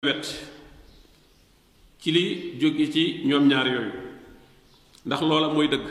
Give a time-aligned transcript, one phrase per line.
[0.00, 0.24] wet
[2.00, 3.92] ci li jóge ci ñoom ñaar yooyu
[5.06, 5.86] ndax loola mooy dëgg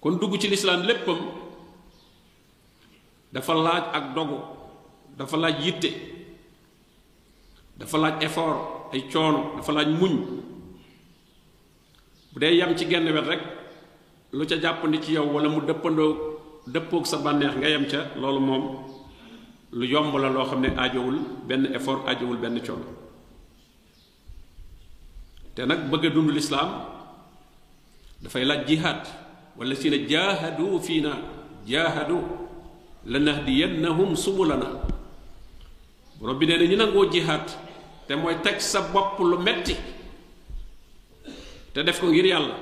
[0.00, 1.18] kon dugg ci lislaam léppam
[3.32, 4.38] dafa laaj ak dogu
[5.18, 5.90] dafa laaj yitte
[7.78, 10.12] dafa laaj effort ay coono dafa laaj muñ
[12.32, 13.42] bu dee yam ci genn wet rek
[14.32, 16.14] lu ca jàppandi ci yow wala mu dëppandoo
[16.66, 18.64] dëppoog sa bànneex nga yam ca loolu moom
[19.72, 22.86] lu yomb la loo xam ne ben benn effort aajowul ben coono
[25.54, 26.70] te nag bëgg a dund lislaam
[28.22, 29.02] dafay laaj jihaad
[29.56, 31.12] wala si ne jahadu fina
[31.68, 32.16] jahadu
[33.06, 34.70] lanahdiyannahum subulana
[36.18, 37.46] borom bi nee na ñu nangoo jihaad
[38.06, 39.76] te mooy teg sa bopp lu metti
[41.72, 42.56] te def ko ngir yàlla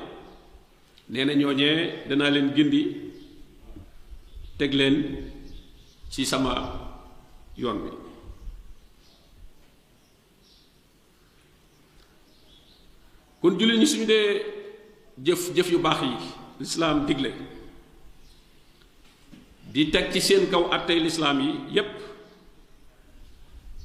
[1.10, 2.82] nee na ñooñee danaa gindi
[4.58, 4.96] teg len
[6.10, 6.84] ci sama
[7.60, 7.88] yoon bi
[13.40, 14.42] kon jullit su suñu dee
[15.24, 16.16] jëf jëf yu baax yi
[16.60, 17.30] lislaam digle
[19.72, 21.90] di teg ci seen kaw attey lislaam yi yépp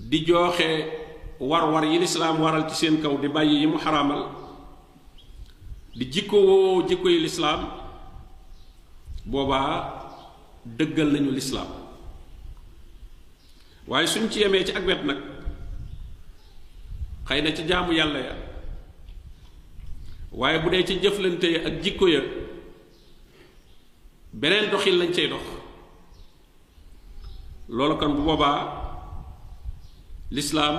[0.09, 0.69] di jooxe
[1.39, 4.23] war-war yi lislaam waral ci seen kaw di bàyyi yi mu xaraamal
[5.97, 7.61] di jikkoo jikko lislaam
[9.31, 9.73] boobaa
[10.77, 11.80] dëggal nañu lislaam
[13.91, 15.19] waaye suñ ci yemee ci ak wet nag
[17.27, 18.35] xëy na ci jaamu yàlla ya
[20.39, 22.21] waaye bu dee ci jëflante ya ak jikko ya
[24.39, 25.43] beneen doxin lañ cay dox
[27.75, 28.59] loolu kon bu boobaa
[30.35, 30.75] lislaam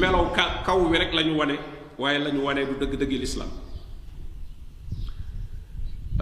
[0.00, 1.56] melow ka kaw wi rek lañu wane
[2.00, 3.50] waaye lañu wane du dëgg-dëggi lislaam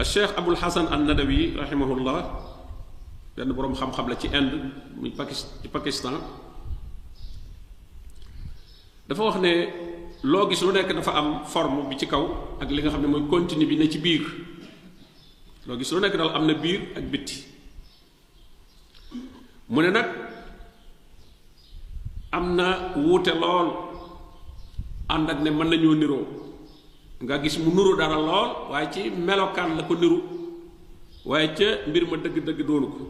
[0.00, 2.18] al cheikh abul hasan an nadawi rahimahullah
[3.36, 4.56] benn borom xam-xam la ci inde
[4.98, 5.12] muy
[5.62, 6.14] ci pakistan
[9.08, 9.52] dafa wax ne
[10.22, 12.24] loo gis lu nekk dafa am forme bi ci kaw
[12.60, 14.22] ak li nga xam ne mooy continu bi ne ci biir
[15.66, 17.38] loo gis lu nekk daal am na biir ak bitti
[19.72, 20.08] mu ne nag
[22.36, 22.68] am na
[23.04, 23.68] wuute lool
[25.14, 26.26] ànd ak ne mën nañoo niroo
[27.22, 30.18] nga gis mu nuru dara lool waaye ci melokaan la ko niru
[31.28, 33.04] waaye ca mbir ma dëgg-dëgg doonu ko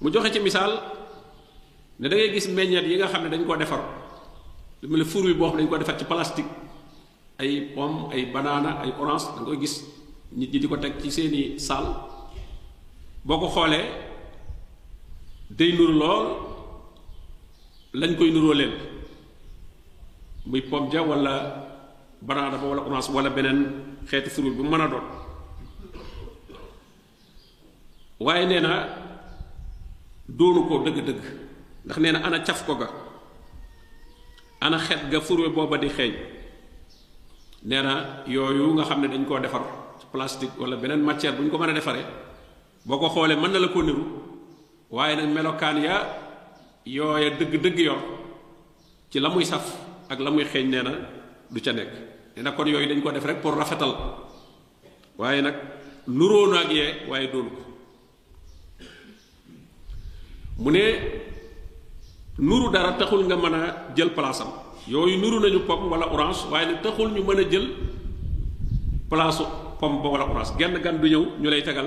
[0.00, 0.72] mu joxe ci misaal
[2.00, 3.82] ne da ngay gis meññet yi nga xam ne dañ ko defar
[4.82, 6.50] lu mel fruit boo xam dañ ko defar ci plastique
[7.40, 9.74] ay pomme ay banana ay orange da koy gis
[10.38, 11.84] nit ñi di ko teg ci seeni sal
[13.26, 13.84] boo ko xoolee
[15.56, 16.24] day nuru lool
[18.00, 18.72] lañ koy nuroo leen
[20.50, 21.34] muy pomme ja wala
[22.28, 23.60] banana ba wala orange wala beneen
[24.08, 25.04] xeetu fruit bu mana a doon
[28.24, 28.62] waaye nee
[30.36, 31.24] doonu ko dëgg-dëgg
[31.84, 32.88] ndax nee na ana caf ko ga
[34.60, 36.12] ana xet ga furwe booba di xeeñ
[37.66, 39.62] nee na yooyu nga xam ne dañ koo defar
[40.12, 42.06] plastique wala beneen matière bu ñu ko mën a defaree
[42.86, 44.04] boo ko xoolee mën na la ko niru
[44.90, 45.96] waaye nag melokaan ya
[46.86, 47.98] yooya dëgg-dëgg yor
[49.10, 49.66] ci la muy saf
[50.08, 50.90] ak la muy xeeñ nee na
[51.50, 51.92] du ca nekk
[52.36, 53.94] nee na kon yooyu dañ ko def rek pour rafetal
[55.18, 55.54] waaye nag
[56.06, 57.69] nuroo naag yee waaye doonu ko
[60.60, 60.82] Mune
[62.38, 63.60] nuru dara taxul nga mën a
[63.96, 64.52] jël place am
[64.86, 67.66] yooyu nuru nañu pom wala orange waaye ne taxul ñu jel a jël
[69.08, 69.42] place
[69.78, 71.86] pom ba wala orange genn gan du ñëw ñu lay tegal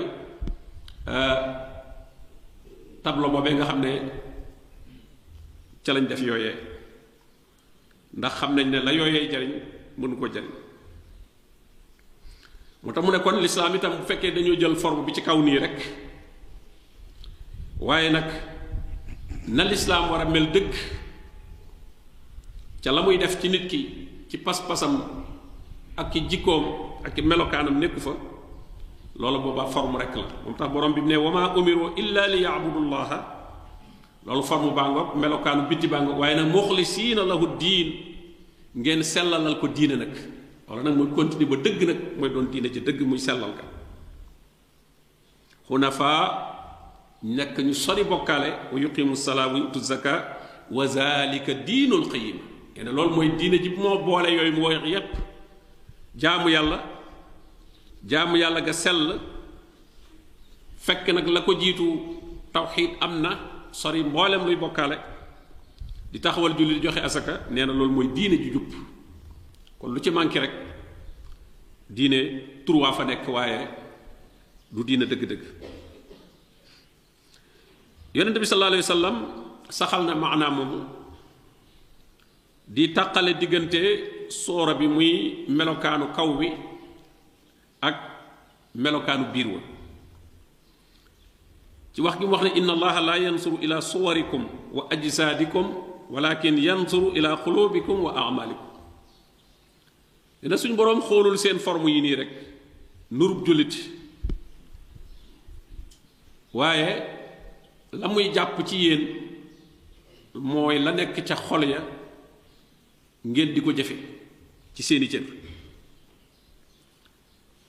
[1.06, 1.40] euh,
[3.02, 4.10] tableau boobee nga xam ne
[5.84, 6.54] ca lañ def yooyee
[8.16, 9.52] ndax xam nañ ne la yooyee jariñ
[9.98, 10.50] mënu ko jariñ
[12.82, 15.78] mu tax mu ne kon itam bu fekkee jël forme bi ci kaw rek
[17.78, 18.52] waaye nag
[19.48, 20.74] na lislaam war a mel dëgg
[22.82, 23.80] ca la muy def ci nit ki
[24.28, 25.00] ci pas-pasam
[25.96, 26.64] ak ki jikkoom
[27.04, 28.14] ak ki melokaanam nekku fa
[29.16, 32.40] loolu boobaa form rekk la moom tax borom bi mu ne wama umiru illa li
[32.42, 33.18] yaabudullaha
[34.26, 37.92] loolu forme baa ngoog melokaanu bitti baa ngoog waaye nag muxlisiina lahu diin
[38.76, 40.14] ngeen sellalal ko diine nag
[40.68, 43.64] wala nag mooy continuer ba dëgg nag mooy doon diine ci dëgg muy sellal ka
[45.68, 46.52] xunafaa
[47.24, 50.36] نك ني سوري بوكالي ويقيم الصلاه ويؤتي الزكاه
[50.70, 52.36] وذلك دين القيم
[52.76, 55.08] يعني لول موي دين جي مو بولا يوي موي ييب
[56.20, 56.84] جامو يالا
[58.04, 59.20] جامو يالا غا سل
[60.84, 61.88] فك نك لاكو جيتو
[62.54, 63.32] توحيد امنا
[63.72, 64.98] سوري مبولم لوي بوكالي
[66.12, 68.68] دي تخوال جولي جوخي اسكا نينا لول موي دين جي جوب
[69.80, 70.52] كون لوتي مانكي رك
[71.90, 72.12] دين
[72.66, 73.68] تروا فا نيك وايي
[74.72, 75.40] دو دين دك دك
[78.14, 79.16] yonente bi sallallahu alayhi wa sallam
[79.68, 80.84] saxal na maanaa moomu
[82.68, 86.52] di tàqale diggante soora bi muy melokaanu kaw bi
[87.82, 87.96] ak
[88.74, 89.60] melokaanu biir wa
[91.92, 95.66] ci wax gi mu wax ne inna allaha la yansuru ila suwarikum wa ajsaadikum
[96.10, 98.62] walakin yansuru ila qulubikum wa amalikum
[100.40, 102.30] dina suñ boroom xoolul seen forme yi nii rek
[103.10, 103.74] nurub jullit
[106.54, 107.13] waaye
[108.00, 109.00] la muy jàpp ci yéen
[110.34, 111.80] mooy la nekk ca xol ya
[113.24, 113.94] ngeen di ko jëfe
[114.74, 115.22] ci seeni cër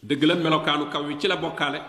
[0.04, 1.80] dëgg la melokaanu kaw wi ci la bokkaale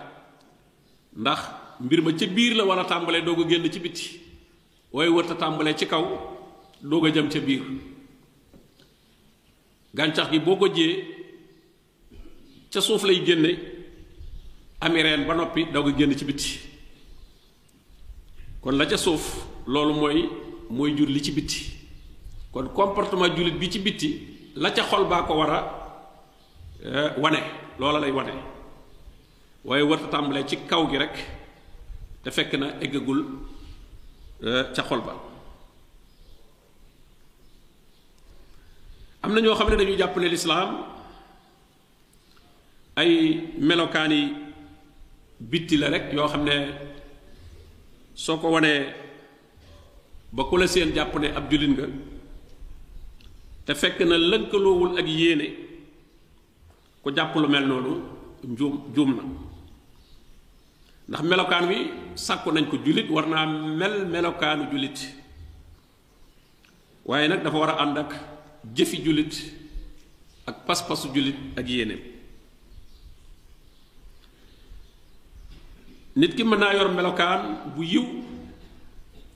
[1.16, 1.40] ndax
[1.80, 4.20] mbir ma ca biir la war a tàmbalee doog a génn ci biti
[4.92, 6.04] waaye wërta tàmbalee ci kaw
[6.82, 7.62] doog a jëm ca biir
[9.94, 11.04] gàncax gi boo ko jiyee
[12.72, 13.50] ca suuf lay génne
[14.80, 16.65] ami reen ba noppi doog a génn ci biti
[18.66, 19.24] kon la ca suuf
[19.68, 20.18] loolu mooy
[20.74, 21.60] mooy jur li ci bitti
[22.52, 24.08] kon comportement julit bi ci bitti
[24.56, 25.60] la ca xol baa ko war a
[27.22, 27.42] wane
[27.78, 28.34] loola lay wane
[29.66, 31.14] waaye warta tàmbalee ci kaw gi rek
[32.22, 33.20] te fekk na eggagul
[34.74, 35.14] ca xol ba
[39.22, 40.70] am na ñoo xam ne dañu jàpp ne lislaam
[42.96, 43.12] ay
[43.68, 44.20] melokaani
[45.50, 46.56] bitti la rek yoo xam ne
[48.16, 48.88] soo ko wanee
[50.32, 51.86] ba ku la seen jàpp ne ab jullit nga
[53.66, 55.46] te fekk na lëkkaloowul ak yéene
[57.04, 57.92] ku jàpp lu mel noonu
[58.52, 59.22] njuum juum na
[61.08, 61.78] ndax melokaan wi
[62.14, 64.98] sàkku nañ ko jullit war naa mel melokaanu jullit
[67.04, 68.10] waaye nag dafa war a ànd ak
[68.76, 69.32] jëfi jullit
[70.46, 72.15] ak pas-pasu jullit ak yéeneem
[76.16, 77.42] nit ki mën naa yor melokaan
[77.76, 78.06] bu yiw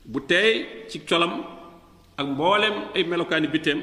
[0.04, 0.54] bu teey
[0.88, 1.44] ci colam
[2.16, 3.80] ak mboolem ay melokaani bitem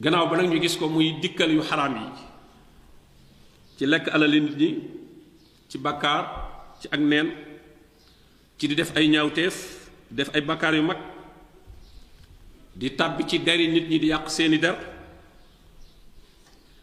[0.00, 2.06] gannaaw ba nag ñu gis ko muy dikkal yu xaraam yi
[3.76, 4.70] ci lekk alali nit ñi
[5.70, 6.22] ci bakkaar
[6.80, 7.28] ci ak neen
[8.58, 9.54] ci di def ay ñaawteef
[10.10, 10.98] def ay bakkaar yu mag
[12.78, 14.76] di tàbbi ci deri nit ñi di yàq seeni der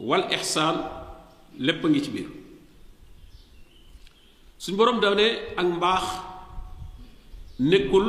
[0.00, 0.88] والاحسان
[1.58, 2.28] لب نغي بير
[4.58, 6.04] سن بروم داوني اك مباخ
[7.60, 8.06] نيكول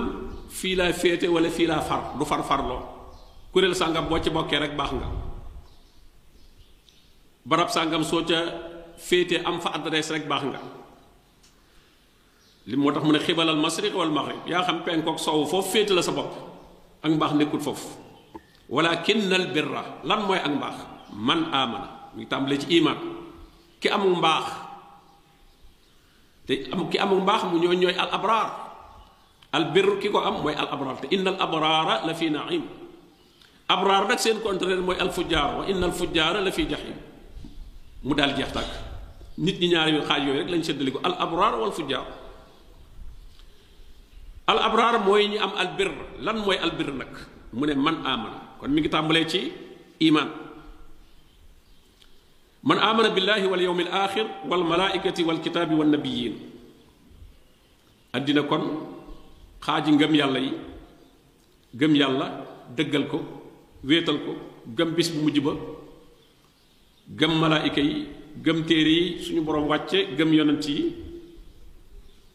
[0.56, 2.80] fii laa féete wala fii laa far du far farloo
[3.52, 5.08] kuréel sàngam boo ci bokkee rek baax nga
[7.46, 8.40] barab sàngam soo ca
[8.98, 10.60] féete am fa adresse rek baax nga
[12.68, 15.92] li moo tax mu ne xibalal masriq wal maghrib yaa xam penkook soow foofu féete
[15.96, 16.32] la sa bopp
[17.04, 17.88] ak mbaax nekkul foofu
[18.70, 20.78] walakinnal birra lan mooy ak mbaax
[21.28, 22.98] man amana mu ngi tàmbalee ci iman
[23.84, 24.48] ki amul mbaax
[26.48, 28.65] te am ki amul mbaax mu ñoo ñooy al abraar
[29.56, 32.64] البر كيكو ام موي الابرار ان الابرار لفي نعيم
[33.70, 36.98] ابرار نك سين كونترير موي الفجار وان الفجار لفي جحيم
[38.06, 38.70] مو دال جيخ تاك
[39.40, 42.06] نيت ني نياار يو خاج يوي رك لا نسدليكو الابرار والفجار
[44.50, 47.14] الابرار موي ني ام البر لان موي البر نك
[47.56, 49.52] من من امن كون ميغي تامبلي تي
[50.02, 50.30] ايمان
[52.66, 56.34] من امن بالله واليوم الاخر والملائكه والكتاب والنبيين
[58.16, 58.95] ادينا كون
[59.66, 60.52] xaaji ngëm yàlla yi
[61.80, 62.28] gëm yàlla
[62.78, 63.18] dëggal ko
[63.90, 64.32] wéetal ko
[64.78, 65.54] gëm bis bu mujj ba
[67.20, 67.96] gëm malaayika yi
[68.46, 70.78] gëm téere yi suñu borom wàcce gëm yonent yi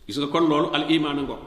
[0.07, 1.43] gis nga kon loolu al iman a ngoog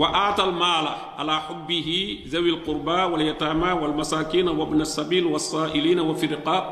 [0.00, 1.96] wa aatal maala ala xubbihi
[2.30, 6.64] zawi alqurba walyataama walmasakina wabna sabil wasailina wa fi riqaab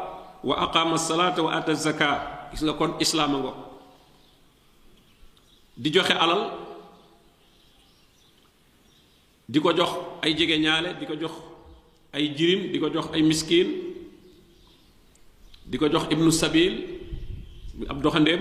[0.49, 2.11] wa aqaama alsalata wa aata zaka
[2.51, 3.53] gis nga kon islaam a
[5.83, 6.43] di joxe alal
[9.51, 9.93] di jox
[10.23, 11.33] ay jege ñaale di jox
[12.15, 13.67] ay jirim di jox ay miskin
[15.67, 16.87] di jox ibnu sabil
[17.91, 18.41] ab doxandeem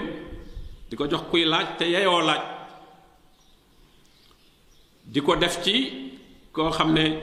[0.89, 2.41] di ko jox kuy laaj te yeyoo laaj
[5.09, 5.75] di def ci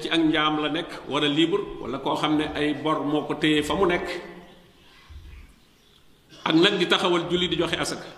[0.00, 0.68] ci ak njaam la
[1.10, 3.74] wala libre wala koo xam ay bor moo ko téye fa
[6.44, 8.10] ak di taxawal julli di joxe asaka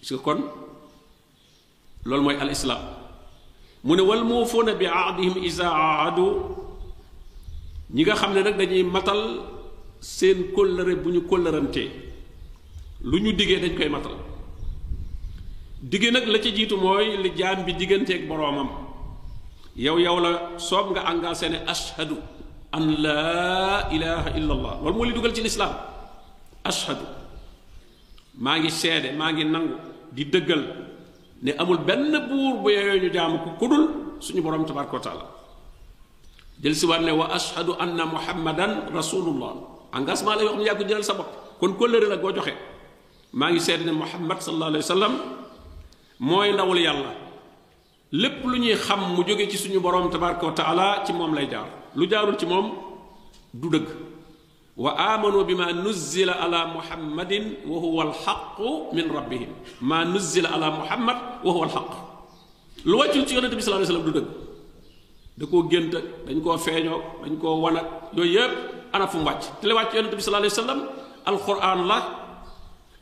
[0.00, 0.40] gis kon
[2.08, 2.97] lol moy al islam
[3.84, 6.32] من والموفون بعهدهم إذا عادوا
[7.94, 9.40] نيغا خامل رك داني ماتال
[10.00, 11.86] سين كل رب بني كل رمتي
[13.06, 14.16] لو نيو ديغي دنج كاي ماتال
[15.82, 18.70] ديغي نك لا تي جيتو موي لي جام بي ديغنتي اك بروامم
[19.76, 22.16] ياو ياو لا سوب nga engager ne ashhadu
[22.76, 25.72] an la ilaha illa allah wal moli dugal ci l'islam
[26.70, 27.06] ashhadu
[28.46, 29.74] ماغي سيدي ماغي نانغو
[30.12, 30.87] دي دغال
[31.42, 33.84] ne amul benn buur bu yeyoo ñu jaamu ko kudul
[34.20, 35.24] suñu borom tabaraka wa taala
[36.60, 39.54] jël si waat ne wa ashhadu anna muhammadan rasulullah
[39.94, 41.30] engagement la yoo xam ne yaa ko jëlal sa bopp
[41.60, 42.52] kon kóllëre la goo joxe
[43.32, 45.12] maa ngi seet ne muhammad sallallahu alayhi wa sallam
[46.20, 47.10] mooy ndawul yàlla
[48.12, 51.46] lépp lu ñuy xam mu jóge ci suñu borom tabaraka wa taala ci moom lay
[51.48, 52.66] jaar lu jaarul ci moom
[53.54, 53.86] du dëgg
[54.78, 58.60] وآمنوا بما نزل على محمد وهو الحق
[58.92, 59.48] من ربهم
[59.80, 61.90] ما نزل على محمد وهو الحق
[62.84, 64.26] لو تي تي النبي صلى الله عليه وسلم دو دك
[65.38, 65.94] دكو گنت
[66.30, 68.50] دنجكو فينو دنجكو ونات لو ييب
[68.94, 70.78] انا فم واتي تلي واتي النبي صلى الله عليه وسلم
[71.28, 71.98] القران لا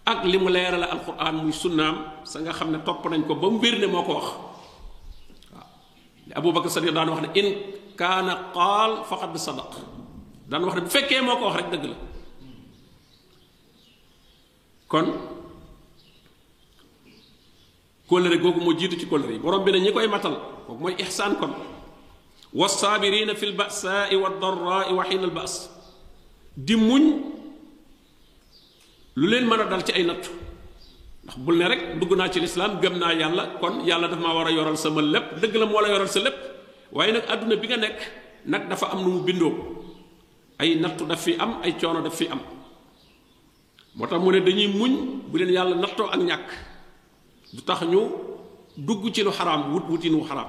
[0.08, 4.12] اك لي مو ليرال القران موي سنام ساغا خا خني توپ نانكو بام ويرني مكو
[4.16, 4.28] واخ
[6.40, 7.46] ابو بكر صديق دان واخ ان
[8.00, 9.70] كان قال فقد صدق
[10.48, 11.96] dan wax ne bu fekkee moo ko wax rek dëgg la
[14.90, 15.06] kon
[18.08, 20.36] kóllëre googu moo jiitu ci kóllëre yi borom bi ne ñi koy matal
[20.66, 21.52] kooku mooy ihsaan kon
[22.60, 25.54] والصابرين في البأساء والضراء وحين البأس
[26.56, 27.02] di muñ
[29.16, 30.24] lu leen mën a dal ci ay natt
[31.24, 34.34] ndax bul ne rek dugg naa ci lislaam gëm naa yàlla kon yàlla daf maa
[34.36, 36.38] war a yoral sama lépp dëgg la moo la yoral sa lépp
[36.94, 37.98] waaye nag àdduna bi nga nekk
[38.50, 39.52] nag dafa am nu mu bindoo
[40.56, 42.40] ay nattu daf fi am ay coono daf fi am
[43.96, 44.92] moo tax mu ne dañuy muñ
[45.28, 46.44] bu len yàlla natto ak ñak
[47.52, 48.00] du tax ñu
[48.76, 50.48] dugg ci lu haram wut wutin wu haram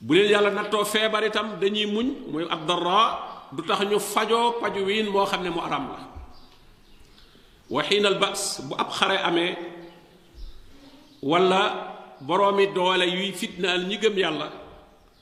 [0.00, 3.02] bu len yàlla natto febar itam dañuy muñ moy ab dara
[3.54, 5.98] du tax ñu fajo paju win moo xamne mu haram la
[7.70, 9.54] wa xiinal bas bu ab xare amé
[11.22, 11.60] wala
[12.20, 14.67] boromi doole yuy fitnal ñi gëm yàlla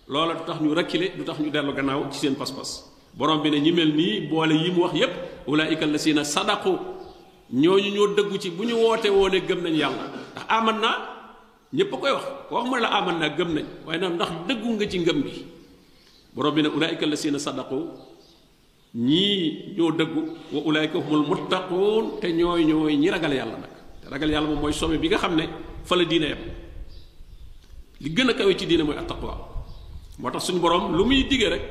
[0.09, 3.51] loola du tax ñu reculer du tax ñu dellu gannaaw ci seen pas-pas borom bi
[3.51, 5.13] ne ñi mel nii boole yi mu wax yépp
[5.49, 6.71] ulaayika lasina sadaqu
[7.51, 12.11] ñooñu ñoo dëggu ci bu ñu woote woone gëm nañ yàlla ndax aman naa koy
[12.13, 15.23] wax wax ma la aman naa gëm nañ waaye nag ndax dëggu nga ci ngëm
[15.23, 15.31] bi
[16.35, 17.75] borom bi ne ulaayika lasina sadaqu
[18.95, 20.21] ñii ñoo dëggu
[20.55, 23.71] wa ulaayika humul muttaquun te ñooy ñooy ñi ragal yàlla nag
[24.03, 25.49] te ragal yàlla moom mooy somme bi nga xam ne
[25.83, 26.39] fa la diine yam
[28.03, 29.55] li gën a kawe ci diine mooy attaqwa
[30.19, 31.63] motax suñu borom lu muy digge rek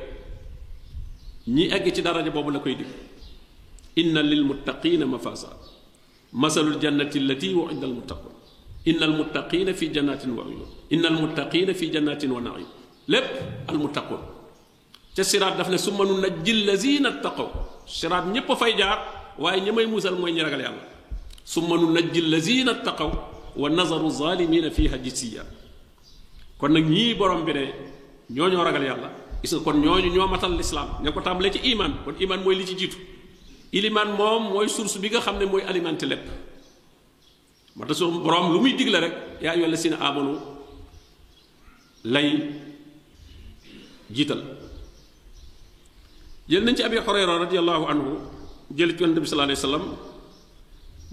[1.48, 2.86] ñi egg ci daraja boobu la koy digg
[3.96, 5.50] inna lil muttaqina mafasa
[6.32, 8.32] masalul jannati allati wu'ida al muttaqun
[8.86, 12.66] inna al muttaqina fi jannatin wa uyun innal al muttaqina fi jannatin wa na'im
[13.08, 14.18] lepp al muttaqin
[15.16, 17.50] ci sirat daf ne summa nunajji allazina taqaw
[17.86, 20.84] sirat ñepp fay jaar waye ñi may musal moy ñi ragal yàlla
[21.44, 23.10] summa nunajji allazina taqaw
[23.56, 25.42] wa nazaru zalimin fiha jisiya
[26.58, 27.64] kon nak ñi borom bi ne
[28.30, 29.08] ñooñoo ragal yàlla
[29.42, 32.64] gis nga kon ñooñu ñoo matal lislaam ña ko ci iman kon iman mooy li
[32.66, 32.76] ci
[33.72, 36.26] iliman mom moy source bi nga xam ne mooy alimenté lépp
[37.76, 40.38] mata su borom lu muy digle rek yaa ayyuha allasina amanu
[42.04, 42.26] lay
[44.10, 44.42] jiital
[46.48, 48.10] jël nañ ci abi xurayra radiallahu anhu
[48.74, 49.84] jël ci yonente sallallahu alayhi wasallam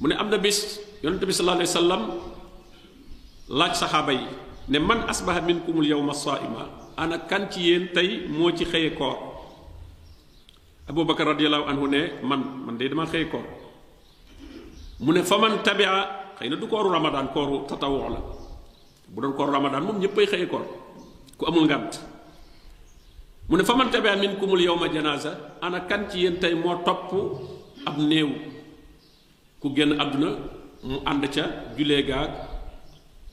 [0.01, 2.01] mu ne am bis yonente bi sallallahu alayhi wasallam
[3.49, 4.25] laaj saxaaba yi
[4.69, 6.13] ne man asbaha minkumul yawma
[6.97, 9.17] ana kan ci yéen tey moo ci xëye koor
[10.87, 13.43] abubakar radiallahu anhu ne man man de dama xëye koor
[14.99, 16.05] mu ne fa man tabia
[16.39, 18.19] xëy na du kooru ramadan kooru tatawoo la
[19.09, 20.65] bu doon kooru ramadan moom ñéppay xëye koor
[21.37, 21.93] ku amul ngant
[23.49, 26.75] mu ne fa man tabia min kumul yowma janaasa ana kan ci yéen tey moo
[26.85, 27.09] topp
[27.85, 28.29] ab néew
[29.59, 30.29] ku génn àdduna
[30.83, 31.45] mu ànd ca
[31.77, 32.31] julee gaag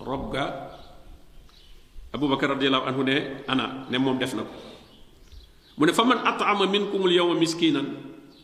[0.01, 0.70] rob ga
[2.13, 4.53] abubakar radiallahu anhu ne ana ne moom def na ko
[5.79, 7.87] mu ne fa man at'ama minkumul yawma miskinan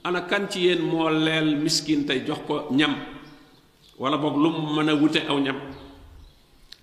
[0.07, 2.95] ana kan ci yéen moo leel miskin tey jox ko ñam
[3.99, 5.59] wala boog lu mu mën a wute aw ñam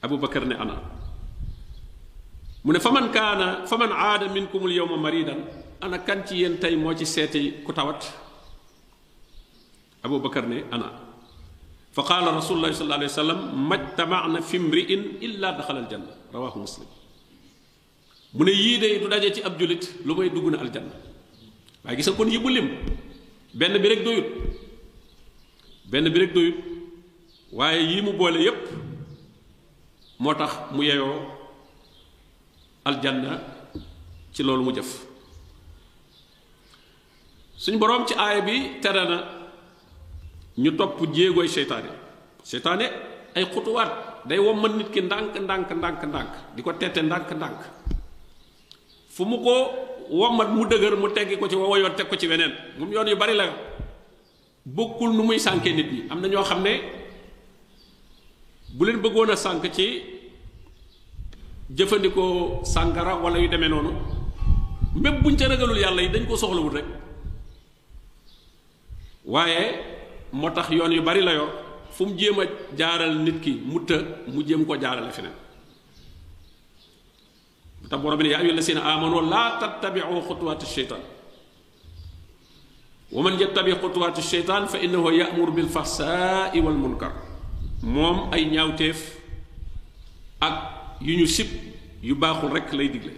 [0.04, 0.76] abubakar ne ana
[2.64, 5.40] mu ne fa man kaana fa man aada minkumul yawma maridan
[5.82, 8.04] ana kan ci yéen tey moo ci seeti ku tawat
[10.04, 11.03] abubakar ne ana
[11.94, 14.90] فقال رسول الله صلى الله عليه وسلم ما اجتمعنا في امرئ
[15.30, 16.90] الا دخل الجنه رواه مسلم
[18.34, 20.94] من يدي دو داجي اب جوليت لوماي دغنا الجنه
[21.86, 22.68] واي غيسا كون يبوليم
[23.54, 24.28] بن بي ريك دويوت
[25.94, 26.58] بن بي ريك دويوت
[27.54, 28.58] واي ييمو بوله ييب
[30.20, 31.30] موتاخ مو ييو
[32.90, 33.30] الجنه
[34.34, 34.90] سي لولو مو جف
[37.62, 39.43] سن بروم سي ايه بي ترانا
[40.58, 41.90] ñu topp jéegooy seytaane
[42.44, 42.86] seytaane
[43.36, 43.90] ay xutuwaat
[44.28, 47.60] day wommat nit ki ndànk ndànk ndànk ndànk di ko tette ndànk ndànk
[49.10, 49.52] fu mu ko
[50.10, 53.08] wommat mu dëgër mu teggi ko ci wawa yoon teg ko ci weneen moom yoon
[53.10, 53.46] yu bari la
[54.66, 56.82] bokkul nu muy sànkee nit ñi am na ñoo xam ne
[58.78, 60.02] bu leen bëggoon a sànk ci
[61.76, 63.92] jëfandikoo sàngara wala yu demee noonu
[64.96, 66.86] même buñ ca ragalul yàlla yi dañ ko soxlawul rek
[69.26, 69.93] waaye
[70.34, 71.50] motax tax yoon yu bari la yoo
[71.92, 73.80] fum jema jéem jaaral nit ki mu
[74.34, 75.34] mu jëm ko jaarale feneen
[77.90, 81.02] ta borom ni ya ayyul allasina amanu la tattabiu khutuwati sheytaan
[83.12, 87.12] wa man yattabi khutuwati sheytaan fa innahu yamur bil fahsa'i wal munkar
[87.84, 89.00] mom ay ñaawteef
[90.42, 90.56] ak
[91.02, 91.48] yu ñu sib
[92.02, 93.14] yu baaxul rek lay digle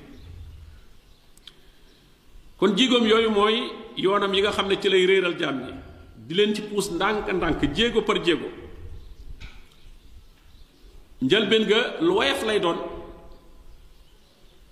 [2.57, 5.84] kon jigom yoyu moy yoonam yi nga xamne ci lay réeral jamm
[6.25, 8.49] di leen ci puus ndànk-ndànk jéego par jéego
[11.21, 12.79] njëlbeen ga lu woyof lay doon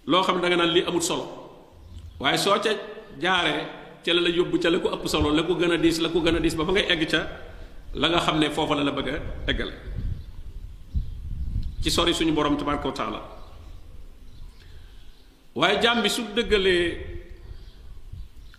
[0.10, 1.26] loo xam ne da nga naan lii amul solo
[2.20, 2.72] waaye soo ca
[3.22, 3.62] jaaree
[4.04, 6.10] ca la la yóbbu ca la ko ëpp solo la ko gën a diis la
[6.10, 7.22] ko gën a diis ba fa ngay egg ca
[8.02, 9.18] la nga xam ne foofa la la bëgg a
[9.52, 9.74] eggale
[11.84, 13.22] ci sori suñu borom tabaraka wa taala
[15.56, 16.86] waaye jaam bi su dëggalee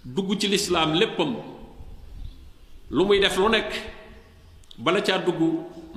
[0.05, 1.54] dugg ci lislaam léppam
[2.97, 3.73] lu muy def lu nekk
[4.79, 5.41] bala caa dugg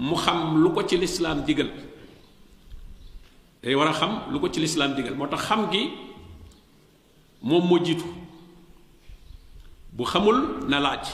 [0.02, 1.70] mu xam lu ko ci lislaam digal
[3.62, 5.84] day war a xam lu ko ci lislaam digal moo tax xam gi
[7.42, 8.06] moom moo jiitu
[9.94, 11.06] bu xamul na laaj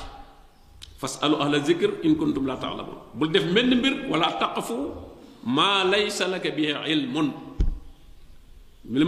[0.99, 4.75] fasalu ahla zikr in kuntum la taalamun bul def menn mbir wala taqafu
[5.43, 6.73] maa laysa laka bihi
[7.13, 7.21] ma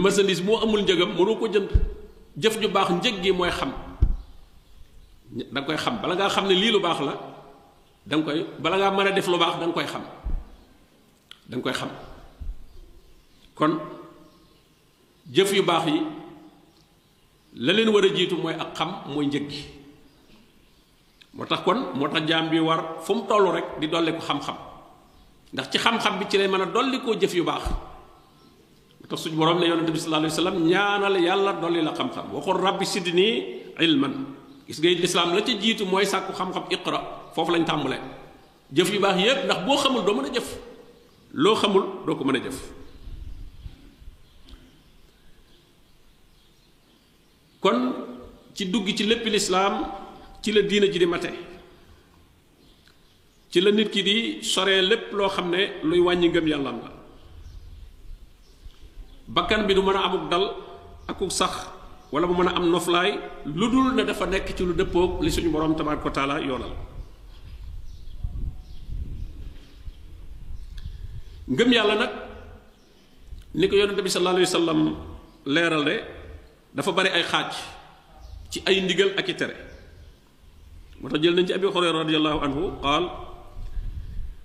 [0.02, 1.68] merchandise moo amul njëgam mënoo ko jënd
[2.36, 3.72] jëf ju baax njëg gi mooy xam
[5.30, 7.12] da koy xam bala ngaa xam ne lii lu baax la
[8.06, 9.38] da koy bala ngaa mën def lu
[9.74, 10.02] koy xam
[11.62, 11.90] koy xam
[13.54, 13.72] kon
[15.34, 16.02] jëf yu baax yi
[17.54, 18.90] la leen war a jiitu ak xam
[21.64, 24.56] kon moo tax bi war fum mu rek di dolli ko xam-xam
[25.52, 27.64] ndax ci xam-xam bi ci lay mën dolli koo jëf yu baax
[29.00, 32.86] moo tax borom la yonente sallallahu alayhi wasallam ñaanal yàlla dolli la xam-xam waxoon rabbi
[32.86, 33.30] sidni
[33.80, 34.35] ilman
[34.66, 36.98] gis ngay lislaam la ca jiitu mooy sàkku xam-xam iqra
[37.34, 38.00] foofu lañ tàmbalee
[38.74, 40.46] jëf yu baax yépp ndax boo xamul doo mën a jëf
[41.34, 42.58] loo xamul doo ko mën a jëf
[47.62, 47.78] kon
[48.54, 49.86] ci dugg ci lépp lislaam
[50.42, 51.30] ci la diina ji di mate
[53.50, 56.90] ci la nit ki di soree lépp loo xam ne luy wàññi ngëm yàllam la
[59.28, 60.44] bakkan bi du mën a amuk dal
[61.06, 61.75] akuk sax
[62.12, 63.10] wala mu mën a am noflaay
[63.50, 66.74] lu dul ne dafa nekk ci lu dëppoog li suñu borom tabaaraka wa taala yoonal
[71.50, 72.12] ngëm yàlla nag
[73.58, 74.94] ni ko yonente bi sallallahu
[75.46, 75.96] leeral de
[76.74, 77.52] dafa bari ay xaaj
[78.50, 79.54] ci ay ndigal ak i tere
[81.00, 83.04] moo tax jël nañ ci abi xurayra radiallahu anhu qaal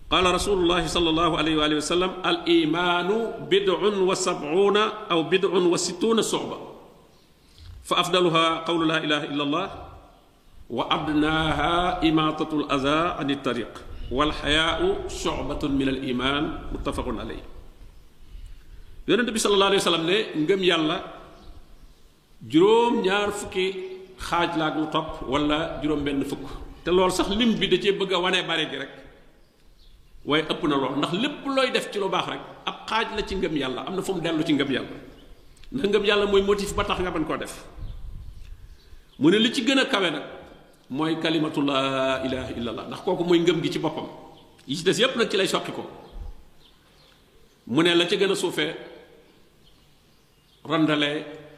[0.10, 1.82] qaala rasulullahi sallallahu alayhi wa alihi
[2.24, 3.18] al imaanu
[3.50, 4.16] bidun wa
[5.14, 6.24] aw bidun wa situna
[7.84, 9.68] فأفضلها قول لا إله إلا الله
[10.70, 13.74] وأدناها إماطة الأذى عن الطريق
[14.12, 17.44] والحياء شعبة من الإيمان متفق عليه
[19.12, 20.98] yonent bi sallallahu alayhi wa sallam ne ngëm yàlla
[22.48, 23.66] juróom ñaar fukki
[24.30, 26.46] xaaj laak lu topp wala juróom benn fukk
[26.86, 28.92] te loolu sax lim bi da cee bëgg a wane bare gi rek
[30.24, 33.22] waaye ëpp na lool ndax lépp looy def ci lu baax rek ab xaaj la
[33.28, 34.98] ci ngëm yàlla am na fu mu dellu ci ngëm yàlla
[35.72, 37.64] ndax ngëm yàlla mooy motif ba tax nga mën koo def
[39.20, 40.24] mu ne li ci gën a kawe nag
[40.90, 44.08] mooy kalimatu laa ilaha illallah ndax kooku mooy ngëm gi ci boppam
[44.68, 45.84] yi ci des yépp nag ci lay soqi ko
[47.68, 48.76] mu ne la ci gën a suufee
[50.66, 51.12] randale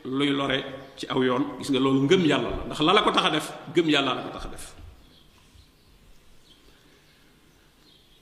[0.06, 0.60] luy lore
[0.98, 3.30] ci aw yoon gis nga loolu ngëm yàlla la ndax la la ko tax a
[3.32, 4.66] def ngëm yàlla la ko tax a def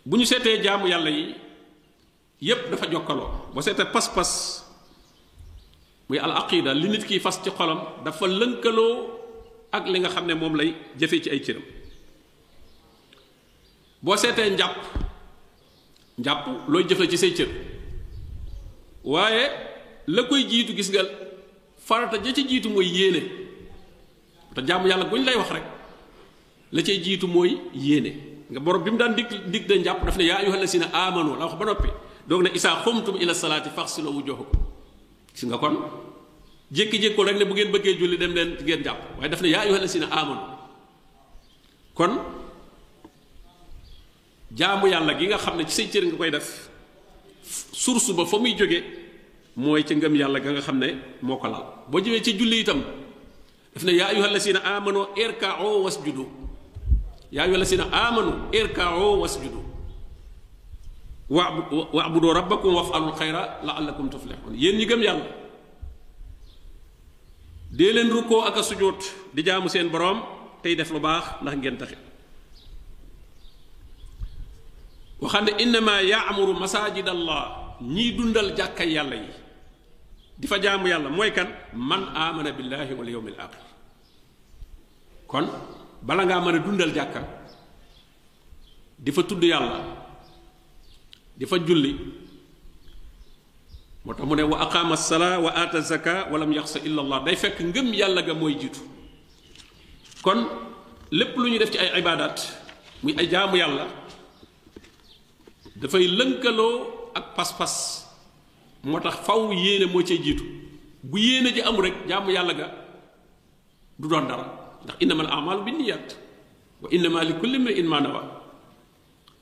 [0.06, 1.36] bu ñu seetee jaamu yàlla yi
[2.42, 4.61] yépp dafa jokkaloo boo seetee pas-pas
[6.12, 9.08] muy al aqida li nit ki fas ci xolam dafa lënkaloo
[9.72, 11.64] ak li nga xam ne moom lay jëfee ci ay cëram
[14.02, 14.76] boo seetee njàpp
[16.20, 17.48] njàpp looy jëf la ci say cër
[19.04, 19.46] waaye
[20.08, 21.04] la koy jiitu gis nga
[21.88, 23.22] farata ja ci jiitu mooy yéene
[24.54, 25.64] te jaamu yàlla guñ lay wax rek
[26.74, 28.12] la cay jiitu mooy yéene
[28.52, 31.40] nga borom bi mu daan dig dig da njàpp daf ne yaa ayyuhal lazina amanu
[31.40, 31.90] la wax ba noppi
[32.28, 34.71] doog ne isaa xumtum ila salaati faxsilu wujuhakum
[35.34, 35.74] gis nga kon
[36.72, 39.62] jékki-jékki rek ne bu ngeen bëggee julli dem leen ngeen jàpp waaye daf ne yaa
[39.64, 40.42] ayyuhal lazina aamanu
[41.98, 42.14] kon
[44.60, 46.48] jaamu yàlla gi nga xam ne ci say cër nga koy def
[47.82, 48.80] source ba fa muy jóge
[49.56, 50.88] mooy ca ngëm yàlla ga nga xam ne
[51.22, 52.82] moo ko laal boo jëwee ci julli itam
[53.74, 56.26] daf ne yaa ayyuhal lazina aamanu irka'u wasjudu
[57.32, 59.71] yaa ayyuhal lazina aamanu irka'u wasjudu
[61.32, 65.28] wa'budu rabbakum waf'alul khayra la'allakum tuflihun yeen ñi gëm yàlla
[67.72, 70.20] dee leen rukkoo ak a sujjóot di jaamu seen borom
[70.60, 71.96] tey def lu baax ndax ngeen taxe
[75.24, 79.32] waxam ne innama yaamuru masajid allah ñiy dundal jàkkay yàlla yi
[80.36, 83.64] di fa jaamu yàlla mooy kan man amana billahi wal yawmil akhir
[85.32, 85.48] kon
[86.04, 87.24] bala ngaa mën dundal jakka
[89.00, 90.01] di fa tudd yàlla
[91.42, 91.98] di fa julli
[94.06, 97.36] moo tax mu ne wa aqaama salaa wa aata zaka walam yaxsa illa allah day
[97.36, 98.80] fekk ngëm yàlla ga mooy jiitu
[100.22, 100.46] kon
[101.10, 102.38] lépp lu ñu def ci ay ibadat
[103.02, 103.88] muy ay jaamu yàlla
[105.82, 108.06] dafay lënkaloo ak pas-pas
[108.84, 110.44] moo tax faw yéene moo cay jiitu
[111.04, 112.68] bu yéene ji amu rek jaamu yàlla ga
[114.00, 114.46] du doon dara
[114.84, 116.08] ndax innama al amalu bi niyat
[116.82, 118.22] wa innama li kulli mri'in ma nawa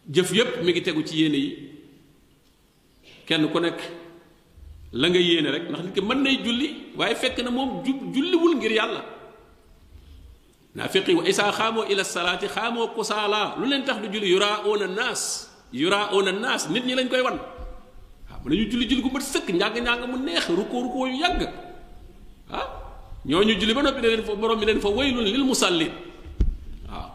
[0.10, 1.69] jëf yépp mi ngi tegu ci yéene yi
[3.30, 3.78] kenn ku nekk
[4.98, 8.58] la nga yéene rek ndax nit ki mën nay julli waaye fekk na moom julliwul
[8.58, 9.06] ngir yàlla
[10.74, 14.66] naa feqi wa isaa xaamoo ila salaati xaamoo kusaalaa lu leen tax du julli yuraa
[14.66, 15.22] oona naas
[15.72, 19.22] yuraa oona naas nit ñi lañ koy wan waaw mën nañu julli julli gu mat
[19.24, 21.42] sëkk njàng-njàng mu neex rukkoo rukkoo yu yàgg
[22.52, 22.66] ah
[23.30, 25.94] ñooñu julli ba noppi ne leen fa borom bi leen fa waylun lil musallin
[26.90, 27.10] waaw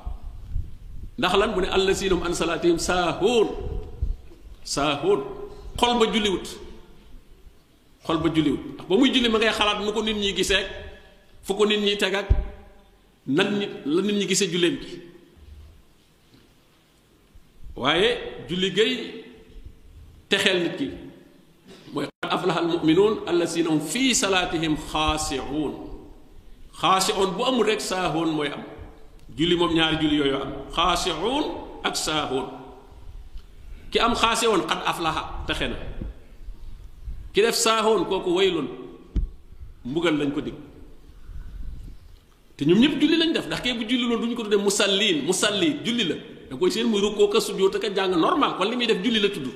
[1.19, 3.47] ndax lan mu ne allazinahum an salaatihim saahoon
[4.63, 5.21] saahoon
[5.79, 6.47] xol ba julliwut
[8.07, 10.65] xol ba julliwut ndax ba muy julli ma ngay xalaat nu ko nit ñi gisee
[11.43, 12.29] fu ko nit ñi teg ak
[13.27, 14.97] nan nit la nit ñi gisee julleem gi
[17.77, 18.09] waaye
[18.49, 18.93] julli gay
[20.29, 20.87] texeel nit ki
[21.93, 25.73] mooy qad aflaha almuminuun allasina hum fi salaatihim xaasiuun
[26.81, 28.63] xaasiuun bu amul rek saahoon mooy am
[29.37, 31.45] julli moom ñaari julli yooyu am xaasiuun
[31.89, 32.64] ak saahoon
[33.95, 35.77] ki am xaase woon xat aflaha texe na
[37.33, 38.69] ki def saahoon kooku waylun
[39.89, 40.57] mbugal lañ ko dig
[42.57, 45.19] te ñoom ñëpp julli lañ def ndax kee bu julli loon duñ ko tuddee musallin
[45.29, 46.17] musalli julli la
[46.49, 49.21] da koy seen muy rukkoo ka sujjóot ka jàng normal kon li muy def julli
[49.25, 49.49] la tudd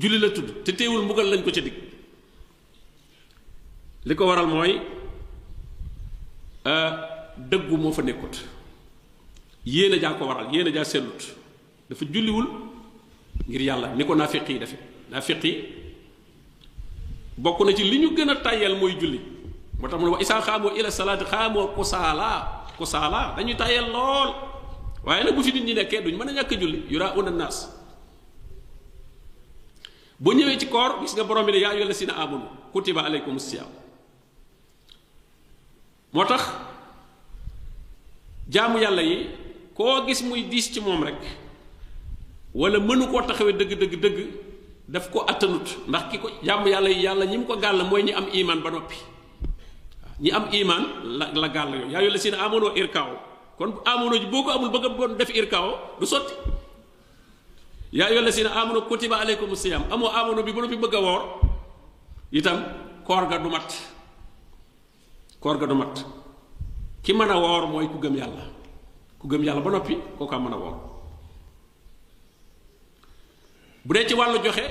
[0.00, 1.76] julli la tudd te teewul mbugal lañ ko ca dig
[4.08, 4.72] li ko waral mooy
[6.70, 6.90] euh,
[7.50, 8.34] dëggu moo fa nekkut
[9.74, 11.20] yéene jaa ko waral yéene jaa sellut
[11.88, 12.04] dafa
[12.36, 12.48] wul
[13.48, 14.76] ngir yàlla ni ko nafiq yi defe
[15.10, 15.52] nafiq yi
[17.38, 19.20] bokk na ci li ñu gën a tàyyal mooy julli
[19.78, 24.30] moo tax mu ne wa ila salaat xaamoo kusaala kusaala dañuy tàyyal lool
[25.04, 27.68] waaye nag bu fi nit ñi nekkee duñ mën a ñàkk julli yura una nas
[30.18, 31.74] bu ñëwee ci koor gis nga borom bi ne yaa
[32.72, 33.66] kutiba alaykum siyam
[36.12, 36.42] moo tax
[38.48, 39.26] jaamu yàlla yi
[39.74, 41.41] koo gis muy diis ci moom rek
[42.54, 44.18] wala mënu koo taxawee dëgg dëgg dëgg
[44.88, 48.12] daf ko attanut ndax ki ko jàmm yàlla yàlla ñi mu ko gàll mooy ñi
[48.12, 48.96] am imaan ba noppi
[50.20, 50.82] ñi am iman
[51.18, 52.36] la la gàll yooyu yaa yu la si ne
[52.80, 53.10] irkaaw
[53.58, 55.68] kon amoonoo ji boo ko amul bëgg a bon def irkaaw
[56.00, 56.34] du sotti
[57.92, 60.94] yaa yu la si ne amoonoo kutiba aleykum siyam amoo amoonoo bi ba noppi bëgg
[60.94, 61.22] a woor
[62.30, 62.58] itam
[63.06, 63.70] koor ga du mat
[65.40, 66.04] koor ga du mat
[67.02, 68.44] ki mën a woor mooy ku gëm yàlla
[69.18, 70.91] ku gëm yàlla ba noppi kooku am mën a woor
[73.84, 74.64] bu dee ci wàllu joxe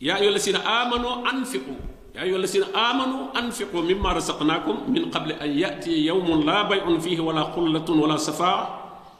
[0.00, 1.72] yaa ayyuha alladina amanu anfiqu
[2.14, 7.20] yaa ayyuha alladina amanu anfiqu mimma rasaqnakum min qabli an yatiya yawmun la bayun fihi
[7.28, 8.58] wala xullatun wala safaa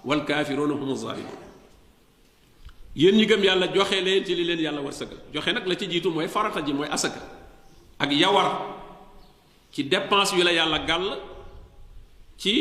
[0.09, 1.41] wal kafiruna hum zalimun
[2.97, 5.87] yéen ñi gëm yàlla joxe leen ci li leen yàlla wërsëgal joxe nag la ci
[5.89, 7.21] jiitu mooy farata ji mooy asaka
[7.99, 8.51] ak yawar
[9.73, 11.17] ci dépense yu la yàlla gàll
[12.37, 12.53] ci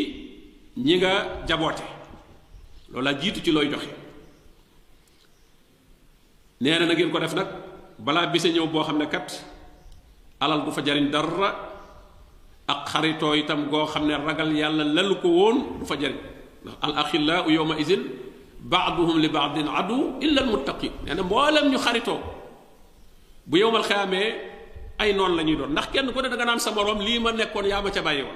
[0.78, 1.84] ñi nga jaboote
[2.93, 3.98] loola jiitu ci looy joxe
[6.59, 7.47] neena na ngeen ko def nag
[7.99, 9.39] balaa bise ñëw boo xam ne kat
[10.39, 11.55] alal du fa jariñ dara
[12.67, 16.19] ak xaritoo itam goo xam ne ragal yàlla lalu ko woon du fa jariñ
[16.63, 18.03] ndax al axillaau yowma isin
[18.59, 22.19] baaduhum li baadin adu illa almuttaqin nee na mboolem ñu xaritoo
[23.45, 24.29] bu yowmal xiyaamee
[24.99, 27.19] ay noon la ñuy doon ndax kenn ku ne da nga naan sa borom lii
[27.23, 28.35] ma nekkoon yaa ma ca bàyyi woon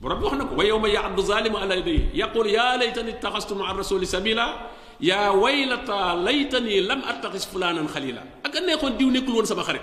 [0.00, 3.54] borom bi wax na ko wa yowma yaaddu zalimu ala yadayhi yaqul yaa laytani ittaxastu
[3.58, 4.70] maa rasuli sabila
[5.02, 9.82] yaa waylata laytani lam attaxis fulaanan xalila ak a neexoon diw nekkul woon sama xarit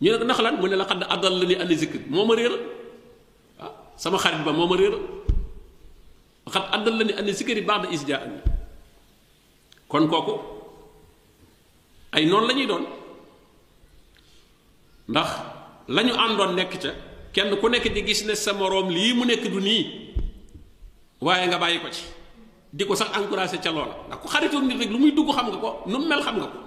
[0.00, 2.24] ñu ne ko ndax lan mu ne la xadd addal la ni an zikr moo
[2.24, 2.34] ma
[3.58, 5.02] ah, sama xarit ba ma réeral
[6.54, 8.38] xat addal la ni is jaa ni
[9.90, 10.34] kon kooku
[12.14, 12.84] ay noonu lañuy doon
[15.10, 15.28] ndax
[15.90, 16.90] lañu ñu àndoon nekk ca
[17.34, 19.84] kenn ku nekk di gis ne sa moroom lii mu nekk du nii
[21.20, 22.13] waaye nga bàyyi ko ci
[22.74, 25.46] di ko sax encouragé ca loola ndax ku xaritoo nit rek lu muy dugg xam
[25.46, 26.58] nga ko nu mel xam nga ko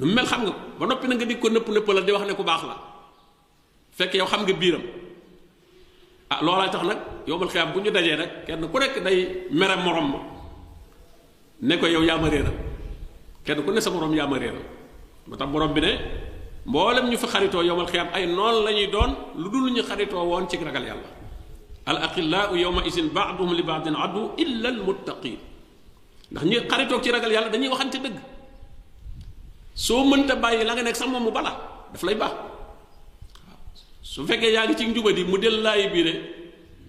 [0.00, 2.12] nu mel xam nga ko ba noppi na nga di ko nëpp nëpp la di
[2.16, 2.74] wax ne ku baax la
[3.92, 4.80] fekk yow xam nga biiram
[6.32, 6.98] ah loolaa tax nag
[7.28, 10.18] yowmal xiyaam bu ñu dajee rek kenn ku nekk day mere morom ma
[11.60, 12.56] ne ko yow yaa ma réeral
[13.44, 14.64] kenn ku ne sa morom yaa ma réeral
[15.28, 15.92] ba tax borom bi ne
[16.64, 20.24] mboolem ñu fi xaritoo yowmal xiyaam ay noon la ñuy doon lu dul ñu xaritoo
[20.24, 21.17] woon ci ragal yàlla
[21.90, 25.38] al aqillaau yawma isin baaduhum li baadin du illa al muttaqin
[26.30, 28.16] ndax ñi xaritoog ci ragal yàlla dañuy waxante dëgg
[29.86, 31.52] soo mënta bàyyi la nga nekk sax moom mu bala
[31.92, 32.34] daf lay baax
[34.10, 36.12] su fekkee yaa ngi ci njubadi mu del laay biire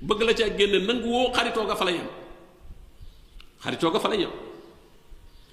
[0.07, 2.07] bëgg la ca génne nangu woo xaritoo nga fa la yem
[3.63, 4.31] xaritoo ga fa la yem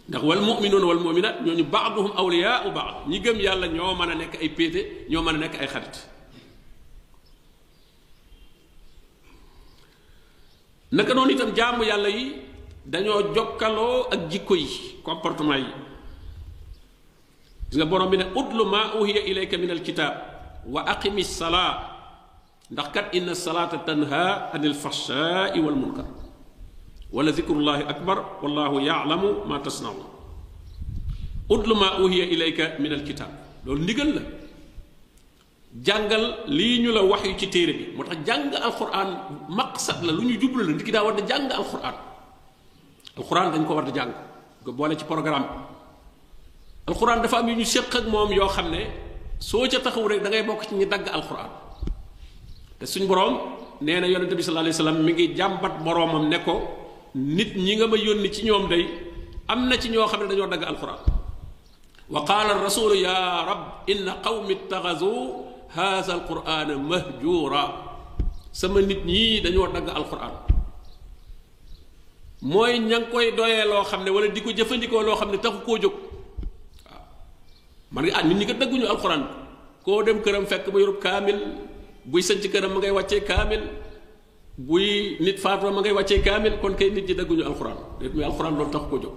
[0.09, 4.15] ndax wal muminuuna wal muminat ñooñu baaduhum awliyaau baad ñi gëm yàlla ñoo mën a
[4.23, 4.81] nekk ay péete
[5.11, 5.97] ñoo mën a nekk ay xarit
[10.93, 12.33] naka non itam jaamu yàlla yi
[12.87, 14.67] dañoo jokkaloo ak jikko yi
[15.03, 15.73] comportement yi
[17.71, 20.15] gis nga borom bi ne utlu ma uhiya ilayka min alkitab
[20.69, 21.91] wa aqimi sala
[22.71, 26.07] ndax kat inna salata tanha anil fahshaai wal munkar
[27.11, 30.07] wala zikrullahi akbar wallahu ya'lamu ma tasnaun
[31.51, 33.31] utlu ma uhiya ilayka min alkitab
[33.67, 34.23] loolu ndigal la
[35.75, 39.09] jàngal li ñu la wax yu ci téere bi moo tax jàng alxuraan
[39.49, 41.95] maqsad la lu ñu jublu la nit ki daa war di jàng alxuraan
[43.19, 44.13] alxuraan dañ ko war di jàng
[44.65, 45.47] nga boole ci programme
[46.87, 48.87] alxuraan dafa am yu ñu séq ak moom yoo xam ne
[49.39, 51.51] soo ca taxaw rek da ngay bokk ci ñi dagg alxuraan
[52.79, 53.37] te suñ boroom
[53.83, 56.55] nee na yonente bi sallallahu alayhi mi ngi jàmbat boroomam ne ko
[57.15, 58.87] nit ñi nga ma yónni ci ñoom day
[59.49, 61.01] am na ci ñoo xam ne dañoo dagg alxuraan
[62.09, 67.65] wa qaala rasulu ya rab inna qawmi ittaxazu haasa alqurana mahjura
[68.53, 70.33] sama nit ñii dañoo dagg alquran
[72.43, 75.59] mooy ña koy doyee loo xam ne wala di ko jëfandikoo loo xam ne taxu
[75.67, 77.01] koo jóg waaw
[77.93, 79.23] man nga ah nit ñi ko dagguñu alquran
[79.85, 81.39] koo dem këram fekk ba yorub kaamil
[82.05, 83.63] buy sanc këram ma ngay wàccee kaamil
[84.59, 88.25] buy nit faatoo ma ngay wàccee kaamil kon kay nit ñi dagguñu alquran déet muy
[88.25, 89.15] alquran loolu taxu koo jóg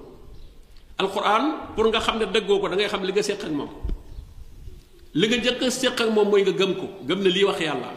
[0.98, 1.44] alquran
[1.76, 3.70] pour nga xam ne dëggoo ko dangay xam li nga séq ak moom
[5.14, 7.58] li nga njëkk a séq ak moom mooy nga gëm ko gëm ne lii wax
[7.60, 7.90] yàlla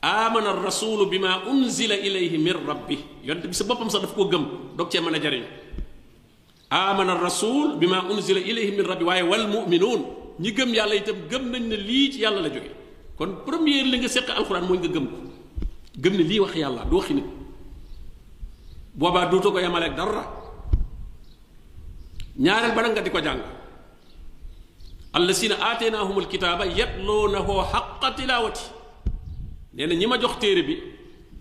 [0.00, 4.28] amana rasulu bi ma unzila ilayhi min rabbi yonent bi sa boppam sax daf koo
[4.30, 4.44] gëm
[4.78, 5.42] doog cee mën a jariñ
[6.70, 10.02] amana rasul bi ma unzila ilayhi min rabbi waaye wal muminuun
[10.38, 12.70] ñi gëm yàlla itam gëm nañ ne lii ci yàlla la jóge
[13.18, 15.16] kon première li nga séq alxuraan mooy nga gëm ko
[15.98, 17.24] gëm ne lii wax yàlla du waxi
[18.94, 20.22] boobaa duutoo ko yemale ak dara
[22.38, 23.55] ñaareel ba nga di ko jàng
[25.14, 28.64] allasina atainahumul kitaba yatloonahu haqqa tilawati
[29.76, 30.74] nee na ñi ma jox téere bi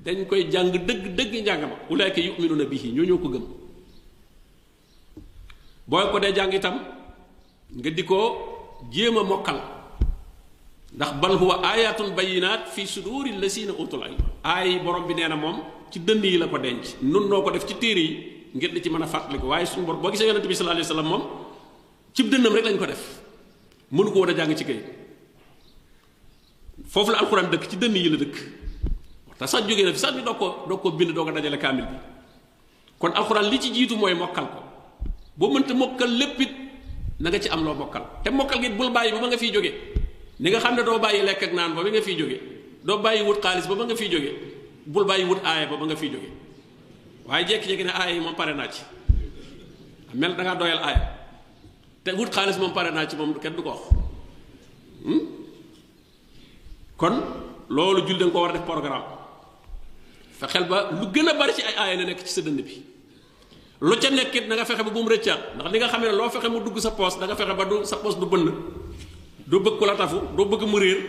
[0.03, 3.43] dañ koy jàng dëgg dëgg njàng ma ulaayka yuminuna bihi ñoo ñoo ko gëm
[5.87, 6.75] booy ko dee jàng itam
[7.77, 8.03] nga di
[9.11, 9.59] mokkal
[10.95, 11.11] ndax
[11.63, 15.57] ayatun bayinat fi suduri allasina utul ilm aay borom bi nee na moom
[15.91, 18.11] ci dënn yi la ko denc nun noo ko def ci téere yi
[18.53, 19.47] ngir di ci mën a fàttaliku
[19.85, 23.23] bor boo gisee yonente bi sallallahu alayhi wa sallam def
[23.95, 24.79] mënu koo woon a jàng ci kay
[26.93, 28.35] foofu la alxuraan dëkk ci dënn yi la dëkk
[29.37, 31.57] te sax jógee na fi sax ñu doog ko doog ko bind doog a dajale
[31.63, 31.97] kaamil bi
[32.99, 34.59] kon alxuraan li ci jiitu mooy mokkal ko
[35.37, 36.51] boo mënta mokkal lépp it
[37.19, 39.71] na ci am loo mokkal te mokkal gi bul bàyyi ba ba nga fiy jóge
[40.39, 42.37] ni nga xam ne doo bàyyi lekk ak naan ba ba nga fiy jóge
[42.85, 44.31] doo bàyyi wut xaalis ba ba nga fiy jóge
[44.85, 46.29] bul bàyyi wut aaya ba ba nga fiy jóge
[47.27, 48.81] waaye jékki-jékki ne aaya yi moom pare naa ci
[50.19, 51.24] mel da ngaa
[52.05, 53.81] te wut xaalis moom pare naa ci moom kenn du ko wax
[55.05, 55.23] hmm?
[57.01, 57.15] kon
[57.75, 59.05] loolu jullit da ko war a def programme
[60.39, 62.77] fexeel ba lu gën a bari ci ay aaya na nekk ci sa dënd bi
[63.87, 66.29] lu ca nekkit nanga fexe ba bu mu rëccaat ndax li nga xam ne loo
[66.35, 68.45] fexe mu dugg sa poos danga fexe ba du sa poos du bënn
[69.49, 70.99] du bëgg ku la tafu doo bëgg mu réer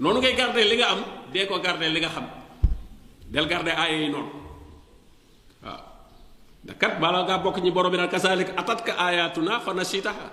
[0.00, 1.00] noonu ngay garder li nga am
[1.32, 2.26] dee ko garder li nga xam
[3.32, 4.44] del garder aaya yi noonu
[6.66, 8.58] da kat bala ga bokk ñi borom bi naan kasaalika
[8.98, 10.26] ayatuna fa nasitaha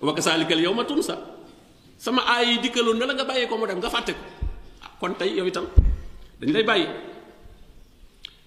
[0.00, 1.18] wa kasaalika al yawma tunsa
[1.98, 4.14] sama ayi di dikkaloon na la nga bàyyee ko mu dem nga bayi,
[5.02, 5.66] kon tey yow ya itam
[6.38, 6.86] dañ lay bàyyi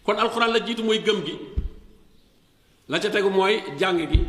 [0.08, 1.36] kon alquran la jiitu mooy gëm gi
[2.88, 4.20] la ca tegu mooy jàng gi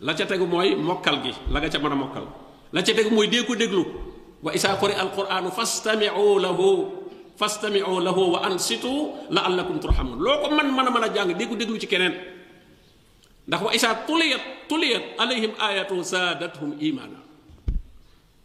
[0.00, 2.26] la ca tegu mooy mokkal gi la nga ca mën a mokkal
[2.72, 3.82] la ca tegu mooy dee ko deglu,
[4.44, 7.03] wa isaa quri alquranu fastamiu lahu
[7.36, 11.56] fastami'u la wa ansitu la'allakum turhamun loo ko man mën a mën a jàng déggu
[11.56, 12.14] déglu ci keneen
[13.48, 17.18] ndax wa isaa tuliyat tuliyat alayhim ayatu saadathum imaana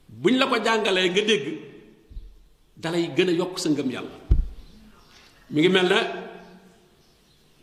[0.09, 1.45] buñ la ko jàngalee nga dégg
[2.77, 4.17] dalay gën a yokk sa ngëm yàlla
[5.53, 5.99] mi ngi mel na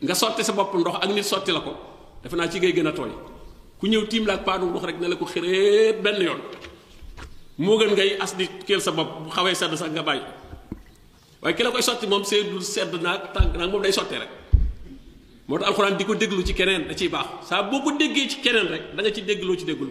[0.01, 1.73] nga sotti sa bopp ndox ak nit sotti la ko
[2.23, 3.11] defe naa ci ngay gën a tooy
[3.79, 6.39] ku ñëw tiim la ak paanu ndox rek ne la ko xëreet benn yoon
[7.65, 8.47] moo gën ngay as di
[8.79, 10.23] sa bopp bu xawee sa sax nga bàyyi
[11.41, 14.31] waaye ki la koy sotti moom seedul sedd naag tànk naag moom day sottee rek
[15.45, 19.11] moo di ci keneen da ciy baax saa boo ko ci keneen rek da nga
[19.15, 19.89] ci dégg ci déggul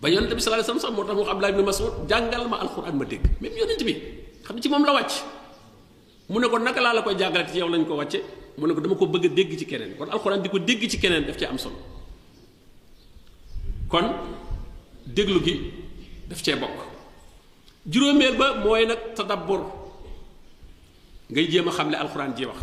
[0.00, 1.94] ba bi sallallahu wasallam mu abdullah ibn mas'ud
[2.52, 3.94] ma alxuraan ma dégg même yonente bi
[4.44, 5.12] xam ci moom la wàcc
[6.28, 8.20] mu ko naka laa la koy jàngale ci yow lañ ko wàcce
[8.58, 11.56] mu ko dama ko bëgg ci kon alxuraan di ko ci keneen daf ci am
[11.58, 11.76] solo
[13.88, 14.06] kon
[15.14, 15.54] gi
[16.28, 16.42] daf
[18.40, 18.56] ba
[19.16, 19.79] tadabbur
[21.30, 22.58] ngay jéem a xam le alxuraan ji wax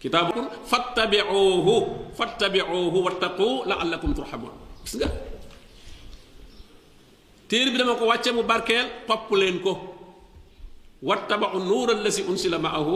[0.00, 0.32] kitaabu
[0.70, 1.74] fattabiuuhu
[2.18, 4.54] fattabiuuhu wattaqu laallakum turhamuun
[4.84, 5.08] gis nga
[7.48, 9.72] téere bi dama ko wàcce mu barkeel topp leen ko
[11.08, 12.94] wattabau nuur allasi unsila maahu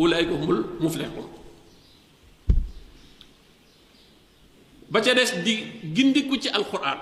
[0.00, 1.26] ulaika humul muflixuun
[4.92, 5.54] ba ca des di
[5.94, 6.98] gindiku ci alxuraan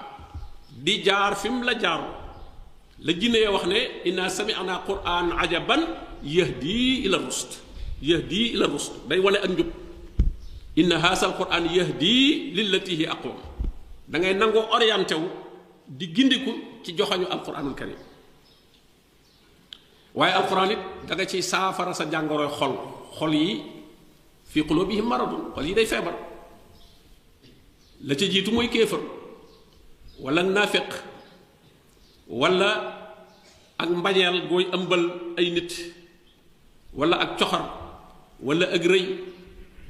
[0.85, 2.22] di jaar fi mu la jaaro
[3.05, 5.81] la jinne ya wax ne inna sami'na qur'an ajaban
[6.25, 7.49] yahdi ila rusd
[8.01, 9.71] yahdi ila rusd day wone ak njub
[10.79, 13.35] inna hasal qur'an yahdi lillati hi aqwam
[14.09, 15.27] da ngay nango orienté wu
[15.89, 16.53] di gindiku
[16.87, 17.99] ci joxañu alquranul karim
[20.15, 22.73] waaye alquran it da nga ci saafara sa jàngoroy xol
[23.19, 23.63] xol yi
[24.47, 26.15] fi qulubihim maradun xol yi day feebar
[28.05, 29.03] la ca jiitu mooy kéefar
[30.23, 31.11] wala nafiq
[32.33, 32.73] wala
[33.77, 35.73] ak mbañeel gooy ëmbal ay nit
[36.97, 37.61] wala ak coxor
[38.41, 39.07] wala ak rëy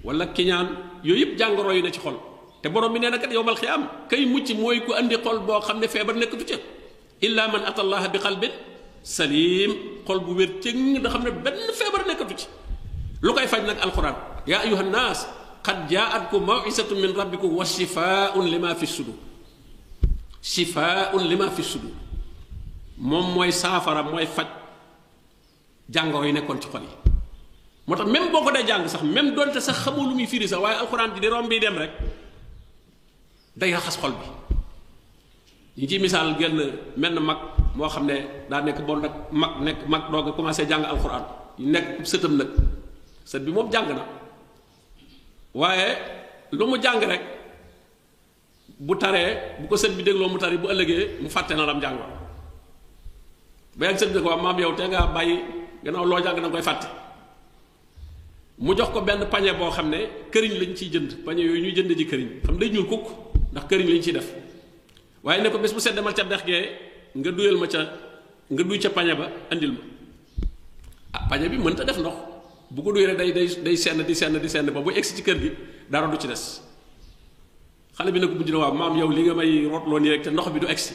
[0.03, 2.19] wala kiñaan yooyu yëpp jàngoro yi na ci xol
[2.61, 5.63] te borom bi nee na kat yowmal xiyaam kay mucc mooy ku andi xol boo
[5.63, 6.59] xam ne feebar nekkatu ca
[7.23, 8.51] illa man atallaha bi qalbin
[9.07, 12.47] salim xol bu wér cëng da xam ne benn feebar nekkatu ci
[13.23, 14.19] lu koy faj nag alquran
[14.51, 15.31] yaa ayuha nnaas
[15.63, 19.15] qad jaatkum mawisatun min rabbikum wa shifaun lima fi sudur
[20.43, 21.95] shifaun lima fi sudur
[22.99, 24.47] moom mooy saafara mooy faj
[25.91, 26.97] jàngoro yi nekkoon ci xol yi
[27.87, 30.49] moo tax même boo ko dee jàng sax même donte sax xamoo lu muy firi
[30.49, 31.91] sax waaye alxuraan di di romb bi dem rek
[33.57, 34.27] day raxas xol bi
[35.83, 36.61] ñu ci misaal genn
[36.97, 37.39] menn mag
[37.75, 38.17] moo xam ne
[38.51, 41.25] daa nekk bon nag mag nekk mag doog a commencé jàng alxuraan
[41.59, 42.49] ñu nekk sëtam nag
[43.25, 44.05] sët bi moom jàng na
[45.61, 45.89] waaye
[46.53, 47.23] lu mu jàng rek
[48.79, 49.31] bu taree
[49.61, 52.22] bu ko sët bi dégloo mu tari bu ëllëgee mu fàtte na lam jàngoo
[53.77, 55.39] ba yàgg sëñ bi ko maam yow te nga bàyyi
[55.85, 56.87] gannaaw loo jàng da nga koy fàtte
[58.59, 59.99] mu jox ko benn ne
[60.61, 63.05] lañ ciy jënd pañe yooyu ñuy jënd ji këriñ xam day ñuul kukk
[63.53, 64.29] ndax këriñ lañ ciy def
[65.25, 66.69] waaye ne ko bés bu set demal ca dex gee
[67.17, 67.79] nga duyal ma ca
[68.51, 69.81] nga duy ca pañe ba andil ma
[71.15, 72.15] ah pañe sana mënta def ndox
[72.71, 73.73] bu ko duy rek day day day
[74.07, 75.51] di senn di senn ba bu egsi ci kër gi
[75.89, 76.61] dara du ci des
[77.97, 79.69] xale bi nag mujj na waaw maam yow li nga may
[80.11, 80.95] rek te ndox bi du egsi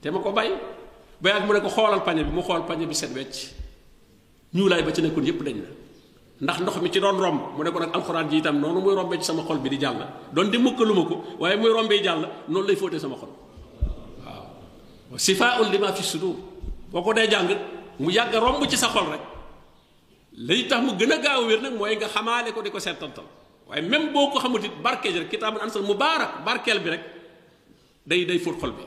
[0.00, 0.32] te ma ko
[1.20, 3.50] ba mu ne ko xoolal pañe bi mu xool pañe bi set wecc
[4.54, 5.66] ñuulaay ba ci nekkoon yépp dañ na
[6.40, 8.94] ndax ndox mi ci doon romb mu ne ko nag alxuraan ji itam noonu muy
[8.94, 9.98] rombee ci sama xol bi di jàll
[10.32, 13.28] doon di mukkaluma ko waaye muy rombee jàll noonu lay fóotee sama xol
[14.22, 17.48] waaw sifaa'un lima fi boo ko dee jàng
[17.98, 19.20] mu yàgg romb ci sa xol rek
[20.38, 22.78] lay tax mu gën a gaaw wér nag mooy nga xamaa xamaale ko di ko
[22.78, 23.26] seetantal
[23.66, 27.00] waaye même boo ko xamut it barke ji rek kitaabun mu mubaarak barkeel bi rek
[28.06, 28.86] day day fóot xol bi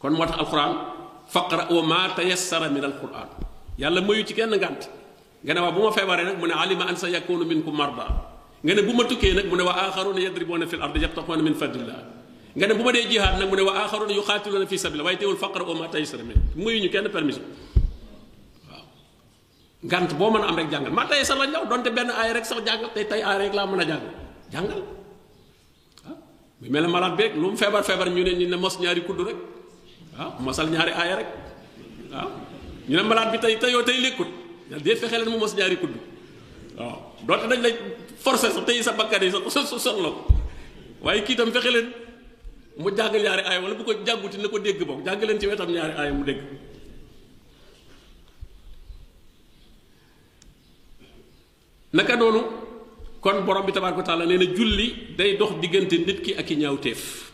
[0.00, 0.72] kon moo tax alquran
[1.32, 3.28] faqra wa ma tayassara min alquran
[3.78, 4.82] yàlla mayu ci kenn ngànt
[5.44, 8.06] nga ne waa bu ma feebaree nag mu ne alima an sa yakunu minkum marda
[8.64, 11.54] nga ne bu ma tukkee nag mu ne wa axaruna yadribuna fi l ard min
[11.60, 12.00] fadlillah
[12.58, 15.18] nga ne bu ma dee jihaad nag mu ne wa axaruna yuqatiluna fi sabilillah waaye
[15.18, 17.44] teewul faqra wa ma tayassara min mayu ñu kenn permission
[18.70, 18.84] waaw
[19.90, 22.58] ngànt boo mën am rek jàngal ma tayassara lañ law donte benn aay rek sax
[22.66, 24.14] jàngal tey tey aay rek laa mën a jàngal
[24.52, 24.80] jàngal
[26.60, 29.02] bu mel malade bi rek lu mu feebar feebar ñu ne ñu ne mos ñaari
[29.08, 29.36] kudd rek
[30.18, 31.30] waaw mosal ñaari aaya rek
[32.10, 32.28] waaw
[32.90, 34.30] ñu ne malaat bi tey teyoo tey lékkut
[34.82, 35.94] dee fexe leen mu mos ñaari kudd
[36.76, 37.74] waaw doote dañ lay
[38.18, 39.90] forcer sa tey sa bakkan yi sa sa
[41.02, 41.88] waaye kii tam fexe leen
[42.76, 45.46] mu jàgg ñaari aaya wala bu ko jàgguti na ko dégg boobu jàng leen ci
[45.46, 46.42] wetam ñaari aaya mu dégg
[51.94, 52.42] naka noonu
[53.22, 56.50] kon borom bi tabaaraka ko taala nee na julli day dox diggante nit ki ak
[56.50, 57.30] i ñaawteef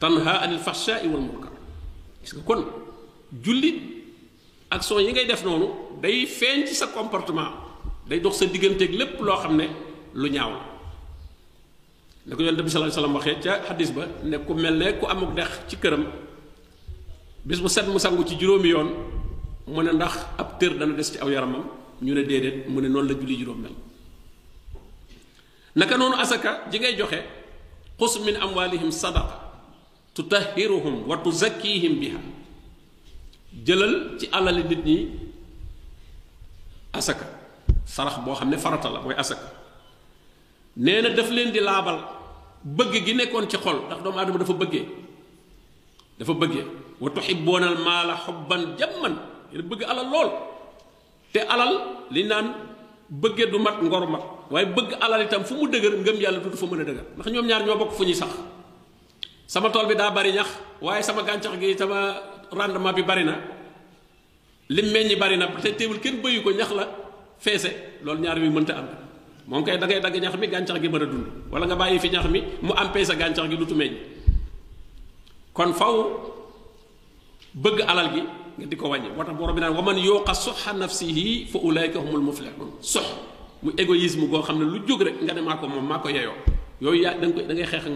[0.00, 1.55] tanha anil fahshaai wal munkar
[2.26, 2.60] gis nga kon
[3.42, 3.78] jullit
[4.70, 5.70] action yi ngay def noonu
[6.02, 7.54] day feeñ ci sa comportement
[8.10, 9.70] day dox sa digganteek lépp loo xam ne
[10.12, 10.58] lu ñaaw la
[12.26, 15.76] ne ko yonent bi sallallahu ca xadis ba ne mel ne ku amuk dex ci
[15.78, 16.10] këram
[17.46, 18.90] bis mu set mu sangu ci juróomi yoon
[19.70, 21.62] mu ne ndax ab tër dana des ci aw yaramam
[22.02, 23.74] ñu ne déedéet mu ne noonu la julli juróom mel
[25.76, 27.22] naka noonu asaka ji ngay joxe
[27.98, 29.45] xus min amwalihim sadaqa
[30.16, 32.20] تطهرهم وتزكيهم بها
[33.68, 34.96] جلل تي علال نيت ني
[36.98, 37.26] اسكا
[37.96, 39.44] صرخ بو خامني فرات لا موي اسكا
[40.84, 41.96] نينا داف لين دي لابل
[42.78, 44.80] بڬ جي نيكون تي خول داخ دوم ادم دافا بڬي
[46.20, 46.60] دافا بڬي
[47.00, 49.08] وتحبون المال حبا جما
[49.70, 50.28] بڬ على لول
[51.32, 51.72] تي علال
[52.10, 52.46] لي نان
[53.22, 56.74] بڬي دو مات نغور مات واي بڬ علال تام فمو دڬر نغم يالا دو فمو
[56.76, 58.32] نا دڬر نخ نيوم نيار نيو بوك فني صاح
[59.46, 60.50] sama tol bi daa bari ñax
[60.82, 62.18] waaye sama gàncax gi sama
[62.50, 63.34] rendement bi bari na
[64.68, 66.86] lim meññi bari na te teewul kenn bëyu ko ñax la
[67.38, 68.88] feese loolu ñaar mi mënta am
[69.46, 72.08] moom kay da ngay dagg ñax mi gàncax gi mën dund wala nga bàyyi fi
[72.10, 73.74] ñax mi mu ampee sa gàncax gi dutu
[75.54, 76.10] kon faw
[77.54, 78.22] bëgg alal gi
[78.58, 80.32] nga di ko wàññi borom bi naan waman yooqa
[80.74, 83.06] nafsihi fa ulaika humul muflihun sox
[83.62, 86.18] mu égoïsme goo xam ne lu jóg rek nga ne maa ko moom maa koy
[86.18, 87.86] ak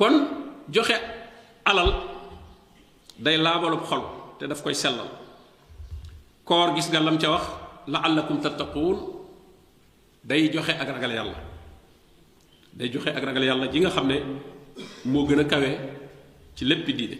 [0.00, 0.14] kon
[0.76, 0.96] joxe
[1.70, 1.90] alal
[3.26, 4.02] day laabalub xol
[4.38, 5.08] te daf koy sellal
[6.48, 7.44] koor gis nga lam ca wax
[7.94, 8.96] la'allakum tattaquun
[10.30, 11.38] day joxe ak ragal yàlla
[12.80, 14.16] day joxe ak ragal yàlla ji nga xam ne
[15.12, 15.70] moo gën a kawe
[16.56, 17.18] ci lépp diine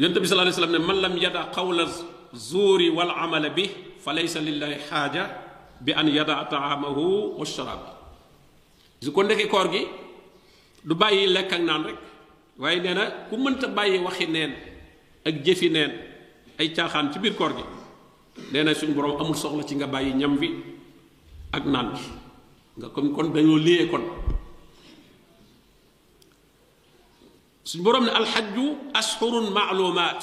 [0.00, 1.84] yonent bi sallallahu alayhi wa sallam ne man lam yada qawla
[2.50, 3.66] zuuri wal amala bi
[4.04, 5.24] fa laysa lillahi xaaja
[5.84, 7.06] bi an yada taamahu
[7.40, 7.90] wa sharaaba
[9.04, 9.82] su ko ndekki koor gi
[10.86, 11.98] du bàyyi lekk ak naan rek
[12.58, 14.52] waaye nee na ku mënta bàyyi waxi neen
[15.26, 15.90] ak jëfi neen
[16.58, 17.64] ay caaxaan ci biir koor gi
[18.52, 20.48] nee na suñu borom amul soxla ci nga bàyyi ñam bi
[21.52, 22.00] ak naan bi
[22.78, 24.02] nga kon kon dañoo lié kon
[27.64, 30.22] suñu borom ne alxajju ashurun maalumaat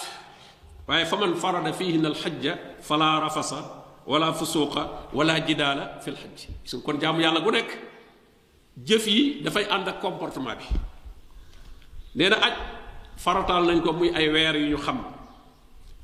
[0.87, 3.59] waaye fa man farada fihi fiihin alxajja fala rafasa
[4.05, 7.71] wala fusuqa wala jidaala fi lxajj gis nga kon jaamu yàlla gu nekk
[8.81, 10.65] jëf yi dafay ànd ak comportement bi
[12.17, 12.53] nee na aj
[13.17, 14.99] farataal nañ ko muy ay weer yu xam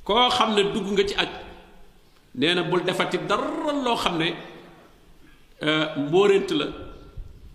[0.03, 1.30] koo xam ne dugg nga ci aj
[2.36, 4.36] nee na bul defati dara loo xam ne
[5.61, 6.65] euh, mbóorent la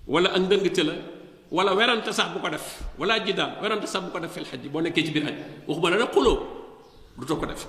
[0.06, 0.94] walla ak ndëngte la
[1.50, 2.66] wala werante sax bu ko def
[2.98, 5.36] wala ji daal werante sax bu ko def fil xaj boo nekkee ci biir aj
[5.66, 6.38] waxuma la nag xuloo
[7.18, 7.66] du ko def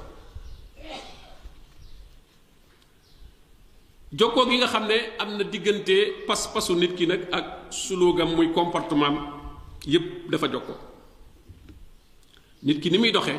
[4.16, 8.48] jokkoo gi nga xam ne am na diggante pas-pasu nit ki nag ak sulugam muy
[8.56, 9.20] comportement
[9.84, 10.78] yépp dafa jokkoo
[12.64, 13.36] nit ki ni muy doxe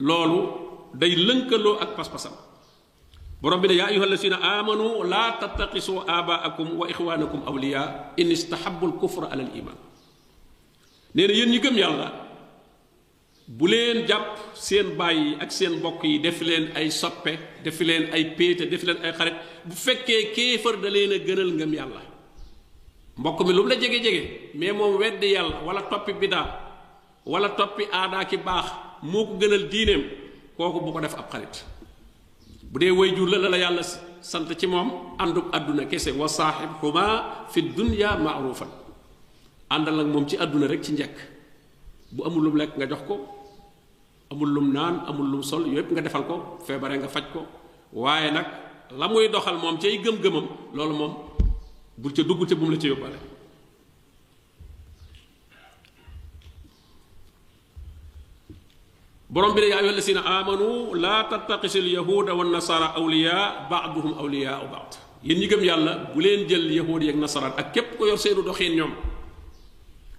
[0.00, 0.40] loolu
[0.96, 2.32] day lënkaloo ak pas-pasam
[3.42, 7.84] borom bi ne yaa ayyuha alladina amanu laa tattaqisu abaakum wa ixwaanakum awliya
[8.16, 12.25] in istahabu al kufra ala nee na yéen ñi gëm yàlla
[13.48, 17.84] bu leen jàpp seen baay yi ak seen mbokk yi def leen ay soppe defi
[17.84, 19.34] leen ay péete def leen ay xarit
[19.64, 22.00] bu fekkee kéefër da leen a gënal ngëm yàlla
[23.18, 24.22] mbokk mi lu mu la jege-jege
[24.54, 26.46] mais moom wedd yàlla wala toppi bidaa
[27.24, 28.66] wala toppi aadaa ki baax
[29.02, 30.02] moo ko gënal diineem
[30.56, 31.54] kooku bu ko def ab xarit
[32.72, 33.82] bu dee way jur la la la yàlla
[34.20, 34.90] sant ci moom
[35.22, 37.04] àndub àdduna kese wa saaxib huma
[37.52, 38.68] fi dunya maarufan
[39.70, 41.16] àndal ak moom ci àdduna rek ci njekk
[42.10, 43.35] bu amul lu mu lekk nga jox ko
[44.30, 47.46] amul lum naan amul lum sol yépp nga defal ko feebare nga faj ko
[47.94, 48.46] waaye nag
[48.98, 51.12] la muy doxal moom cay gëm-gëmam loolu moom
[51.98, 53.18] bul ca dugg te bu la ca yóbbaale
[59.30, 64.58] borom bi ne yaa ayyuhal lazina amanu laa tattaqisul yahuda wa nasara awliya baaduhum awliya
[64.66, 68.06] u baad yéen ñi gëm yàlla bu leen jël yahud yeeg nasaraan ak képp ko
[68.10, 68.92] yor seenu doxiin ñoom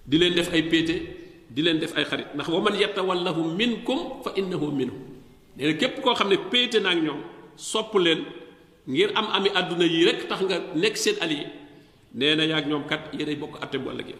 [0.08, 1.17] di leen def ay péete
[1.48, 5.00] di leen def ay xarit ndax wa man yatawallahu minkum fa innahu minhum
[5.56, 7.20] neena na képp koo xam ne péete naag ñoom
[7.56, 8.24] sopp leen
[8.86, 11.48] ngir am ami àdduna yi rek tax nga nekk seen allié
[12.12, 14.16] nee na yaag ñoom kat yéenay bokk atte bu ëllëgee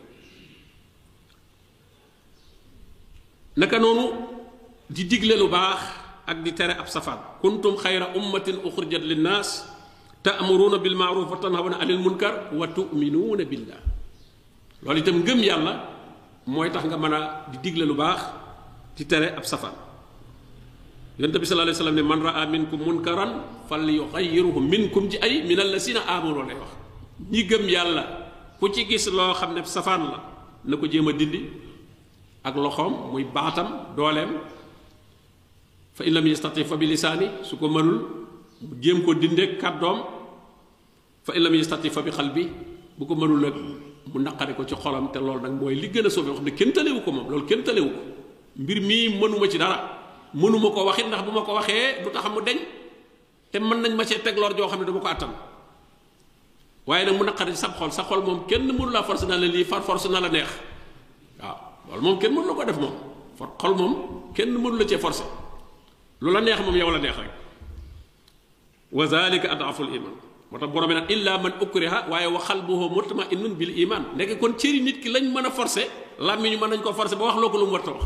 [3.61, 4.05] naka noonu
[4.89, 5.81] di digle lu baax
[6.27, 9.69] ak di tere ab safaan kuntum xayra ummatin uxrijat linnaas
[10.25, 13.81] ta'muruna bil ma'ruf wa tanhawna anil munkar wa tu'minuna billah
[14.81, 15.98] loolu itam ngëm yàlla
[16.49, 18.21] mooy tax nga mën a di digle lu baax
[18.97, 19.77] di tere ab safaan
[21.21, 23.33] yonent bi sallallahu alayhi wasallam ne man raa minkum munkaran
[23.69, 26.73] falyughayyirhu minkum ji ay min allasina amanu lay wax
[27.33, 28.05] ñi gëm yàlla
[28.59, 30.19] ku ci gis loo xam ne safaan la
[30.65, 31.41] na ko jéem a dindi
[32.43, 34.31] ak loxoom muy baatam dooleem
[35.97, 37.99] fa in lam yastati fa bi lisaani su ko mënul
[38.65, 39.99] mu jéem ko dindee kàddoom
[41.27, 42.49] fa in lam yastati fa bi xal bi
[42.99, 43.57] bu ko mënul nag
[44.15, 46.51] mu naqari ko ci xolam te loolu nag mooy li gën a sauvé wax ne
[46.51, 48.01] kenn talewu ko moom loolu kenn talewu ko
[48.57, 49.79] mbir mii mënuma ci dara
[50.35, 52.59] mënuma ko waxit ndax bu ma ko waxee du tax mu deñ
[53.51, 55.33] te mën nañ ma cee teg joo xam ne dama ko attan
[56.87, 59.37] waaye nag mu naqari ci sab xol sa xol moom kenn mënu laa force na
[59.37, 60.49] la lii far force na la neex
[61.41, 61.57] waaw
[61.89, 62.95] loolu moom kenn mënu la ko def moom
[63.37, 65.25] for xol moom kenn mënu la cee forcé
[66.21, 67.33] lu la neex moom yow la neex rek
[68.93, 72.89] wa zalika adaful iman moo tax borom bi naan illa man ukriha waaye wa ma
[72.97, 75.85] mutma'innun bil imaan nekk kon cëri nit ki lañ mën a forcé
[76.19, 78.05] làmmiñu mën nañ koo forcé ba wax loo ko lu mu war a wax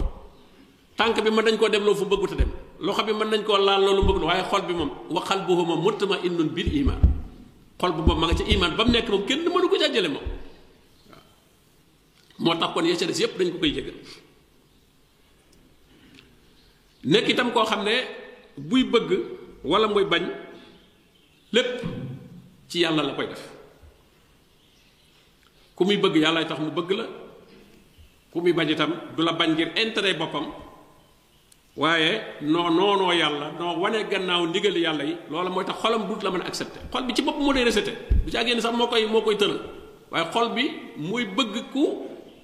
[0.96, 3.44] tànk bi mën nañ koo dem loo fu bëggut a dem loxo bi mën nañ
[3.44, 6.98] koo laal loolu bëgg waaye xol bi moom wa qalbuhu moom mutma'innun bil iman
[7.80, 10.08] xol bu moom ma nga ca iman ba mu nekk moom kenn mënu ko jàjjale
[10.08, 10.26] moom
[11.10, 11.24] waaw
[12.38, 13.94] moo tax kon yecca des yépp dañ ko koy jégal
[17.12, 17.94] nekk itam koo xam ne
[18.68, 19.10] buy bëgg
[19.70, 20.24] wala muy bañ
[21.52, 21.91] lépp
[22.72, 23.44] ci yàlla la koy def
[25.76, 27.04] ku muy bëgg yàllaay tax mu bëgg la
[28.32, 30.46] ku muy bañ itam du la bañ ngir intere boppam
[31.76, 36.22] waaye noo noonoo yàlla noo wane gannaaw ndigali yàlla yi loola mooy tax xolam duut
[36.22, 37.92] la mën a accepté xol bi ci bopp mu lay reseté
[38.24, 39.60] du ci àggéen sax moo koy moo koy tëral
[40.10, 40.64] waaye xol bi
[40.96, 41.84] muy bëgg ku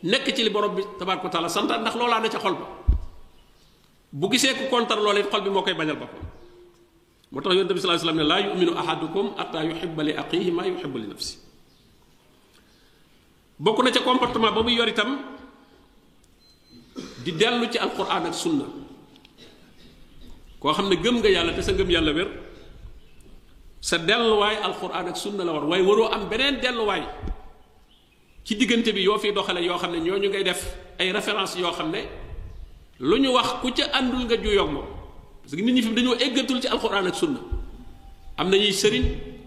[0.03, 2.67] nekk ci li borom bi tabaaraka wa taala santa ndax loolaa ne ca xol ba
[4.13, 6.37] bu gisee ku kontar loola it xol bi moo koy bañal boppam
[7.33, 10.51] moo tax yonent bi sallallahu alayhi wasallam ne laa yuminu ahadukum atta yuhibba li axiihi
[10.51, 11.37] maa yuhibbu li nafsi
[13.61, 15.19] bokk na ca comportement ba muy yor itam
[17.25, 18.65] di dellu ci alquran ak sunna
[20.59, 22.29] koo xam ne gëm nga yàlla te sa gëm yàlla wér
[23.85, 27.05] sa delluwaay alquran ak sunna la war waaye waroo am beneen delluwaay
[28.45, 30.65] ci diggante bi yoo fi doxale yoo xam ne ñoo ñu ngay def
[30.99, 32.09] ay référence yoo xam ne
[33.01, 34.97] lu ñu wax ku ca àndul nga ju yomb
[35.49, 37.41] parce que nit ñi fi dañoo eggatul ci alquran ak sunna
[38.37, 39.05] am nañuy sëriñ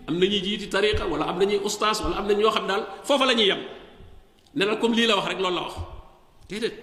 [0.08, 3.24] am nañuy jiiti tariqa wala am nañuy ustaas wala am nañ ñoo xam daal foofa
[3.28, 3.60] la ñuy yem
[4.56, 5.76] ne la comme lii la wax rek loolu la wax
[6.50, 6.74] déedéet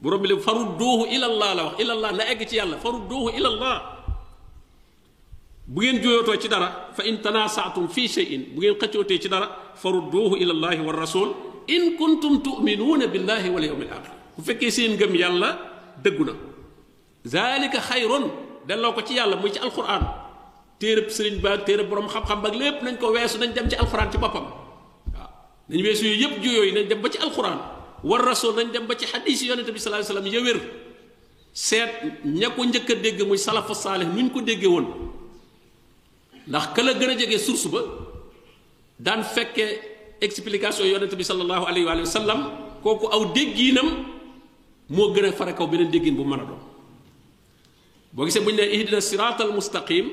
[0.00, 3.76] borom bi la farudduuhu ilallah la wax ilallah na egg ci yàlla farudduuhu ilallah
[5.66, 9.48] bu ngeen jooyotoo ci dara fa in tanasaatum fi cheyin bu ngeen xëccootee ci dara
[9.76, 11.28] farudduuhu ila allahi wa rasul
[11.68, 15.48] in kuntum tuminuuna billahi wal yawmi al axir bu fekkee seen ngëm yàlla
[16.00, 16.32] dëggu na
[17.24, 18.30] zalika xayrun
[18.66, 20.00] delloo ko ci yàlla muy ci alquran
[20.80, 23.76] téereb sëriñ ba ak boroom borom xam-xam ak lépp nañ ko weesu nañ dem ci
[23.76, 24.44] alquran ci boppam
[25.12, 25.30] waaw
[25.68, 27.58] nañ weesu yooyu yëpp ju nañ dem ba ci alquran
[28.04, 30.60] war rasoo nañ dem ba ci xadiis yonente bi sallallahu alayhi wasallam ya wér
[31.52, 34.86] seet ña njëkk a dégg muy salafu nu ñu ko déggee woon
[36.48, 37.82] ndax ka la gën a jege source ba
[38.98, 39.80] daan fekkee
[40.20, 42.40] explication yonente bi sallallahu alayhi wa sallam
[42.82, 44.04] kooku aw déggiinam
[44.88, 46.69] moo gën a fare kaw beneen déggin bu mën a doon
[48.10, 50.10] bo gisee buñ ne nee ihdina siratal mustaqim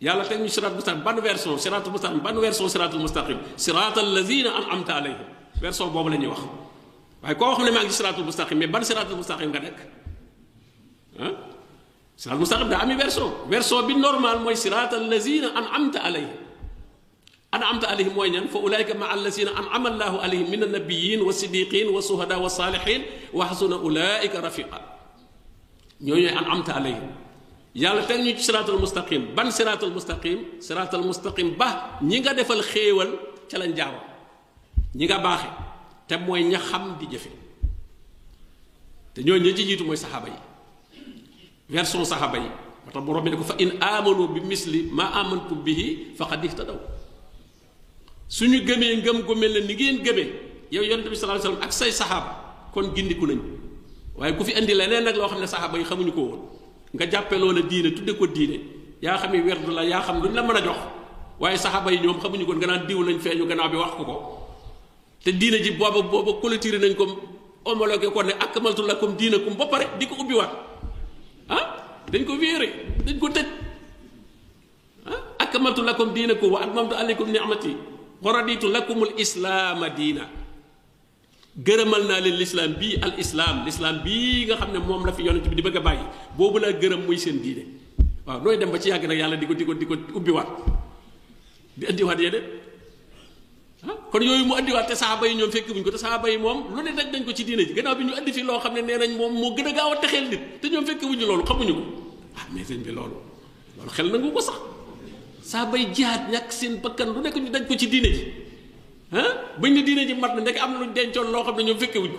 [0.00, 4.50] yàlla teg ñu sirat mustaqim ban version sirat mustaqim ban version siratal mustaqim siratal lazina
[4.62, 5.20] an'amta alayhim
[5.60, 6.40] version boobu la ñuy wax
[7.22, 9.78] waaye koo xam ne maa ngi siratal mustaqim mais ban siratal mustaqim nga nekk
[11.18, 11.32] ah
[12.14, 16.38] sirat mustaqim da ami version version bi normal mooy siratal lazina an'amta alayhim
[17.52, 23.00] أنعمت عليهم وين فأولئك مع الذين أنعم الله عليهم من النبيين والصديقين والشهداء والصالحين
[23.36, 24.80] وحسن أولئك رفيقا
[26.00, 27.12] ñooñu an'amta alayhim
[27.74, 32.60] yàlla teg ñu ci siraatal mustaqim ban siraatal mustaqim siraatal mustaqim ba ñi nga defal
[32.62, 33.10] xéewal
[33.48, 34.04] ca lañ jaaroon
[34.94, 35.48] ñi nga baaxe
[36.06, 37.30] te mooy ña xam di jëfe
[39.14, 40.36] te ñooñu ña ci jiitu mooy saxaaba yi
[41.68, 42.48] version saxaaba yi
[42.84, 46.76] moo tax ne ko fa in amanu bi misli ma amantum bihi faqad ihtadaw
[48.28, 50.28] suñu gëmee ngëm gu mel ne ni ngeen gëmee
[50.72, 53.40] yow yonent bi sallallahu alayhi wasallam ak say saxaaba kon gindiku nañ
[54.16, 56.40] waaye ku fi indi leneen nag loo xam ne saxaaba yi xamuñu ko woon
[56.92, 58.58] nga jàppe loola diine tudde ko diine
[59.00, 60.78] yaa xam ne werd la yaa xam luñ la mën a jox
[61.40, 64.14] waaye saxaaba yi ñoom xamuñu kon ganaan diw lañ feeñu gannaaw bi wax ko ko
[65.24, 67.04] te diine ji booba booba clôturé nañ ko
[67.64, 70.52] homologué ko ne akmaltu lakum diinakum ba pare di ko ubbi waat
[71.48, 71.64] ah
[72.12, 72.68] dañ ko wéere
[73.06, 73.46] dañ ko tëj
[75.08, 77.72] ah akmaltu lakum diinakum wa atmamtu alaykum ni'mati
[78.22, 80.24] wa raditu lakumul islaama diina
[81.58, 85.22] gërëmal naa leen lislaam bii al islam l'islam bii nga xam ne moom la fi
[85.26, 86.04] yonent bi di bëgg a bàyyi
[86.36, 87.66] boobu laa gërëm muy seen diine
[88.24, 90.48] waaw nooy dem ba ci yàgg nag yàlla di ko di ko di ko ubbiwaat
[91.76, 92.44] di andiwaat yeneen
[93.84, 96.72] ah kon yooyu mu andiwaat te saxaaba yi ñoom fekk ko te saxaaba yi moom
[96.72, 98.72] lu ne daj nañ ko ci diine ji gannaaw bi ñu andi fi loo xam
[98.72, 101.44] ne nee nañ moom moo gën a gaaw a texeel nit te ñoom fekk loolu
[101.44, 101.82] xamuñu ko
[102.40, 103.20] ah mais bi loolu
[103.76, 104.56] loolu xel nangu ko sax
[105.42, 108.24] saxaaba yi jihaat ñàkk seen bakkan lu nekk ñu daj ko ci diine ji
[109.12, 111.62] ah buñ ne diine ji mat na ndek am na luñ dencoon loo xam ne
[111.62, 112.14] ñoom fekke wuñ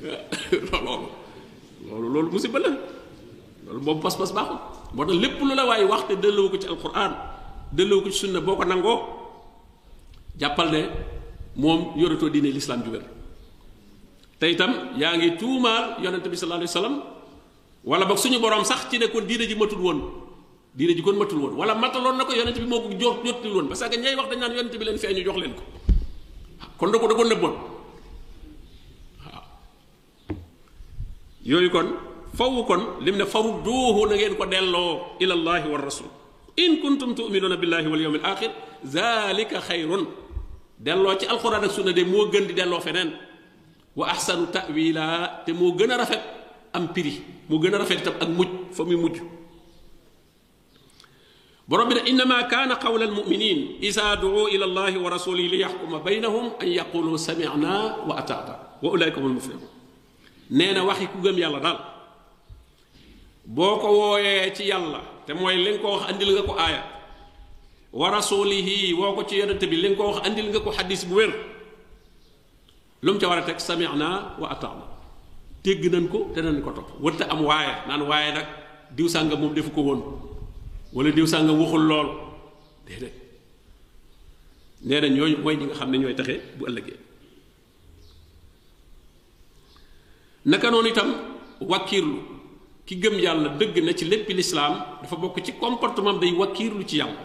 [1.90, 2.70] loolu loolu si musiba la
[3.66, 4.58] loolu boobu pas-pas baaxul
[4.94, 7.14] moo tax lépp lu la waaye wax te delloo ko ci alquran
[7.72, 8.96] delloo ko ci suñ sunna boo ko nangoo
[10.38, 10.82] jàppal ne
[11.56, 13.04] moom yoratoo diine lislaam ju wér
[14.48, 16.96] itam yaa ngi tuumaal yonente bi sallallahu alayhi wa sallam
[17.84, 20.19] wala boog suñu borom sax ci ne kon diine ji matul woon
[20.74, 23.52] diine ji kon matul woon wala mataloon na ko yonent bi moo ko jox jotul
[23.58, 25.62] woon parce que ñay wax dañ naan yonent bi leen fee jox leen ko
[26.78, 27.54] kon da ko da ko nëbboon
[29.22, 29.44] waaw
[31.42, 31.88] yooyu kon
[32.38, 36.06] fawu kon lim ne farudduuhu na ngeen ko delloo ila llahi wa rasul
[36.56, 38.50] in kuntum tuminuuna billahi wal yawmil axir
[40.84, 43.10] delloo ci alquran ak sunna moo gën di delloo feneen
[43.98, 46.22] wa ahsanu tawila te moo gën a rafet
[46.72, 47.18] am prix
[47.48, 49.18] mu gën a rafet itam ak mujj fa muy mujj
[51.70, 57.96] بربنا إنما كان قول المؤمنين إذا دعوا إلى الله ورسوله ليحكم بينهم أن يقولوا سمعنا
[58.10, 59.68] وأطعنا وأولئك هم المفلحون
[60.50, 61.78] نينا وحي كوغم يالا دال
[63.46, 65.00] بوكو وويا تي يالا
[65.30, 66.82] تموي لينكو واخ انديل غاكو آية
[67.94, 68.68] ورسوله
[68.98, 71.32] وكو تي يونت بي لينكو واخ انديل غاكو حديث بو وير
[73.06, 74.84] لوم تي وارا تك سمعنا وأطعنا
[75.64, 78.48] تيغ نانكو تي نانكو توب ورتا ام وايا نان وايا نك
[78.96, 80.29] ديو سانغا موم ديفكو وون
[80.92, 82.08] wala diw sàngam waxul lool
[82.86, 83.14] déedéet
[84.82, 86.96] nee na ñooñu mooy ñi nga xam ne ñooy taxe bu ëllëgee
[90.46, 91.10] naka noonu itam
[91.60, 92.16] wàkkiirlu
[92.86, 96.96] ki gëm yàlla dëgg na ci léppi lislaam dafa bokk ci comportement day wàkkiirlu ci
[96.98, 97.20] yàlla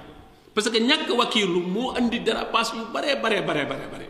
[0.53, 4.07] parce que ñàkk wàkkiirlu moo indi dérapage yu baree baree baree baree bare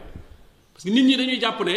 [0.74, 1.74] parce que nit ñi dañuy jàpp ne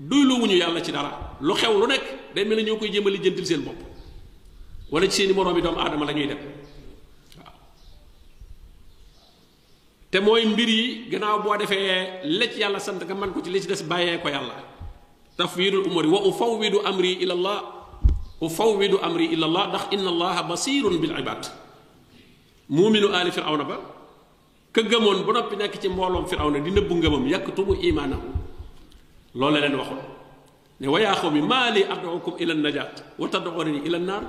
[0.00, 3.60] doyloowuñu yàlla ci dara lu xew lu nekk day mel ne koy jéem jëntil seen
[3.60, 3.76] bopp
[4.90, 6.38] wala ci seeni i moroom yi doomu aadama lañuy dem
[10.12, 11.92] te moy mbir yi gannaaw boo defee
[12.38, 14.56] lëcc yàlla sant ka man ko ci li ci des bàyyee ko yàlla
[15.38, 17.58] tafwidul umuri wa ufawwidu amri ila allah
[18.40, 21.42] ufawwidu amri ila allah ndax inna allah basirun bil ibad
[22.68, 23.76] muminu ali fir'auna ba
[24.74, 28.26] ka gëmoon bu noppi nekk ci mbooloom fir'auna di nëbbu ngëmam yaktumu imaanahu
[29.34, 30.02] loolu la leen waxoon
[30.80, 34.22] ne wa yaa xaw mi maa li ad'ukum ila najat wa tad'uunani ila nar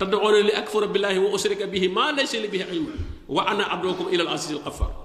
[0.00, 2.86] تدعوني لأكفر بالله وأشرك به ما ليس لي به علم
[3.28, 5.04] وأنا أدعوكم إلى العزيز الغفار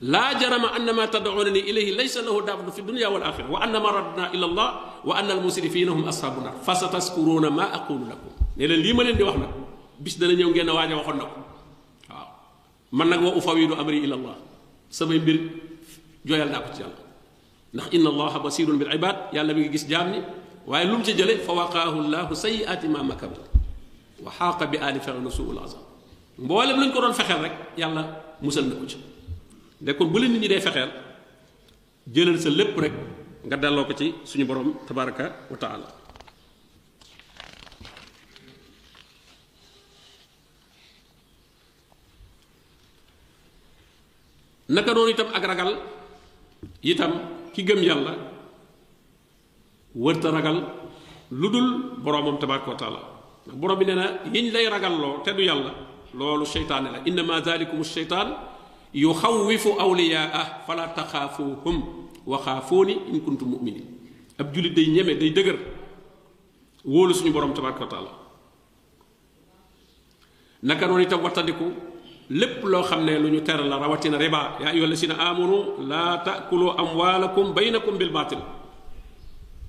[0.00, 4.34] لا جرم أن ما تدعونني إليه ليس له دافع في الدنيا والآخرة وأن ما ردنا
[4.34, 9.22] إلى الله وأن المسرفين هم أصحاب النار فستذكرون ما أقول لكم نيل لي مالين دي
[9.22, 9.48] واخنا
[10.00, 11.40] بيس دا نيو ген واجا واخون نako
[12.10, 12.28] waaw
[12.92, 14.36] man nak wa ufawidu amri ila Allah
[14.92, 15.38] sama mbir
[16.24, 16.92] joyal nako ci الله
[17.72, 20.20] ndax inna Allah basirun bil ibad Yalla mi ngi gis jaam ni
[20.68, 21.00] waaye lu
[22.92, 23.51] mu
[24.24, 25.82] wa xaaqa bi aali firawna suul azab
[26.44, 28.02] mboolem lu ñu ko doon fexeel rek yàlla
[28.44, 28.98] musal na ko ci
[29.84, 30.90] de kon bu leen dee fexeel
[32.14, 32.94] jëlal sa lépp rek
[33.46, 35.88] nga delloo ko ci suñu boroom tabaraka wa taala
[44.68, 45.70] naka itam ak ragal
[46.92, 47.12] itam
[47.52, 48.12] ki gëm yàlla
[50.04, 50.58] wërta ragal
[51.40, 51.68] lu dul
[52.04, 53.11] boroomam tabaraka wa
[53.50, 55.72] borom bi nee na yiñ lay ragalloo te du yàlla
[56.14, 58.28] loolu seytaane la innama dalikum seytaan
[58.94, 61.76] yuxawifu awliyaa fala taxaafuhum
[62.26, 63.86] wa xaafuuni in kuntum muminin
[64.38, 65.56] ab julit day ñeme day dëgër
[66.84, 68.10] wóolu suñu borom tabaraka wa taala
[70.62, 71.64] naka noonu itam wattandiku
[72.30, 76.18] lépp loo xam ne lu ñu tere la rawatina riba yaa ayyuha allasina amanu laa
[76.18, 78.38] taakulu amwaalakum baynakum bil baatil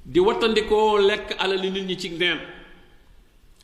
[0.05, 2.39] di wattandikoo lekk alali nit ñi ci neen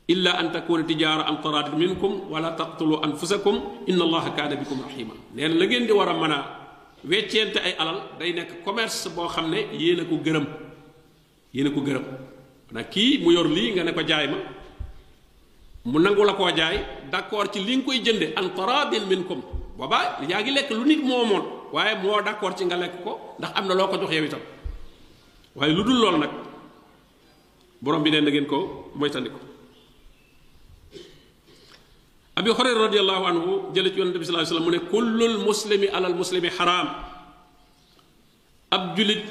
[0.10, 3.56] illa an takuna tijaara an taraadin minkum wala taqtulu anfusakum
[3.92, 6.40] inna allaha kaana bikum rahima nee la ngeen di war a mën a
[7.12, 10.46] wecceente ay alal day nekk commerce boo xam ne yéen a ko gërëm
[11.56, 12.06] yéen ko gërëm
[12.76, 14.40] nag kii mu yor lii nga ne ko jaay ma
[15.92, 16.78] mu nangu la koo jaay
[17.14, 19.40] d'accord ci li nga koy jënde an taraadin minkum
[19.78, 21.44] boobaa yaa ngi lekk lu nit moomoon
[21.76, 24.44] waaye moo d'accord ci nga lekk ko ndax am na loo ko jox yow itam
[25.58, 26.34] waaye lu dul lool nag
[27.84, 28.58] borom bi neen na ngeen ko
[29.00, 29.40] moytandiku
[32.40, 35.88] abi hurayra radiallahu anhu jële ci yonente bi sallallahu alayhi wasallam mu ne kullul muslimi
[35.96, 36.88] alal muslimi haram
[38.76, 39.26] ab julit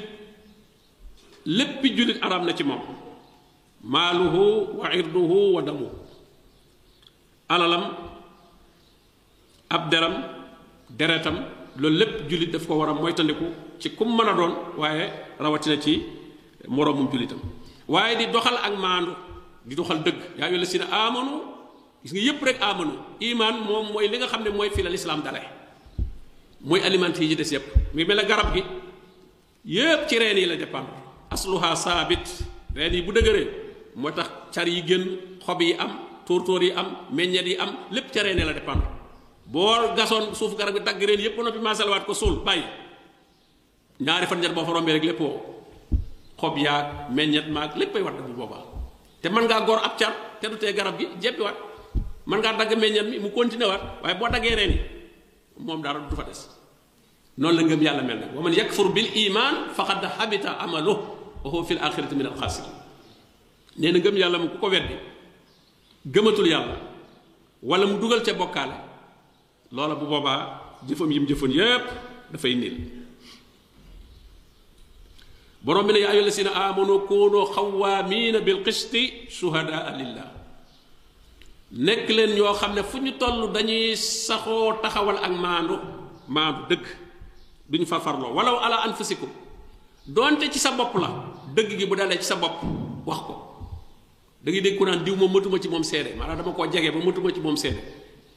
[1.57, 2.83] léppi julit haram na ci moom
[3.95, 4.43] maaluhu
[4.79, 5.97] wa irduhu wa damuhu
[7.53, 7.83] alalam
[9.75, 10.15] ab deram
[11.01, 11.35] deretam
[11.81, 13.47] loolu lépp julit daf ko war a moytandiku
[13.81, 15.05] ci kum mën a doon waaye
[15.43, 15.93] rawatina ci
[16.75, 17.41] moroomum julitam
[17.93, 19.11] waaye di doxal ak maandu
[19.67, 21.33] di doxal dëgg yaa ayyuhallazina amanu
[22.03, 24.87] gis nga yépp rek amanu iman moom mooy li nga xam ne mooy fi la
[24.91, 25.43] lislaam dale
[26.63, 28.63] mooy alimenté yi des yépp mi mel garab gi
[29.65, 30.95] yépp ci reen yi la dépendre
[31.29, 32.23] asluha sabit
[32.75, 33.45] reen yi bu dëgëree
[33.95, 35.03] moo tax car yi gën
[35.43, 35.91] xob yi am
[36.25, 38.87] tóortóor yi am meññet yi am lépp ca reen yi la dépendre
[39.45, 42.63] boo gasoon suuf garab gi dagg reen yépp ba noppi maasalawaat ko suul bàyyi
[43.99, 45.41] ñaari fan ñet boo fa rombee rek lépp woo
[46.39, 48.63] xob yaag meññet maag léppay wadd bu boobaa
[49.21, 51.55] te mën ngaa gor ab car te du tee garab gi jeppi waat
[52.29, 54.81] man ngaa dagg meññal mi mu continué waat waaye boo daggee reen yi
[55.65, 56.45] moom dara du fa des
[57.37, 61.01] noonu la ngëm yàlla mel nag wa man yakfur bil iman faqad habita amaluhu
[61.43, 62.69] wa huwa fil axirati min al xaasirin
[63.81, 63.89] nee
[64.21, 64.95] yàlla mu ko weddi
[66.05, 66.77] gëmatul yàlla
[67.65, 68.77] wala mu dugal ca bokkaale
[69.73, 70.41] loola bu boobaa
[70.87, 71.85] jëfam yim jëfoon yépp
[72.31, 72.77] dafay niil
[75.65, 80.37] borom bi ne yaa ayyuhal lazina amanu kunu xawaamiina bil qisti shuhadaa lillah
[81.71, 85.77] nekk leen ñoo xam ne fu ñu toll dañuy saxoo taxawal ak maandu
[86.27, 86.85] maandu dëkk
[87.69, 89.29] duñu fa farloo walaw ala anfusikum
[90.07, 91.09] doonte ci sa bopp la
[91.55, 92.57] dëgg gi bu dalee ci sa bopp
[93.05, 93.33] wax ko
[94.41, 96.89] da ngay dégg ku naan diw moom matuma ci moom seede maanaam dama koo jege
[96.91, 97.81] ba matuma ci moom seede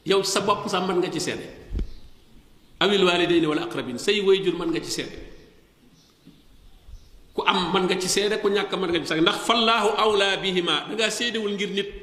[0.05, 1.49] yow sa bopp sax man nga ci seede
[2.81, 5.17] awil walidayni wala aqrabin say wayjur mën nga ci seede
[7.33, 10.37] ku am mën nga ci seede ku ñàkk mën nga ci seede ndax fallaahu awla
[10.37, 12.02] bihima da ngaa séedewul ngir nit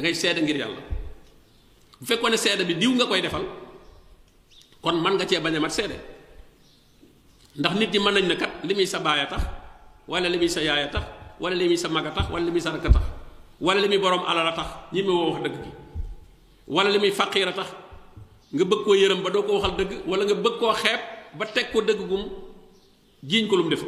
[0.08, 0.80] ngay seede ngir yàlla
[2.00, 3.44] bu fekkoon ne seede bi diw nga koy defal
[4.82, 5.96] kon man nga cee bañ a mat seede
[7.60, 9.42] ndax nit ñi mën nañ ne kat li muy sa baaya tax
[10.08, 11.04] wala li muy sa yaaya tax
[11.38, 13.04] wala li muy sa maga tax wala li muy sa rakka tax
[13.60, 15.70] wala li muy borom alala tax ñi mi wax dëgg gi
[16.68, 17.68] wala li faqira tax
[18.54, 21.00] nga bëgg koo yërëm ba doo ko waxal dëgg wala nga bëgg koo xeeb
[21.38, 22.24] ba teg ko dëgg gum
[23.22, 23.84] jiñ ko lum def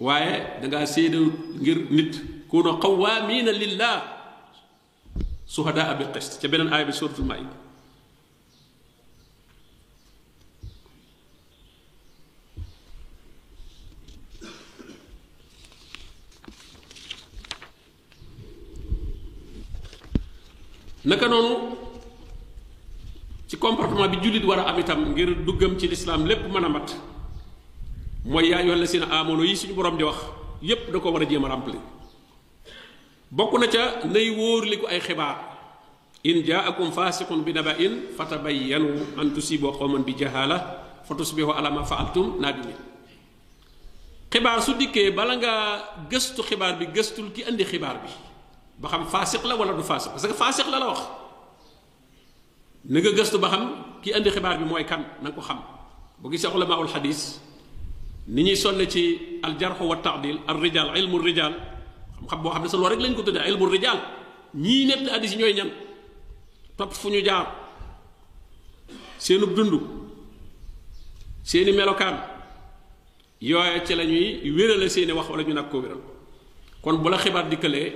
[0.00, 2.12] waaye da ngaa séedal ngir nit
[2.50, 4.13] kuno qawamina lillah
[5.46, 7.56] suhadaa bi qist ca beneen aaya bi suuratul maayida
[21.04, 21.76] naka noonu
[23.48, 26.68] ci comportement bi jullit war a am itam ngir duggam ci lislaam lépp mën a
[26.68, 26.88] mat
[28.24, 30.16] mooy yaa yoon la seen aamono yi suñu borom di wax
[30.62, 31.48] yépp da ko war a jéem a
[33.32, 35.44] بكونا تا ناي وور ليكو اي خبار
[36.26, 37.72] ان جاءكم فاسق بنبأ
[38.18, 42.76] فتبينوا ان تصيبوا قوما بجهاله فتصبحوا على ما فعلتم نادمين
[44.34, 48.08] خبار سوديكي بالاغا گستو خبار بي گستول كي اندي خبار بي
[48.78, 51.02] با خام فاسق لا ولا دو فاسق باسكو فاسق لا لا وخ
[52.90, 53.70] نغا گستو با خام
[54.04, 55.60] كي اندي خبار بي موي كان نانكو خام
[56.18, 57.36] بوغي شيخ علماء الحديث
[58.28, 61.73] ني ني سوني الجرح والتعديل الرجال علم الرجال
[62.30, 64.00] xam boo xam ne sa lool rek lañ ko tuddee ilmu rijaal
[64.54, 65.70] ñii nett addis si ñooy ñan
[66.76, 67.46] topp fu ñu jaar
[69.18, 69.74] seenub dund
[71.42, 72.16] seeni melokaan
[73.40, 76.00] yooya ci la ñuy wérale seeni wax wala ñu nag ko wéral
[76.82, 77.88] kon bu la xibaar dikkalee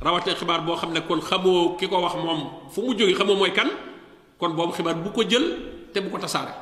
[0.00, 2.40] rawatee xibaar boo xam ne kon xamoo ki ko wax moom
[2.72, 3.70] fu mu jógee xamoo mooy kan
[4.38, 5.46] kon boobu xibaar bu ko jël
[5.92, 6.52] te bu ko tasaare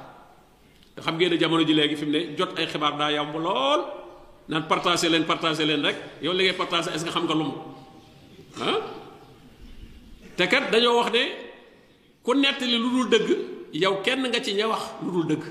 [0.95, 3.83] te xam ngeen jamono ji léegi fi mu ne jot ay xibaar daa yomb lool
[4.49, 7.53] naan partagé leen partagé leen rek yow li ngay partagé est ce xam nga lum
[8.61, 8.81] ah
[10.37, 11.23] te kat dañoo wax ne
[12.25, 13.29] ku nettali lu dul dëgg
[13.73, 15.45] yow kenn nga ci ña wax lu dul dëgg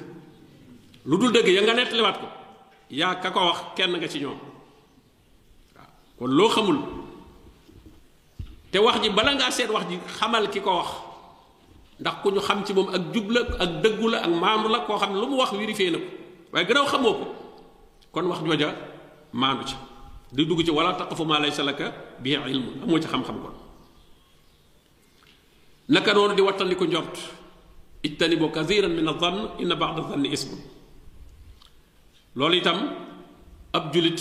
[1.05, 2.27] lu dul dëgg ya nga nettaliwaat ko
[2.89, 4.39] yaa ka ko wax kenn nga ci ñoom
[6.17, 6.79] kon loo xamul
[8.71, 10.89] te wax ji bala ngaa seet wax ji xamal ki wax
[11.99, 13.29] ndax ku ñu xam ci moom ak jub
[13.61, 15.53] ak dëggu ak maandu la xam lu mu wax
[18.13, 18.69] kon wax jooja
[19.41, 19.75] maandu ci
[20.35, 21.85] di dugg ci wala taqfu ma laysa laka
[22.23, 23.53] bi ilm amoo ci xam-xam kon
[25.89, 27.15] naka noonu di wattandiku njort
[28.07, 30.59] ijtanibu kathiran min adh adhann inna adh-dhann ismun
[32.37, 32.77] loolu itam
[33.77, 34.19] ab julit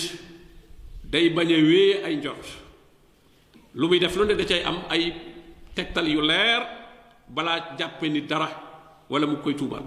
[1.12, 2.46] day bañ a wéye ay njort
[3.74, 5.02] lu muy def lu ne da cay am ay
[5.74, 6.62] tegtal yu leer
[7.34, 8.48] balaa jàppe ni dara
[9.10, 9.86] wala mu koy tuubaal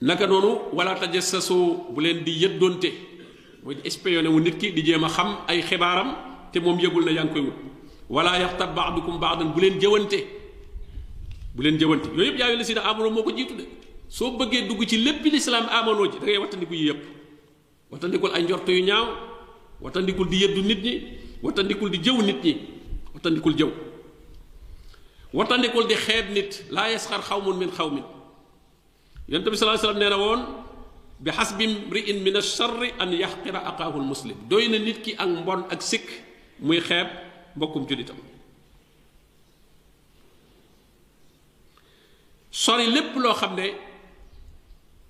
[0.00, 2.88] naka nonu wala tajassasu bu len di yëddonte
[3.64, 6.14] moy espionné wu nit ki di jema xam ay xibaram
[6.52, 7.56] te mom yëgul na yaa koy wut
[8.08, 10.24] wala yaqtab ba'dukum ba'dan bu len jëwante
[11.54, 13.64] bu len jëwante yoyep yëpp yaa la si amono moko jitu de
[14.08, 16.96] so beugé dugg ci lépp l'islam amono ci da ngay watandi ku yep
[17.90, 19.06] watandi kul ay njortu yu ñaaw
[19.80, 20.94] watandi kul di yëddu nit ñi
[21.42, 22.54] watandi kul di jëw nit ñi
[23.14, 23.70] watandi kul jëw
[25.34, 28.02] watandi kul di xeb nit la yaskhar khawmun min khawmin
[29.28, 30.40] ينتبه صلى الله عليه وسلم نيرون
[31.20, 36.24] بحسب امرئ من الشر ان يحقر اقاه المسلم دوين نيت كي ان بون اك سيك
[36.64, 37.06] موي خيب
[37.56, 38.16] بوكوم جوليتام
[42.52, 43.70] سوري لب لو خامني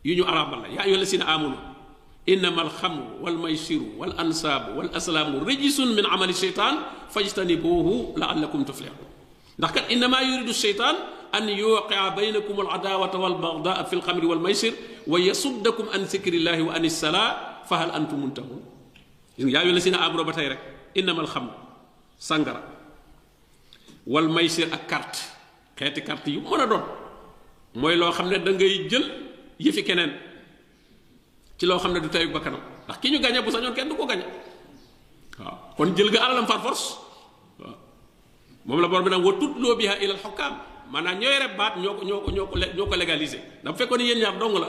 [0.04, 1.62] يونيو عرب الله يا ايها الذين امنوا
[2.28, 6.74] انما الخمر والميسر والانصاب والاسلام رجس من عمل الشيطان
[7.14, 9.08] فاجتنبوه لعلكم تفلحون
[9.58, 10.96] داك انما يريد الشيطان
[11.34, 14.72] أن يوقع بينكم العداوة والبغضاء في الخمر والميسر
[15.06, 18.64] ويصدكم عن ذكر الله وأن الصلاة فهل أنتم منتهون
[19.38, 20.58] يا أيها الذين آمنوا بتاي رك
[20.96, 21.54] إنما الخمر
[22.18, 22.62] سانغرا
[24.06, 25.16] والميسر أكارت
[25.76, 26.82] كارت كارت يمنا دون
[27.74, 29.08] موي لو خامل دا نغاي جيل
[29.60, 30.10] يفي كنن
[31.58, 32.58] تي لو خامل دو تايك بكانو
[32.88, 34.24] دا كي نيو غاني بو سانيون كين دوكو غاني
[35.76, 36.82] كون جيل غا الالم فار فورس
[38.66, 40.54] موم لا بها الى الحكام
[40.92, 43.78] maanaam ñoo yore baat ñoo ko ñoo ko ñoo ko ñoo ko légaliser ndax bu
[43.78, 44.68] fekkoon ne yéen ñaar dong la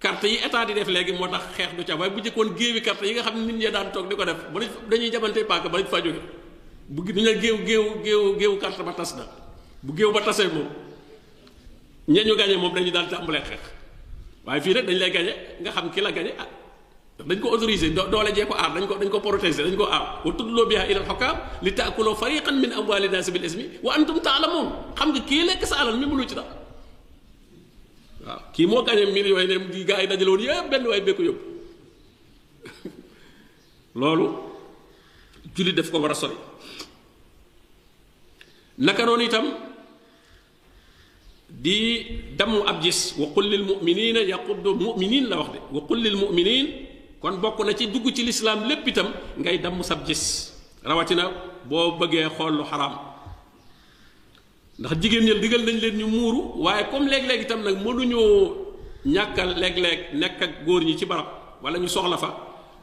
[0.00, 2.80] kart yi état di def léegi moo tax xeex du ca waaye bu njëkkoon géewi
[2.82, 4.60] carte yi nga xam ne nit ñi daan toog di ko def ba
[4.90, 6.20] dañuy jamante paaka ba lañ faa jóge
[6.88, 9.24] bu ñu ne géew géew géew géew carte ba tas na
[9.82, 10.68] bu géew ba tasee moom
[12.08, 13.64] ñeeñu gañe moom dañu daan tàmbalee xeex
[14.46, 16.48] waaye fii rek dañ lay gañe nga xam ki la gañe ah
[17.28, 20.22] dañ ko autoriser doole jee ko aar dañ ko dañ ko protéger dañ ko aar
[20.24, 24.18] wa tuddloo biha ila alxokam li taakuloo fariqan min amwali nas bil ismi wa antum
[24.26, 26.54] taalamun xam nga kii lekk sa alal mi mënu ci dara
[28.24, 31.00] waaw kii moo gañe mbir yooyu ne di gars yi dajale woon yëpp benn waay
[31.06, 31.44] bekku yóbbu
[34.00, 34.26] loolu
[35.54, 36.36] julli daf ko war a sori
[38.84, 39.46] naka noonu itam
[41.64, 41.76] di
[42.38, 46.16] damu ab gis wa qul lil muminina yaquddu muminin la wax de wa qul lil
[46.22, 46.66] muminin
[47.20, 49.08] kon bokk na ci dugg ci lislaam lépp itam
[49.38, 50.22] ngay damm sab gis
[50.82, 51.24] rawatina
[51.68, 52.94] boo bëggee xool lu xaraam
[54.80, 58.56] ndax jigéen ñi digal nañ leen ñu muuru waaye comme léeg-léeg itam nag mënuñoo
[59.04, 61.26] ñàkkal léeg-léeg nekk góor ñi ci barab
[61.62, 62.30] wala ñu soxla fa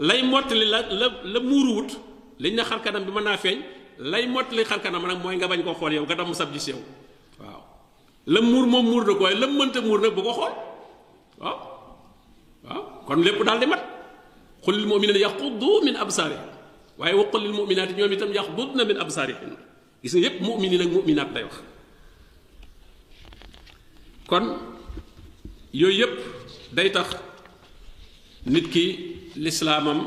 [0.08, 1.90] lay mottali la la la muuruwut
[2.42, 3.58] liñ ne xar kanam mën naa feeñ
[4.12, 6.80] lay mottali xar kanam mooy nga bañ koo xool yow nga damm sab gis yow
[7.42, 7.62] waaw
[8.34, 10.54] la muur moom muur na ko waaye la mënta muur nag bu ko xool
[11.42, 11.58] waaw
[12.68, 13.84] waaw kon lépp daal di mat.
[14.68, 16.46] قل للمؤمنين يقضوا من ابصارهم
[17.00, 19.56] واي وقل للمؤمنات يوم تم يقضضن من ابصارهن
[20.04, 21.62] يس ييب مؤمنين اك مؤمنات داي واخ
[24.28, 24.76] كون
[25.74, 26.14] يوي ييب
[26.74, 27.16] داي تاخ
[28.48, 30.00] نيت كي الاسلامم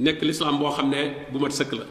[0.00, 1.84] نيك الاسلام بو خامني بو مات سك لا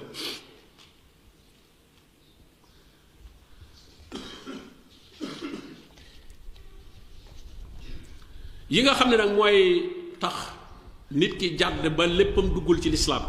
[8.74, 9.60] ييغا خامني نك موي
[10.22, 10.59] تاخ
[11.12, 13.22] nit ki jàdd ba léppam duggul ci lislaam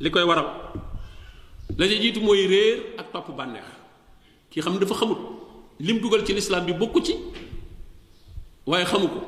[0.00, 0.46] li koy waral
[1.78, 3.64] la ca jiitu mooy réer ak topp bànneex
[4.50, 5.18] kii xam dafa xamut
[5.80, 7.14] mu dugal ci lislaam bi bokku ci
[8.66, 9.20] waaye xamu ko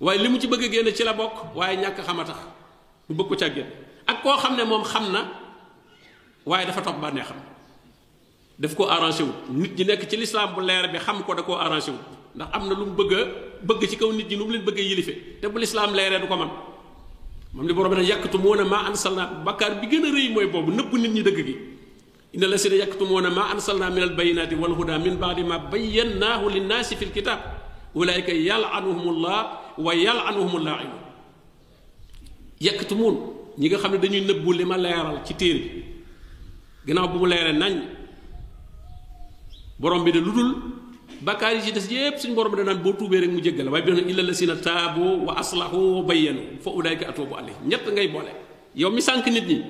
[0.00, 2.36] waaye li mu ci bëgg génn ci la bokk waaye ñàkk xama tax
[3.08, 3.70] mu bëgg ko ca génn
[4.06, 5.20] ak koo xam ne moom xam na
[6.46, 7.36] waaye dafa topp bànneexam
[8.58, 11.42] daf ko arrangé wut nit ñi nekk ci lislaam bu leer bi xam ko da
[11.42, 12.02] koo arrangé wut
[12.34, 14.86] ndax am na lu mu bëgg bëgg ci kaw nit ñi nu mu leen bëggee
[14.88, 16.50] yilife te bu lislaam leeree du ko man
[17.54, 20.92] moom li borom bi nag yaktumuuna maa ansalnaa bakkaar bi gën rëy mooy boobu nëbb
[20.94, 21.54] nit ñi dëgg gi
[22.34, 27.04] inna lasina yaktumuuna maa ansalnaa min albayinaati wal huda min baadi ma bayyannaahu linnaasi fi
[27.06, 27.40] lkitaab
[27.94, 29.40] ulaayka yalanuhumullah
[29.84, 30.96] wa yalanuhum laainu
[32.66, 33.14] yaktumuun
[33.60, 35.60] ñi nga xam ne dañuy nëbbu li ma leeral ci téere
[36.84, 37.08] bi gannaaw
[39.80, 40.50] borom bi de lu dul
[41.20, 44.00] bakkaar yi ci des yépp suñ borom danaan boo tuubee rek mu jéggal bi na
[44.00, 44.54] illa lasina
[44.96, 48.30] wa aslahu wa bayyanu fa ulaika atubu alayh ñett ngay boole
[48.74, 49.62] yow ya, mi sànq nit ñi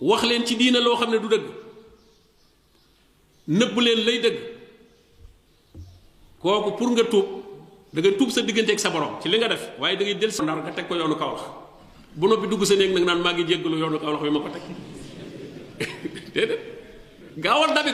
[0.00, 1.42] wax leen ci diina loo xam du dëgg
[3.48, 4.36] nëbb leen lay dëgg
[6.38, 7.26] kooku pour nga tuub
[7.92, 10.14] da nga tuub sa diggante ak sa borom ci li nga def waaye da ngay
[10.18, 11.16] del sa ndar nga ko yoonu
[12.14, 13.98] bu dugg sa jéggalu yoonu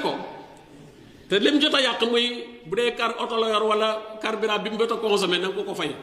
[0.03, 0.13] ko
[1.29, 3.51] te lim jot a yàq muy bu dee car oto la
[4.23, 5.95] kar wala bi mu jot a consommé na nga ko ko fay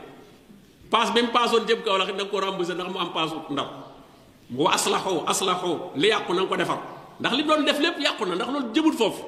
[0.90, 3.14] paas bi mu paasoon jëm kaw la xëy na nga ko remboursé ndax mu am
[3.14, 3.68] paasu ndaw
[4.50, 6.80] mu aslaxoo aslaxoo li yàqu na ko defar
[7.20, 9.24] ndax li doon def lépp yàqu na ndax loolu jëmut foofu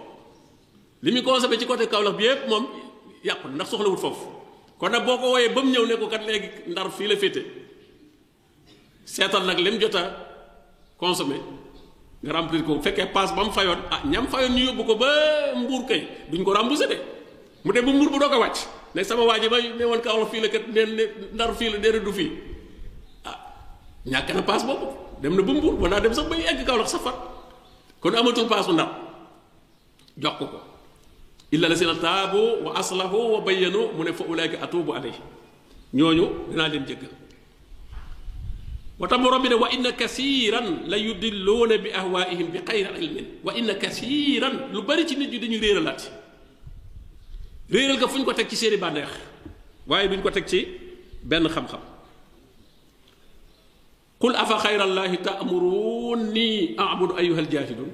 [1.01, 2.67] li muy consommé ci côté Kaolack bi yëpp moom
[3.23, 4.27] yàqu na ndax soxlawut foofu
[4.77, 7.15] kon nag boo ko wooyee ba mu ñëw ne ko kat léegi ndar fii la
[7.15, 7.41] féete
[9.05, 10.11] seetal nag lim jot a
[10.99, 11.39] consommé
[12.25, 14.81] nga remplir ko bu fekkee paas ba mu fayoon a ah, ñam fayoon ñu yóbbu
[14.89, 15.09] ko ba
[15.61, 16.01] mbuur kay
[16.33, 16.97] duñ ko remboursé de
[17.61, 18.65] mu dem ba mbuur bu doog ko wàcc
[18.97, 20.89] ne sama waa ji ba ne woon Kaolack fii la kat neen
[21.37, 22.31] ndar fii la déedéet du fii
[23.29, 23.37] ah
[24.09, 24.89] ñàkk na paas boobu
[25.21, 27.13] dem na ba mbuur mën naa dem sax ba egg Kaolack safar
[28.01, 28.89] kon amatul paasu ndar
[30.17, 30.59] jox ko ko
[31.53, 35.21] illa la na taabu wa aslahu wa bayyanu mu ne fa ulaika bu alayhi
[35.93, 37.13] ñooñu dinaa leen jéggal
[38.99, 39.27] وتبو
[39.59, 46.03] وإن كثيرا لا يدلون بأهوائهم بقير علم وإن كثيرا لبرج نجد نجرير لات
[47.71, 49.09] رير الكفن قط كسير بانخ
[49.87, 50.67] واي بن قط كسي
[51.23, 51.79] بن خم خم
[54.19, 57.91] قل أفا خير الله تأمروني أعبد أيها الجاهلون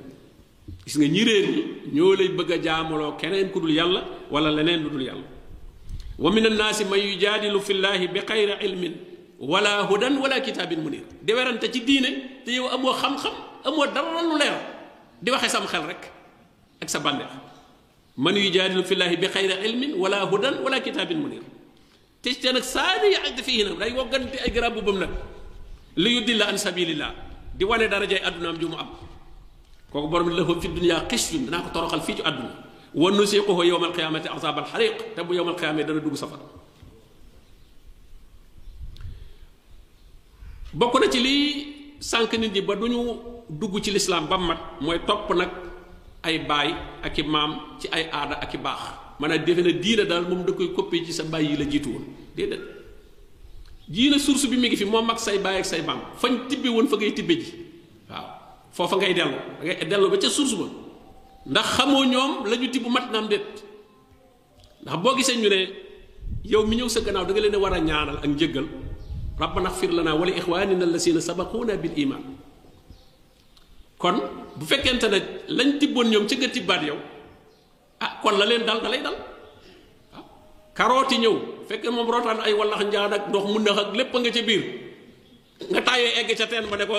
[0.82, 1.64] gis nga ñi réer ñi
[1.96, 4.02] ñoo lay bëgg a jaamaloo keneen ku dul yàlla
[4.34, 5.26] wala leneen lu dul yàlla
[6.18, 8.00] wa
[8.82, 8.94] min
[9.42, 12.06] ولا هدى ولا كتاب منير دي ورانتا تي دين
[12.46, 13.34] تي يو امو خم خم
[13.66, 14.54] امو دار لو لير
[15.26, 16.04] دي وخي سام خيل رك
[16.86, 17.26] اك سا باندير
[18.22, 21.42] من يجادل في الله بخير علم ولا هدى ولا كتاب منير
[22.22, 25.10] تي تي نك سادي يعد فيه نم لا يوغنتي اي غراب بوم نك
[25.98, 27.12] لي يدل عن سبيل الله
[27.58, 28.90] دي واني درجه ادنا ام جوم ام
[29.92, 32.52] كوكو بروم له في الدنيا قشف نكو توروخال في ادنا
[32.96, 36.40] ونسيقه يوم القيامه عذاب الحريق تبو يوم القيامه دا دوب سفر
[40.74, 41.48] bokk na ci lii
[42.00, 42.88] sànq nit ñi ba du
[43.52, 45.52] dugg ci lislaam ba mat mooy topp nag
[46.24, 50.04] ay baay ak i maam ci ay aada ak i baax maanaam defe na diina
[50.06, 52.06] daal moom da koy copier ci sa baay yi la jiitu woon
[52.36, 52.64] déedéet
[53.88, 56.68] diina source bi mi ngi fi moom ak say baay ak say maam fañ tibbe
[56.70, 57.52] woon fa ngay tibbe ji
[58.10, 58.28] waaw
[58.72, 60.66] foofa ngay dellu ngay dellu ba ca source ba
[61.48, 63.52] ndax xamoo ñoom lañu ñu tibb mat naam déet
[64.84, 65.60] ndax boo gisee ñu ne
[66.46, 68.66] yow mi ñëw sa gannaaw da nga leen war a ñaanal ak njëggal
[69.42, 72.22] fiir rabbana xfir lana wala ixwanina allasina sabaquna bil iman
[73.98, 74.16] kon
[74.58, 76.98] bu fekkente ne lañ tibboon ñoom ci nga tibbaat yow
[78.02, 79.16] ah kon la leen dal da lay dal
[80.80, 84.14] waaw ah, ñëw fekkee moom rootaan ay wallax njaan ak ndox mun na ak lépp
[84.16, 84.64] nga ca biir
[85.70, 86.96] nga tàyyee egg ca teen ba ne ko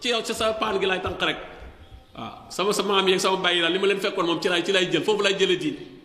[0.00, 1.38] ci yow ci sa paan gi lay tànq rek
[2.16, 4.48] waaw ah, sama sa maam yeeg sama bàyyi daal li ma leen fekkoon moom ci
[4.48, 5.97] laay ci lay jël foofu laay jëlee diin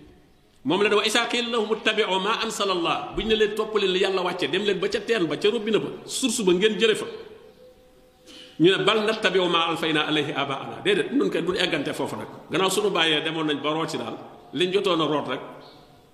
[0.65, 3.55] moom la ne wa isaa qiila lahum ittabi'u maa anzala Allah bu ñu ne leen
[3.55, 6.41] topp leen li yàlla wàcce dem leen ba ca teen ba ca robinet ba source
[6.43, 7.05] ba ngeen jële fa
[8.59, 12.27] ñu ne bal nattabi'u maa alfaynaa alayhi aabaa'anaa déedéet nun kay duñ eggante foofu nag
[12.49, 14.15] gannaaw suñu bàyyee demoon nañ ba rooti daal
[14.53, 15.39] liñ jotoon a root rek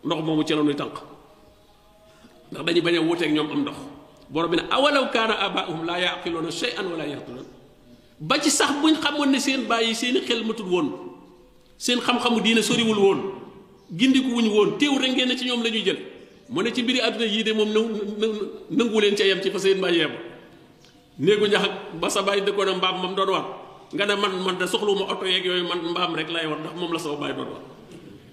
[0.04, 0.98] ndox moomu ci la nuy tànq
[2.52, 3.78] ndax dañuy bañ a wuuteeg ñoom am ndox
[4.32, 7.22] borom bi ne awalaw kaana aabaa'uhum laa ya'qiluuna shay'an wa laa
[8.20, 10.90] ba ci sax buñ xamoon ne seen bàyyi seen i woon
[11.78, 12.98] seen xam-xamu diine soriwul
[13.92, 16.00] gindiku wuñu woon teew rek ngeen ci ñoom la ñuy jël
[16.50, 17.70] mu ne ci mbiri àdduna yii de moom
[18.70, 20.12] nangu leen ca yem ci fa seen baay yem
[21.18, 23.46] néegu ñax ak ba sa baay dëkkoon a mbaam mam doon war
[23.94, 26.74] nga ne man man de soxluwuma oto yeeg yooyu man mbaam rek lay war ndax
[26.78, 27.62] moom la sama baay doon war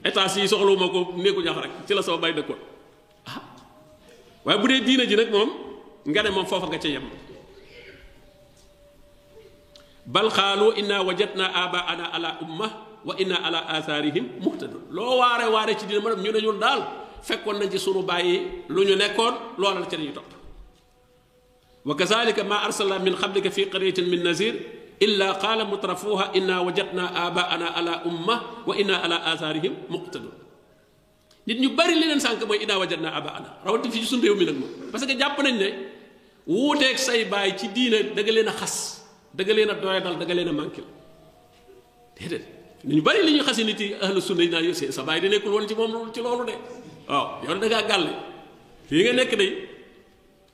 [0.04, 2.59] état si soxluwuma ko néegu ñax rek ci la sama baay dëkkoon
[3.32, 3.40] ah
[4.44, 5.50] waaye bu dee diina ji nag moom
[6.07, 7.04] nga ne moom foofa nga ca yem
[10.04, 15.86] bal xaalu inna wajadna abaana ala umma وإن على آثارهم مهتدون لو واري واري تي
[15.86, 16.84] دينا مرام ني دال
[17.22, 20.12] فكون نجي سونو باي لو ني نيكون لولا لا تي
[21.86, 24.61] وكذلك ما ارسل من قبلك في قريه من نذير
[25.03, 30.32] الا قال مترفوها انا وجدنا اباءنا على امه وانا على اثارهم مقتدون
[31.49, 34.66] نيت ني بري لينن سانك موي اذا وجدنا اباءنا راوت في سون ريومي نك مو
[34.92, 35.70] باسكو جاب نني ني
[36.47, 40.84] ووتيك ساي باي تي دينا داغ لينا خاص داغ لينا دوي دال داغ لينا مانكيل
[42.18, 42.55] دي دي
[42.87, 45.26] ñu bari li ñu xasi nit yi ahlu sunna yi naa yow sa baay di
[45.28, 46.55] nekkul woon ci moom ci loolu de
[47.11, 48.12] waaw yow da ngaa gàlle
[48.89, 49.47] fii nga nekk de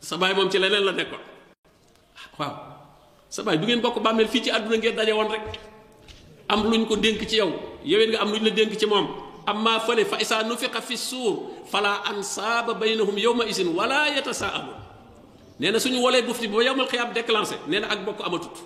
[0.00, 1.20] sa baay moom ci leneen la nekkoon
[2.40, 2.54] waaw
[3.28, 5.44] sa baay du ngeen bokk bàmmeel fii ci àdduna ngeen daje woon rek
[6.48, 7.52] am luñ ko dénk ci yow
[7.84, 9.06] yowet nga am luñ la dénk ci moom
[9.44, 11.36] amma fële fa isaa nufiqa fi suur
[11.70, 14.80] fala ansaaba yow ma isin wala yatasaaluun
[15.60, 18.56] nee na suñu wolee duf ti ba yowmal xiyaam déclenché nee na ak bokk amatut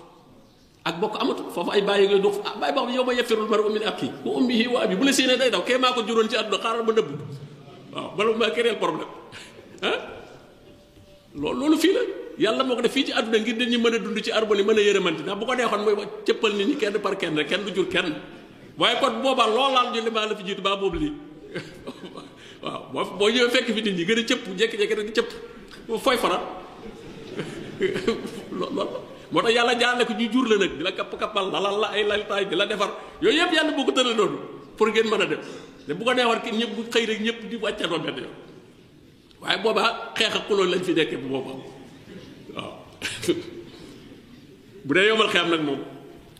[0.87, 3.13] ak bokk amatul foofu ay bàyyi yooyu du ah bàyyi boo xam ne yow ma
[3.19, 4.63] yafirul maru min akhi wa ummihi
[4.95, 7.09] bu la séenee day daw kee maa ko juróon ci àdduna xaaral ma dëbb
[7.93, 9.11] waaw bala maa créer problème
[11.59, 12.01] loolu fii la
[12.39, 14.63] yàlla moo ko def fii ci àdduna ngir nit ñi mën a dund ci arboni
[14.63, 17.47] mën a yërëmanti ndax bu ko neexoon mooy cëppal nit ñi kenn par kenn rek
[17.51, 18.07] kenn du jur kenn
[18.79, 21.13] waaye kon boobaa loolaal ñu li maa la fi jiitu baa boobu lii
[22.63, 25.29] waaw boo boo ñëwee fekk fi nit ñi gën a cëpp jékki-jékki rek cëpp
[26.03, 26.43] fooy faral
[28.59, 32.03] loolu motax yalla jaarale ko ju jur la nak dila kap kapal la la ay
[32.03, 34.33] lalitaay dila defar yoy yep yalla bu ko teule non
[34.77, 35.43] pour ngeen mëna def
[35.87, 38.29] ne bu ko neewar ki ñepp xey rek ñepp di wacca do ben yow
[39.41, 42.73] waye boba xex ak kulo lañ fi nekk bu boba waaw
[44.85, 45.79] bu dé yomal xam nak mom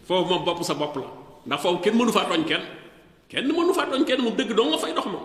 [0.07, 1.07] fofu mom bop sa bop la
[1.45, 2.63] ndax fofu kenn mënu fa togn kenn
[3.29, 5.23] kenn mënu fa mu deug do nga fay dox mom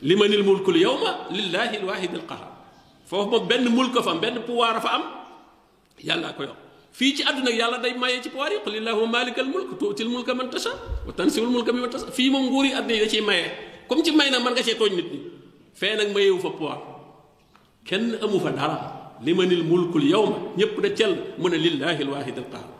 [0.00, 2.10] limanil mulku yawma lillahi al wahid
[3.04, 5.04] fofu mom ben mulk fa ben pouvoir fa am
[6.06, 6.56] yàllaa ko yor
[6.98, 10.34] fii ci àdduna yàlla day maye ci pouvoir yi qul illahumma malikal mulk tuutil mulka
[10.34, 10.70] man tasha
[11.06, 13.44] wa tansiul mulka mimman tasha fii moom nguur àdduna yi da ciy maye
[14.04, 15.18] ci may na man nga cee tooñ nit ñi
[15.74, 16.78] fee nag mayewu fa pouvoir
[17.86, 18.78] kenn amu fa dara
[19.24, 22.70] limanil mulkul yawma ñépp da cel mu ne lillahi alwahid alqahar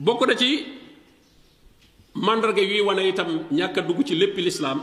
[0.00, 0.50] bokk na ci
[2.26, 4.78] màndarga yuy wane itam ñàkk dugg ci lépp lislaam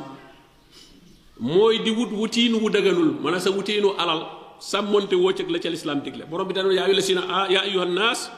[1.41, 4.25] mooy di wut wutiin wu dëganul maanaam sa wutiinu alal
[4.57, 7.85] sàmmonte woo cëg la ca lislaam digle borom bi daan yaa ayyuha lasina yaa ayyuha
[7.85, 8.29] nnaas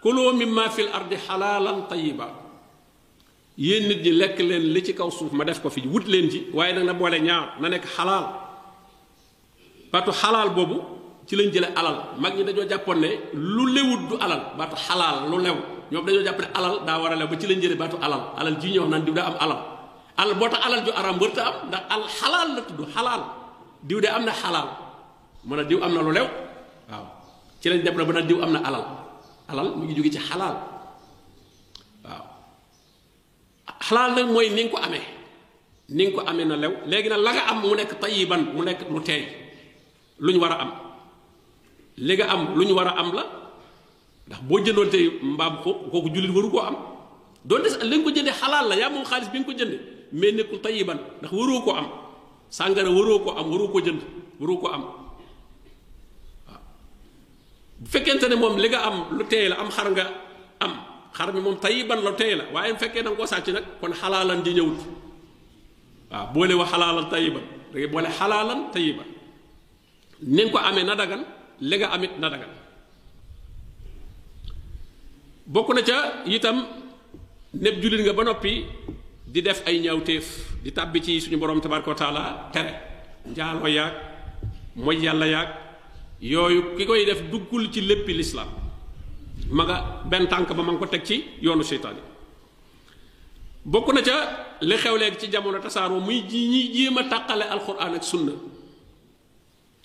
[0.00, 2.32] kuloo mimma fil ardi xalaalan tayiba
[3.60, 6.28] yéen nit ñi lekk leen li ci kaw suuf ma def ko fi wut leen
[6.32, 8.24] ci waaye nag na boole ñaar na nekk xalaal
[9.92, 10.80] patu xalaal boobu
[11.28, 15.28] ci lañ jële alal mag ñi dañoo jàppoon ne lu lewut du alal baatu xalaal
[15.30, 15.56] lu lew
[15.92, 18.32] ñoom dañoo jàpp ne alal daa war a lew ba ci lañ jële baatu alal
[18.36, 19.60] alal ji ñëw naan di da am alal
[20.16, 23.22] al boo tax alal ju araam wërta am ndax alal xalaal la tudd xalaal
[23.84, 24.68] diw de am na xalaal
[25.44, 26.26] mu ne diw am na lu lew
[26.90, 27.04] waaw
[27.60, 28.84] ci lañ dem na ba nag diw am na alal
[29.52, 30.56] alal mu ngi jóge ci xalaal
[32.04, 32.24] waaw
[33.88, 35.04] xalaal mooy ni ko amee
[35.88, 39.00] ni ko amee na lew léegi nag la am mu nekk tayiban mu nekk lu
[39.04, 39.22] teey
[40.18, 40.72] lu ñu war a am
[41.96, 43.22] li nga am lu ñu war a am la
[44.26, 46.76] ndax boo jëndoon tey mbaam ko kooku jullit waru ko am
[47.44, 50.32] doonte li nga ko jëndee xalaal la yaa moom xaalis bi nga ko jëndee mais
[50.34, 51.88] nekkul tayiban ndax waroo ko am
[52.50, 54.02] sàngara waroo ko am waroo ko jënd
[54.40, 56.60] waroo ko am waaw
[57.80, 60.04] bu fekkente ne moom li nga am lu tey la am xar nga
[60.60, 60.72] am
[61.12, 63.64] xar bi moom tayiban la tey la waaye bu fekkee da nga koo sàcc nag
[63.80, 64.80] kon xalaalan di ñëwut
[66.10, 67.42] waaw boole wa xalaalan tayiban
[67.72, 69.06] da ngay boole xalaalan tayiban
[70.22, 71.22] ni nga ko amee na dagan
[71.60, 72.50] li nga amit na dagan
[75.46, 76.58] bokk na ca itam
[77.54, 78.54] népp jullit nga ba noppi
[79.26, 80.24] di def ay ñaawteef
[80.62, 82.22] di tàbbi ci suñu borom tabaraka wa taala
[82.54, 82.72] tere
[83.26, 83.94] njaaloo yaag
[84.78, 85.50] mooy yàlla yàgg
[86.22, 88.48] yooyu ki koy def duggul ci léppi lislaam
[89.50, 91.96] ma nga benn tànk ba ma nga ko teg ci yoonu seytaan
[93.66, 94.16] bokk na ca
[94.60, 98.30] li xew léegi ci jamono tasaaroo muy ji ñuy jéem a tàqale alquran ak sunna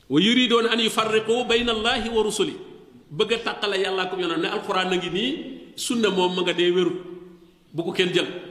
[0.08, 2.54] wa yuridoon an yufarriqu bayna allahi wa rusuli
[3.10, 5.34] bëgg a tàqale yàllaa ko yoonam ne alquran a ngi nii
[5.76, 7.02] sunna moom ma nga dee wérut
[7.74, 8.51] bu ko kenn jël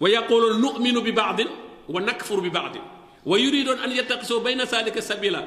[0.00, 1.38] ويقولون نؤمن ببعض
[1.88, 2.74] ونكفر ببعض
[3.26, 4.96] ويريدون ان يتقسوا بين ذلك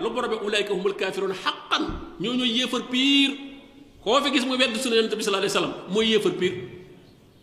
[0.02, 1.80] لو برب اولئك هم الكافرون حقا
[2.22, 3.30] نيو نيو ييفر بير
[4.04, 6.54] كو في غيس مو بيد سنه النبي صلى الله عليه وسلم مو ييفر بير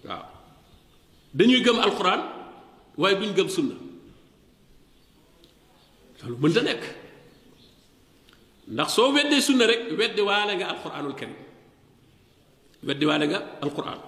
[0.07, 0.23] واو
[1.35, 2.21] دانيو گم القران
[2.99, 3.75] واي بن گم سنه
[6.31, 6.83] لولو من دا نيك
[8.77, 11.35] ناخ سو ويد سنه رك ويد والاغا القران الكريم
[12.87, 14.01] ويد والاغا القران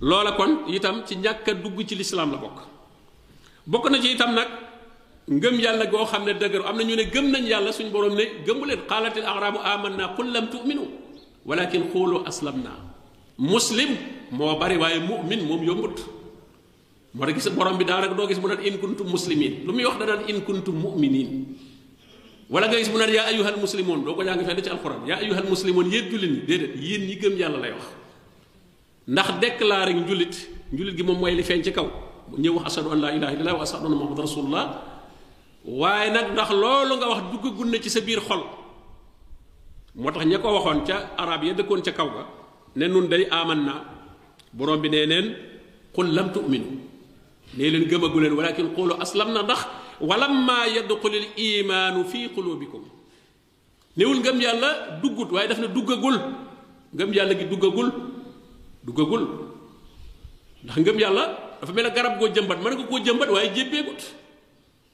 [0.00, 2.58] loola kon itam ci ñàkk dugg ci lislaam la bokk
[3.66, 4.48] bokk na ci itam nag
[5.28, 8.14] ngëm yàlla goo xam ne dëgëru am na ñu ne gëm nañ yàlla suñu borom
[8.14, 10.86] ne gëmu leen qaalatil arabu amanna qul lam tuminu
[11.46, 12.76] walakin xuulu aslam naa
[13.38, 13.96] muslim
[14.30, 15.96] moo bari waaye mu'min moom yombut
[17.14, 19.84] moo tax gis borom bi daanaka doo gis mu naan in kuntum muslimin lu muy
[19.86, 21.56] wax da naan in kuntum mu'minin
[22.50, 25.48] nga gis mu naan yaa ayuhal muslimoon doo ko jàng fenn ci alquran yaa ayuhal
[25.48, 27.72] muslimoon yéen jullit ñi déedéet yéen ñi gëm yàlla lay
[29.06, 30.34] ndax déclaré njulit
[30.74, 31.86] njulit gi moom mooy li feeñ ci kaw
[32.38, 34.68] ñëw wax ashadu an laa ilaha illallah wa ashadu anna muhammad
[35.64, 38.42] waaye nag ndax loolu nga wax duggagul na ci sa biir xol
[39.94, 42.22] moo tax ña ko waxoon ca arab ya dëkkoon ca kaw ga
[42.74, 43.74] ne nun day aman na
[44.52, 45.36] borom bi nee neen
[45.94, 46.66] qul lam tu'minu
[47.56, 49.66] nee leen gëmagu leen walakin qulu aslam na ndax
[50.00, 52.82] walamma yadxulil imaanu fi qulubikum
[53.96, 56.18] néewul ngëm yàlla duggut waaye daf na duggagul
[56.94, 58.15] ngëm yàlla gi duggagul
[58.86, 59.22] duggagul
[60.66, 61.24] ndax ngëm yàlla
[61.60, 64.02] dafa mel ne garab goo jëmbat mën nag koo jëmbat waaye jébbeegut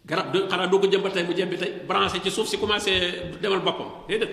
[0.08, 2.98] garab du xanaa doo ko jëmbat tey mu jebbi tey branché ci suuf si commencé
[3.40, 4.32] demal boppam déedéet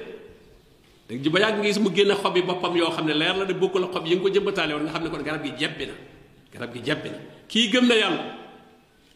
[1.07, 3.35] danga ji ba yàgg ngi gis mu génn xob yi boppam yoo xam ne leer
[3.35, 5.95] la de la xob yi nga ko jëmbataale xam ne kon garab gi jebbi na
[6.73, 7.09] gi jebbi
[7.47, 8.23] kii gëm na yàlla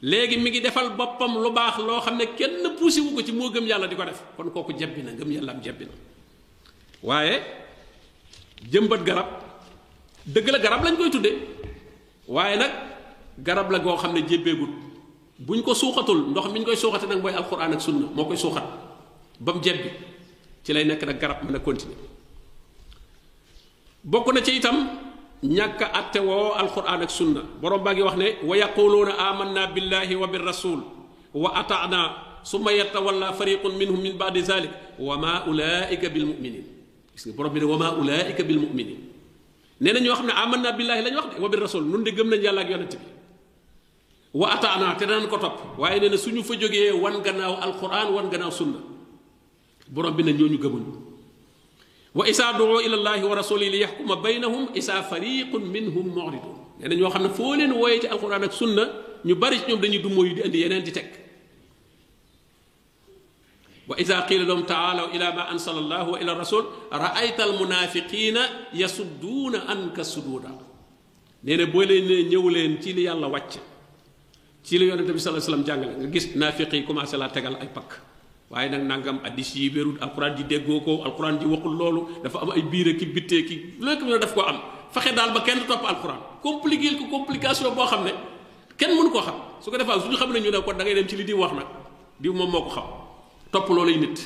[0.04, 3.32] léegi mi ngi defal boppam lu baax loo xam ne kenn puusi wu ko ci
[3.32, 5.62] moo gëm yàlla di ko def kon kooku jebbi na ngëm yàlla am
[7.04, 7.36] waaye
[8.72, 9.43] jëmbat garab
[10.26, 11.38] dëgg la garab lañ koy tuddee
[12.28, 12.72] waaye nag
[13.44, 14.70] garab la goo xam ne jébbeegut
[15.40, 18.38] buñ ko suuxatul ndox mi ñu koy suuxatee nag mooy alxuraan ak sunna moo koy
[18.38, 18.64] suuxat
[19.40, 19.90] ba mu jebbi
[20.64, 21.98] ci lay nekk nag garab mën a continuer
[24.04, 24.78] bokk na ci itam
[25.44, 29.68] ñàkk a atte woo alxuraan ak sunna borom baa ngi wax ne wa yaquluuna amanna
[29.68, 30.80] billahi wa birrasul
[31.34, 36.64] wa ataana summa yatawalla fariqun minhum min baadi zalik wa ma ulaika bil muminin
[37.14, 39.13] gis nga borom bi ne wa ma ulaika bil muminin
[39.82, 42.12] nee na ñoo xam ne amanna billahi lañ wax de wa bi rasul nun de
[42.12, 43.06] gëm nañ yàlla ak yonent bi
[44.34, 48.14] wa ataana te danañ ko topp waaye nee na suñu fa jógee wan gannaaw alquran
[48.14, 48.78] wan gannaaw sunna
[49.90, 50.84] borom bi na ñooñu gëmuñ
[52.16, 56.88] wa isa duu ila allah wa rasuli li yaxkuma baynahum isa fariqun minhum muridun nee
[56.88, 58.86] na ñoo xam ne foo leen wooyee ci alquran ak sunna
[59.26, 61.23] ñu bari ci ñoom dañuy du dummóoyu di andi yeneen di teg
[63.88, 69.68] wa ida qila lahum taalaw ila ma ansala allah wa ila rasul raayta almunafiqina yasudduuna
[69.68, 70.56] anka suduuda
[71.44, 73.60] nee na boo leen ne ñëw leen ci yàlla wàcc
[74.64, 77.68] ci li yonente bi salaa sallam jàngale nga gis naafiq yi commencé laa tegal ay
[77.76, 78.00] pakk
[78.50, 82.40] waaye nag nangam addis yi wérul alquran ji déggoo ko alquran ji waxul loolu dafa
[82.40, 84.62] am ay biire ki bittee ki lekk ñoo daf ko am
[84.96, 88.14] fexe daal ba kenn topp alquran compliqué ko complication boo xam ne
[88.80, 91.06] kenn mënu koo xam su ko defaa ñu xam ne ñu ne ko da dem
[91.08, 91.68] ci li di wax nag
[92.18, 93.03] di moom moo ko xam
[93.54, 94.18] topp loolay nit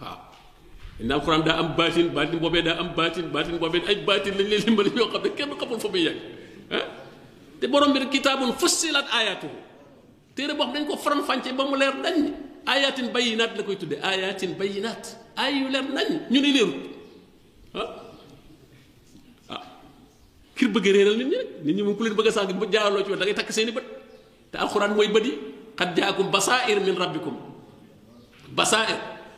[0.00, 0.18] waaw
[1.00, 2.38] dañ alxuraan daa am baatin baatin
[2.68, 5.80] daa am baatin baatin boobee ay baatin lañ leen limbali yoo xam ne kenn xamul
[5.84, 6.18] fa muy yegg
[6.78, 6.86] ah
[7.58, 9.54] te borom bi rek kitaabun fussilat ayatuhu
[10.60, 12.16] boo dañ ko faram-fàccee ba mu leer nañ
[12.74, 15.04] ayatin bayinaat la koy tuddee ayatin bayinaat
[15.42, 15.84] ay yu leer
[16.32, 16.76] ñu ni leerut
[17.80, 17.86] ah
[19.56, 19.62] ah
[20.56, 21.32] kir bëgg réeral nit
[21.64, 21.82] ñi
[22.18, 23.02] rek a sànq bu jaaraloo
[23.40, 23.86] takk seeni bët
[24.52, 25.32] te alxuraan mooy bët yi
[25.80, 27.36] xad jaakum basair min rabbikum
[28.54, 28.90] basair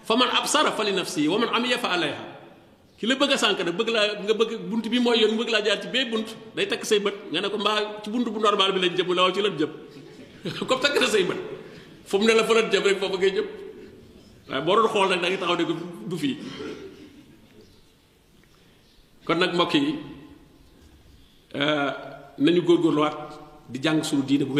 [0.08, 2.24] faman absara fali nafsi waman man amiya fa alayha
[3.00, 5.50] ki la bëgg a sànk nag bëgg laa nga bëgg bunt bi mooy yoon bëgg
[5.54, 8.26] laa jaar ci bee bunt day tak say bët nga ne ko mbaa ci bunt
[8.34, 9.72] bu normal bi lañ jëm la ci lan jëm
[10.68, 11.40] comme takk na say bët
[12.06, 13.46] fu mu ne la fa lan jëm rek foofu ngay jëm
[14.48, 15.74] waaye boo doon da nga taxaw ko
[16.08, 16.36] du
[19.26, 19.94] kon mbokk yi
[21.58, 21.90] euh,
[22.38, 22.62] nañu
[23.68, 24.54] di jàng suñu diine bu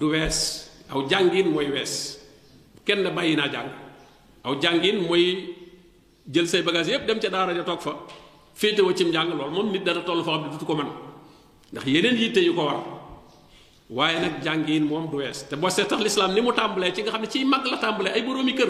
[0.00, 0.38] du wees
[0.90, 2.18] aw jàngin mooy wees
[2.86, 3.68] kenn bàyyi naa jàng
[4.42, 5.54] aw jàngin mooy
[6.32, 7.92] jël say bagage yépp dem ca daara ja toog fa
[8.54, 10.88] féetewoo cim njàng lool moom nit dana toll foo xam ne dutu ko man
[11.72, 12.80] ndax yeneen yitte yu ko war
[13.90, 17.02] waaye nag jàngin moom du wees te boo seet tax lislaam ni mu tàmbalee ci
[17.02, 18.68] nga xam ne ciy mag la tàmbalee ay boroomi kër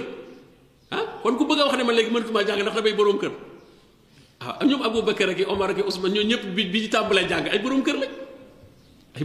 [0.91, 3.33] ah kon ku bëgg a wax ne ma léegi mënatuma jàng ndax damay boroom kër
[4.43, 7.29] ah ñoom Aboubacar ak i Omar ak i Ousmane ñoo ñëpp bi bii ñu tàmbalee
[7.31, 8.13] jàng ay boroom kër lañ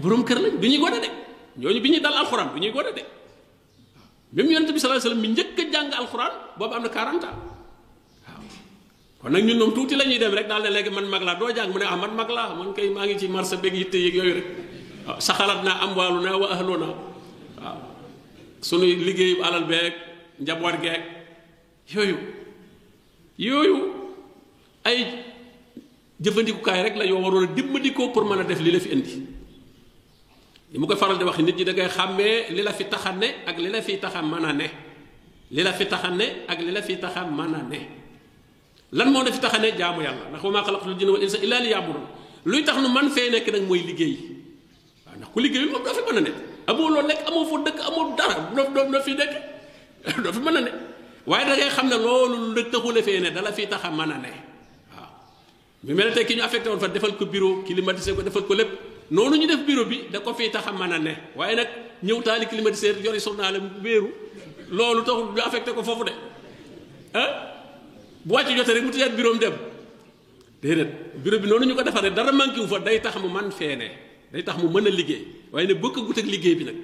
[0.04, 1.02] boroom kër lañ du ñuy gone
[1.58, 3.04] ñooñu bi ñuy dal alxuraan du ñuy gone de
[4.34, 7.36] même yonent bi sallallahu alayhi wasallam mi njëkk jàng alxuraan boobu am 40 ans
[9.20, 11.80] kon nag ñun ñoom tuuti la dem rek daal ne man mag laa doo mu
[11.80, 13.28] ne ah, man mag man kay ngi ci
[13.74, 14.46] yitte rek
[15.08, 16.52] ah, saxalat am wa
[18.62, 18.88] sunu
[19.44, 19.94] alal beeg
[20.40, 21.02] njaboot geeg
[21.92, 22.18] yooyu
[23.36, 23.78] yooyu
[24.86, 25.26] ay
[26.22, 29.41] jëfandikukaay rek la yoo waroon a pour mën def li la fi indi
[30.80, 33.12] mu koy faral di wax nit ñi da ngay xàmmee li la fi tax a
[33.12, 34.68] ne ak li la fi tax a mën a ne
[35.52, 37.80] li la fi tax a ne ak li la fi tax a mën a ne
[38.94, 41.24] lan moo la fi tax a ne jaamu yàlla ndax wa maa xalaqtul jinna wal
[41.24, 42.06] insa illa liya'budun
[42.46, 44.16] luy tax nu man fee nekk nag mooy liggéey
[45.06, 46.32] waaw ndax ku liggéeyul moom doo fi mën a ne
[46.68, 49.34] amoo loo nekk amoo foo dëkk amoo dara doo doo fi nekk
[50.24, 50.72] doo fi mën a ne
[51.28, 53.92] waaye da ngay xam ne loolu lu taxu la fee ne dala fi tax a
[53.92, 54.32] mën a ne
[54.96, 55.12] waaw
[55.84, 58.44] mu mel ne tey ki ñu affecté woon fa defal ko bureau climatisé ko defal
[58.48, 61.12] ko lépp noonu ñu def bureau bi da ko fii tax a mën a ne
[61.36, 61.68] waaye nag
[62.04, 64.08] ñëw taali climatiseur yori journal am wéeru
[64.72, 66.12] loolu taxul ñu affecté ko foofu de
[67.14, 67.30] ah
[68.24, 69.54] bu wàcc jotee rek mu tëjaat bureau dem
[70.64, 70.88] déedéet
[71.24, 73.92] bureau bi noonu ñu ko defaree dara manqué wu fa day tax mu man feene
[74.32, 76.76] day tax mu mën a liggéey waaye ne bëkk gut ak liggéey bi nag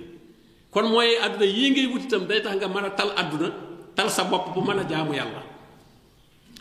[0.72, 3.50] kon mooy àdduna yii ngay wut itam day tax nga mën a tal àdduna
[3.96, 5.42] tal sa bopp bu mën a jaamu yàlla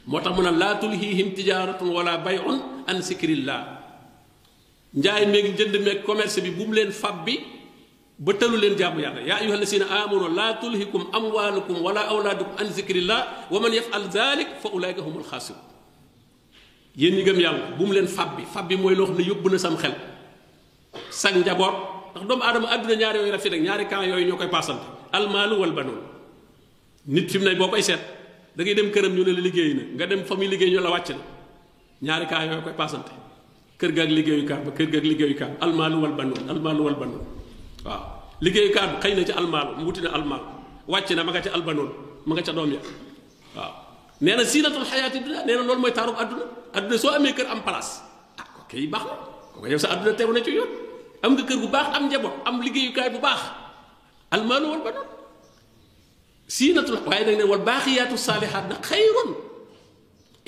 [0.07, 3.76] moo tax mu ne laa tulhiihim tijaratun wala bayun an zikrillah
[4.97, 7.35] njaay meeg jënd meeg commerce bi bu mu leen fab bi
[8.19, 12.69] ba tëlu leen jaamu yàlla yaa ayyuha alladina amanu laa tulhikum amwalukum wala awlaadukum an
[12.77, 13.21] zikrillah
[13.51, 15.61] wa man al dalik fa ulaika humul xaasirun
[16.97, 19.59] yéen ñi gëm yàlla bu leen fab bi fab bi mooy loo xam ne na
[19.59, 19.93] sam xel
[21.11, 21.77] sag njaboot
[22.15, 25.61] ndax doomu aadama àdduna ñaari yooyu rafet rek ñaari camp yooyu ñoo koy paasante almaalu
[25.61, 26.01] wal banoon
[27.07, 27.83] nit fi mu ne boo koy
[28.57, 30.81] da ngay dem këram ñu ne la liggéey na nga dem fa muy liggéey ñu
[30.81, 31.21] la wàcc na
[32.03, 33.13] ñaari kaa yooyu koy paasante
[33.79, 36.97] kër ga ak liggéeyukaay ba kër ga ak liggéeyukaay ba almaalu wal banuun almaalu wal
[36.99, 37.25] banuun
[37.85, 38.03] waaw
[38.41, 40.47] liggéeyukaay ba xëy na ca almaalu wuti na almaalu
[40.89, 41.91] wàcc na ma nga ca albanuun
[42.25, 42.81] ma nga ca doom ya
[43.57, 43.73] waaw
[44.25, 47.47] nee na siinatul xayaati dunya nee na loolu mooy taarub adduna adduna soo amee kër
[47.53, 48.01] am place
[48.41, 49.15] ah ko kay baax na
[49.53, 50.71] kooku yow sa adduna tegu na ci yoon
[51.21, 53.41] am nga kër bu baax am njaboot am liggéeyukaay bu baax
[54.33, 55.09] almaalu wal banuun
[56.49, 59.31] siinatul waaye nag ne wal baaxiyaatu saalihaat nag xayrun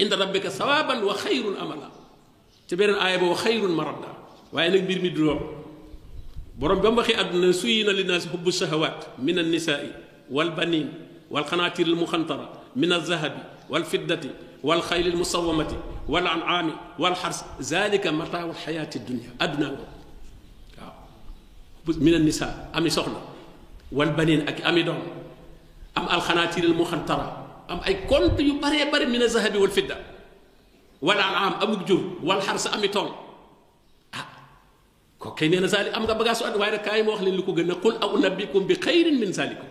[0.01, 1.98] inda rabbika sawaaban wa xayrun amala
[2.69, 4.13] ci beneen aaya boobu xayrun maradda
[4.53, 5.41] waaye nag mbir mi du lool
[6.61, 9.89] borom ba mu waxee àdduna suyina linnaasi xubbu sahawaat min annisaai
[10.29, 10.93] wal banin
[11.33, 12.45] wal xanaatir al muxantara
[12.77, 13.41] min al alzahabi
[13.73, 14.29] wal fiddati
[14.63, 15.77] wal xayli al musawamati
[16.13, 19.87] wal anami wal xars zalika mataawu alxayaati dunia àdduna nga
[20.79, 23.21] waaw min annisaa ami soxna
[23.99, 25.01] wal banin ak ami doom
[25.97, 27.29] am alxanaatir al muxantara
[27.73, 29.97] am ay compte yu baree bari min alzahabi wal fidda
[31.01, 33.07] wala am amuk jur wal xar sa ami tool
[34.13, 34.27] ah
[35.19, 37.23] ko kay nee na zaali am nga bagage su at waaye nag kaay ma wax
[37.23, 39.67] leen lu ko gën a qul aw nabbikum bi xayrin min zalikum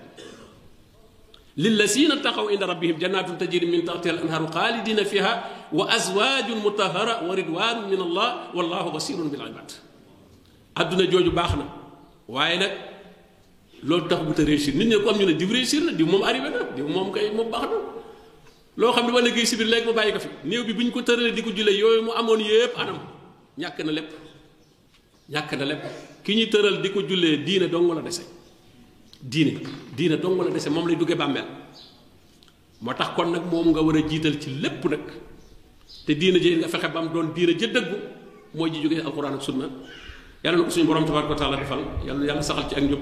[1.58, 5.34] للذين اتقوا عند ربهم جنات تجري من تحتها الانهار خالدين فيها
[5.74, 9.70] وازواج مطهره ورضوان من الله والله بصير بالعباد
[10.78, 11.66] aduna jooju baax na
[12.30, 12.72] waaye nag
[13.90, 16.06] loolu tax bu ta réussir nit ñi ko am ñu ne diw réussir na diw
[16.06, 17.97] moom arrivé na diw moom kay moom baax na
[18.80, 20.82] loo xam ne ba léegi si biir léegi mu bàyyi ko fi néew bi bu
[20.84, 22.98] ñu ko tëralee di ko jullee yooyu mu amoon yépp anam
[23.58, 24.10] ñàkk na lépp
[25.34, 25.84] ñàkk na lépp
[26.24, 28.24] ki ñuy tëral di ko jullee diine dong la dese
[29.20, 29.62] diine
[29.98, 31.45] diine dong la dese moom lay duggee bàmmeel
[32.82, 35.02] moo tax kon nag moom nga war a jiital ci lépp nag
[36.06, 37.98] te diine ji nga fexe ba mu doon diine ja dëggu
[38.54, 39.70] mooy ji jógee alquran ak sunna
[40.44, 42.99] yàlla na ko suñu borom tabaraka wa taala defal yàlla yàlla saxal ci ak njub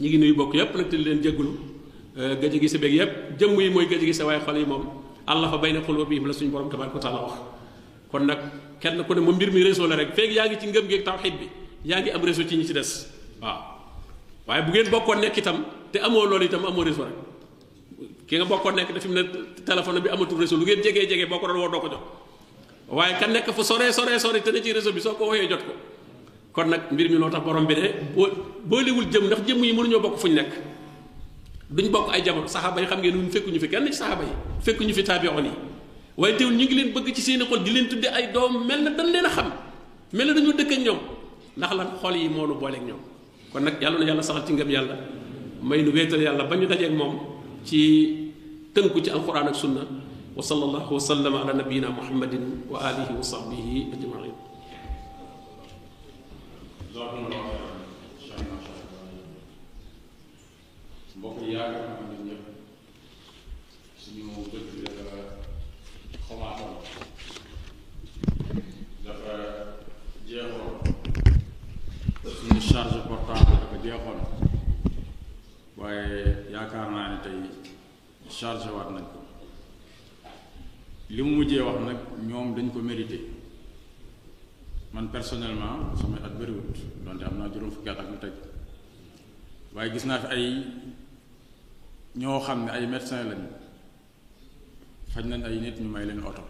[0.00, 1.71] ñu ngi nuyu bokk yépp nag leen jéggulu
[2.14, 3.10] Euh, gëj gi si bég yépp
[3.40, 4.82] jëmm yi mooy gëj gi sa waaye xol yi moom
[5.26, 7.32] allah fa bay na xulubihim la suñu borom tabaraka wa taala wax
[8.12, 8.38] kon nag
[8.80, 11.04] kenn ku ne mu mbir mi réseau la rek feeg yaa ngi ci ngëm geeg
[11.06, 11.48] tawxid bi
[11.88, 13.08] yaa ngi am réseau ci ñi ci des
[13.40, 13.56] waaw
[14.46, 17.16] waaye bu ngeen bokkoon nekk itam te amoo lool itam amoo réseau rek
[18.28, 19.22] ki nga bokkoon nekk mu ne
[19.64, 22.00] téléphone bi amatul réseau lu ngeen jegee jegee boo ko woo doo ko jox
[22.90, 25.48] waaye ka nekk fu soree soree sore te ne ci réseau bi soo ko wooyee
[25.48, 25.72] jot ko
[26.52, 28.28] kon mbir mi loo tax borom bi ne boo
[28.64, 30.52] boolewul jëm ndax jëmm yi mënuñoo bokk fu ñu nekk
[31.74, 34.34] duñ bokk ay jamono saxaaba yi xam ngeen ñun fekkuñu fi kenn ci saxaaba yi
[34.60, 35.52] fekkuñu fi taabiyoon yi
[36.20, 38.80] waaye teewul ñu ngi leen bëgg ci seeni xol di leen tudde ay doom mel
[38.84, 39.48] na dañ leen a xam
[40.12, 41.00] mel na dañoo dëkk ak ñoom
[41.56, 43.00] ndax lan xol yi moo booleek booleeg ñoom
[43.52, 44.94] kon nag yàlla na yàlla saxal ci ngëm yàlla
[45.62, 47.12] may nu wéetal yàlla ba ñu dajeeg moom
[47.64, 47.78] ci
[48.74, 49.82] tënku ci alquran ak sunna
[50.36, 54.20] wa sallallahu wa sallama ala nabiyyina muhammadin wa alihi wa sahbihi ajmain
[61.22, 62.44] mbokk yaakaar naa ñun ñëpp
[64.02, 65.16] suñu dëkk bi dafa
[66.26, 66.74] xomaatoon
[69.04, 69.32] dafa
[70.26, 70.74] jeexoon
[72.38, 74.20] suñu charge portable dafa jeexoon
[75.78, 76.16] waaye
[76.54, 77.38] yaakaar naa ne tey
[78.38, 79.06] chargé waat nañ
[81.14, 83.18] li mu mujjee wax nag ñoom dañ ko mérité
[84.94, 86.74] man personnellement samay at bëriwut
[87.04, 88.32] donte am naa juróom fukki at ak lu teg
[89.74, 90.48] waaye gis naa fi ay
[92.14, 93.48] ñoo xam ne ay médecin lañu
[95.10, 96.44] faj nañ ay nit ñu may leen oto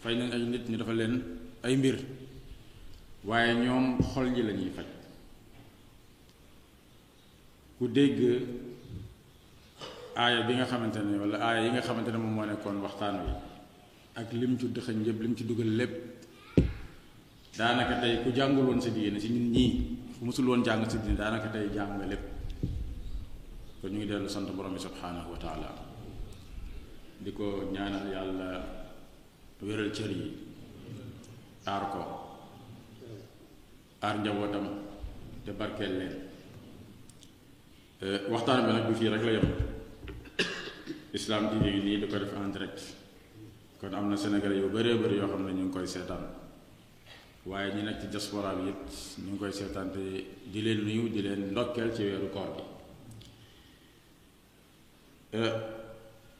[0.00, 1.14] faj nañ ay nit ñu dafa leen
[1.66, 1.98] ay mbir
[3.26, 4.86] waaye ñoom xol ji lañuy faj
[7.78, 8.18] ku dégg
[10.22, 13.16] aaya bi nga xamante ne wala aaya yi nga xamante ne moom moo nekkoon waxtaan
[13.26, 13.32] wi
[14.20, 15.92] ak lim ci dëxëñ yëpp lim ci dugal lépp
[17.58, 19.66] daanaka tey ku jàngul woon si diine si nit ñi
[20.14, 22.33] ku mësul woon jàng si diine daanaka tey jàng nga lépp
[23.84, 25.38] kon ñu ngi dellu sant borom bi subhaanahu wa
[27.24, 28.48] di ko ñaanal yàlla
[29.66, 30.26] wéral cër yi
[31.72, 32.00] aar ko
[34.04, 34.64] aar njabootam
[35.44, 36.14] te barkeel leen
[38.04, 39.46] eh, waxtaan bi nag bu fii rek la yem
[41.18, 42.52] Islam TV nii di ko def en
[43.78, 46.24] kon am na Sénégalais yu bëree bëri yoo xam ne ñu ngi koy seetaan
[47.50, 48.84] waaye ñu nekk ci diaspora bi it
[49.22, 50.00] ñu ngi koy seetaan te
[50.52, 52.64] di leen nuyu di leen ndokkeel ci weeru koor gi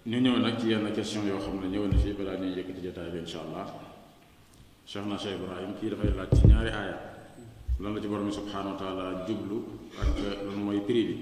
[0.07, 2.81] ñu ñëw nag ci yenn question yoo xam ne ñëw na fi balaa ñuy yëkkati
[2.81, 3.67] jotaay bi incha allah
[4.87, 6.95] cheikh na cheikh ibrahim kii dafay laaj ci ñaari aaya
[7.81, 9.59] lan la ci borom subhanahu wa taala jublu
[9.99, 11.17] ak lan mooy prix bi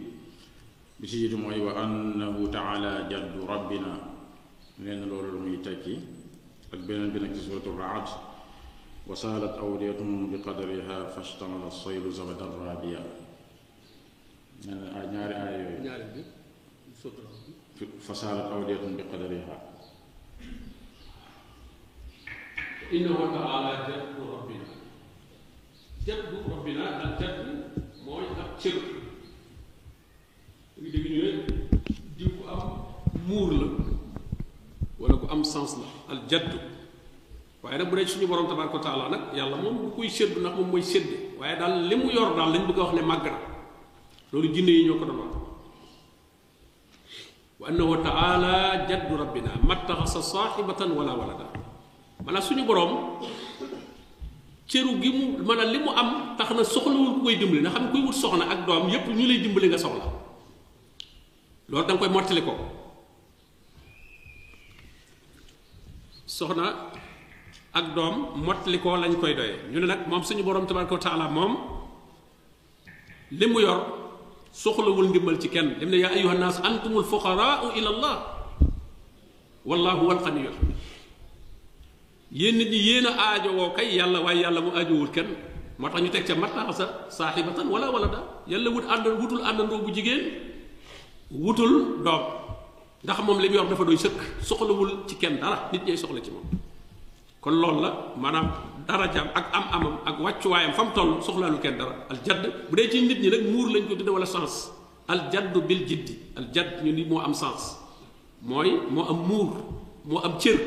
[1.01, 3.93] bi si jiitu mooy wa annahu taala jaddu rabbina
[4.77, 5.97] nee na loolu la muy tekki
[6.73, 8.05] ak beneen bi nag ci suratu raad
[9.09, 13.01] wa saalat awdiyatun bi qadariha fashtamala saylu zabadan rabiya
[14.69, 16.24] nee na ñaari aaya yooyu
[18.01, 19.73] فسالت أودية بقدرها
[22.93, 23.73] إنه تعالى
[26.07, 27.73] جد ربنا rabbina, ربنا الجد
[28.05, 28.77] موي ak cër
[30.77, 31.44] ngi dëgg ñu
[32.19, 32.70] diw bu am
[33.28, 33.66] muur la
[34.99, 36.51] wala am sens la al jadd
[37.62, 38.47] waaye nag bu dee suñu borom
[38.82, 39.23] taala nak.
[39.39, 42.65] yàlla moom bu koy séddu nak moom mooy sédde waaye daal li yor daal lañ
[42.69, 42.93] bëgg wax
[44.32, 45.40] ne jinne yi
[47.62, 48.55] wa annahu taala
[48.90, 51.47] jaddu rabbina mattaxasa saaxibatan wala walada
[52.26, 52.90] maanaam suñu boroom
[54.72, 55.10] cëru gi
[55.47, 56.09] mu a li mu am
[56.39, 59.06] tax na soxlawul ku koy dimbali nga xam ne kuy wut soxna ak doom yépp
[59.18, 60.06] ñu lay dimbali nga soxla
[61.70, 62.52] loolu da nga koy mottali ko
[66.39, 66.66] soxna
[67.78, 68.14] ak doom
[68.47, 71.52] mottali ko lañ koy doyee ñu ne nag moom suñu boroom tabaraka wa taala moom
[73.39, 73.78] li mu yor
[74.52, 78.16] soxlawul ndimbal ci kenn dem ne ya ayuha nas antumul fuqaraau ila allah
[79.64, 80.52] wallahu wal xaniyul
[82.30, 85.28] yéen nit ñi aajo wo kay yàlla way yàlla mu aajo wul kenn
[85.80, 89.82] mata ñu tek ci mata sa sahibatan wala wala da yàlla wut ànd wutul àndandoo
[89.88, 90.20] bu jigen
[91.32, 92.22] wutul doom
[93.04, 96.30] ndax mom limi wax dafa doy seuk soxlawul ci kenn dara nit ñay soxla ci
[96.30, 96.44] mom
[97.40, 98.52] kon lool la manam
[98.86, 103.02] darajaam ak am-amam ak wàccuwaayam fa mu toll soxlaalu kenn dara aljadd bu dee ci
[103.06, 104.70] nit ñi nag muur lañ ko tudde wala sens
[105.09, 107.76] aljaddu bil jiddi aljadd ñu ni moo am sens
[108.42, 109.52] mooy moo am muur
[110.04, 110.59] moo am cër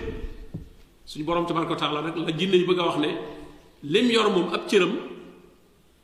[1.06, 3.12] suñu borom tabaraka wa taala nag la jinne yi bëgg a wax ne
[3.84, 4.92] lim yor moom ab cëram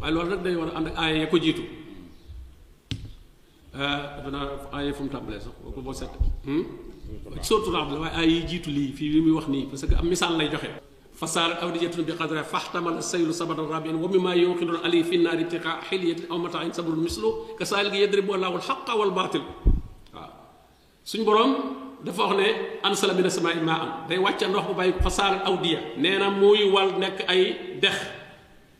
[0.00, 1.62] waaye loolu nag day war a ànd ak aaya ya ko jiitu
[3.76, 6.08] defe naa aye fu mu tàmbalee sax boo ko boo set
[7.42, 9.94] surtout rab la waaye ay yi jiitu lii fii li muy wax nii parce que
[9.94, 10.70] am misaal lay joxe
[11.16, 16.38] فصارت أودية بقدرها فاحتمل السيل سببا رابعا ومما يوقد العلي في النار ابتغاء حلية أو
[16.38, 19.42] متاع سبب مثله كسائل يضرب الله الحق والباطل
[21.04, 21.54] سن بروم
[22.04, 22.46] dafa wax ne
[22.84, 26.28] ansala bi na sama maa am day wàcce ndox bu bàyyi fasaaral awdiya nee na
[26.30, 27.42] muy wal nekk ay
[27.82, 27.96] dex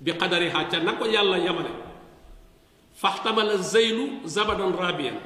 [0.04, 1.72] bi qadariha ca na ko yàlla yamale
[3.02, 5.20] faxtamala zeylu zabadan rabian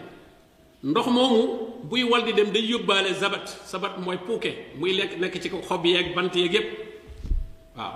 [0.82, 1.40] ndox moomu
[1.86, 5.62] buy wal di dem day yóbbaale zabat sabat mooy puuke muy lekk nekk ci ko
[5.62, 6.68] xob yeeg bant yeeg yépp
[7.78, 7.92] waaw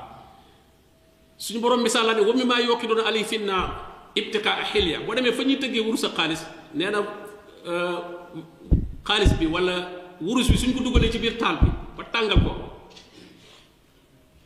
[1.39, 3.71] suñu borom misaal la ne wa mimmaa yuuqiduuna alayhi fi naar
[4.15, 7.03] ibtiqaa xilya boo demee fa ñuy tëggee wurus ak xaalis nee na
[9.05, 9.89] xaalis bi wala
[10.21, 12.53] wurus bi suñ ko dugalee ci biir taal bi ba tàngal ko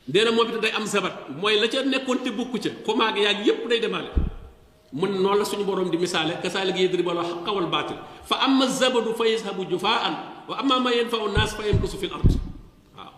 [0.08, 3.16] nee na moom it day am zabat mooy la ca nekkoon te bokku ca xumaag
[3.18, 4.08] yaag yépp day demaale
[4.92, 8.66] mun noonu la suñu borom di misaale kasaalika yadribu Allahu xaqa wal baatil fa amma
[8.66, 10.16] zabadu fa yashabu jufaan
[10.48, 12.24] wa amma ma yanfau naas fa yanqusu fil ard
[12.96, 13.12] waaw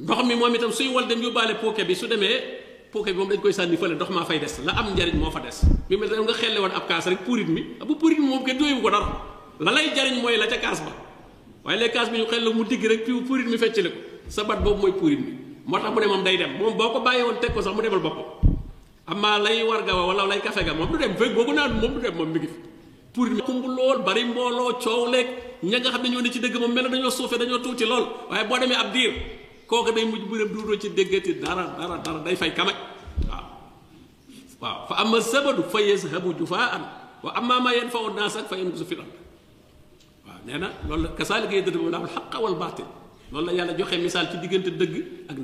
[0.00, 3.28] ndox mi moom itam suy wal dem yóbbaale pooke bi su demee pooke bi moom
[3.28, 5.96] dañ koy sànni fële ndox maa fay des la am njariñ moo fa des bi
[5.98, 8.80] mel nga xelle woon ab kaas rek purit mi bu purit mi moom kenn doyewu
[8.80, 9.08] ko dara
[9.60, 10.92] la lay jariñ mooy la ca kaas ba
[11.64, 14.62] waaye léegi kaas bi ñu xel mu digg rek piw purit mi feccale ko sabat
[14.64, 15.32] boobu mooy purit mi
[15.66, 17.74] moo tax mu ne moom day dem moom boo ko bàyyi woon teg ko sax
[17.76, 18.53] mu demal boppam
[19.12, 21.92] amaa lay war ga wala lay kafe ga moom du dem fekk googu naan moom
[21.94, 22.58] du dem moom mi ngi fi
[23.12, 25.28] pour xumb lool bari mbooloo coow leeg
[25.62, 27.84] ña nga xam ne ñoo ne ci dëgg moom mel na dañoo suufe dañoo tuuti
[27.84, 29.12] lool waaye boo demee ab diir
[29.68, 31.64] kooku day mujj bu dem duudoo ci déggati dara
[32.04, 32.76] dara day fay kamaj
[33.28, 33.46] waaw
[34.60, 36.82] waaw fa ama sabadu fa yashabu jufaan
[37.24, 39.12] wa amma ma yanfau naas ak fa yanqusu fil ard
[40.26, 42.88] waaw nee na loolu la kasaalika yadribu llaahu l-haqqa wal baatil
[43.32, 44.96] loolu la yàlla joxe misaal ci diggante dëgg
[45.30, 45.42] ak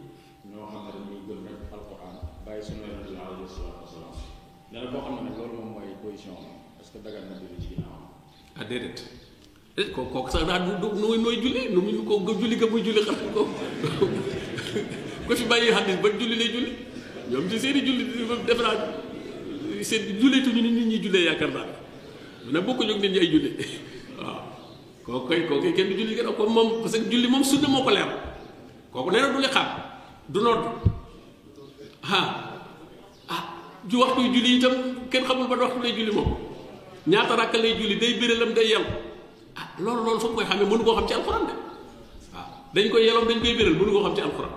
[0.47, 2.15] ñoo xam ne dañuy gëm rek alquran
[2.47, 3.11] bàyyi sunu yonent
[4.71, 5.81] nag loolu
[6.79, 7.37] parce que dagan na
[10.95, 13.45] nooy ah, eh, julli nu mu ko nga julli nga muy julli ko
[15.29, 16.71] ko fi bàyyi xadis ba julli lay julli
[17.31, 18.05] ñoom ci seeni julli
[18.47, 18.61] def
[19.83, 21.67] seen julleetuñu ni nit ñi jullee yaakaar naa
[22.53, 23.51] ne bokkuñu ak nit ñi ay julli
[24.19, 24.50] waaw
[25.11, 27.43] kooku koy kooku koy kenn du julli gën a ko moom parce que julli moom
[27.43, 28.09] sunna moo ko leer
[28.95, 29.66] kooku nee na du li xam
[30.31, 30.62] du nodd
[32.05, 32.59] ah
[33.28, 33.43] ah
[33.91, 34.74] ju waxtu julli itam
[35.11, 36.31] kenn xamul ba waxtu lay julli moom
[37.07, 38.85] ñaata rakk lay julli day birelam day yel
[39.59, 41.55] ah loolu loolu foog koy xamee mënu koo xam ci alxuraan de
[42.32, 44.55] waaw ah, dañ koy yelam dañ koy biral mënu koo xam ci alxuraan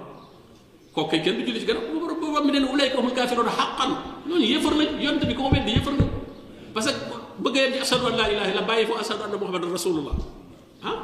[0.94, 3.26] kooku koy kenn du julli ci gën a ko booba mi neen ulayka
[3.60, 3.92] xaqan
[4.30, 6.06] ñooñu yëfar lañ yonte bi ko weddi yëfar la
[6.74, 9.72] parce que bëgg yem ci ashadu an laa ilaaha illa bàyyi foo ashadu anna muhammadan
[9.78, 10.16] rasulullah
[10.90, 10.98] ah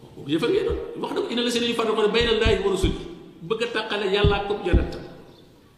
[0.00, 2.32] kooku yëfar ngeen doon wax na ko inna la seen ñu farda ko ne bayna
[2.42, 2.98] laahi wa rasuli
[3.48, 5.04] bëgg a tàqale yàlla ak kob yonentam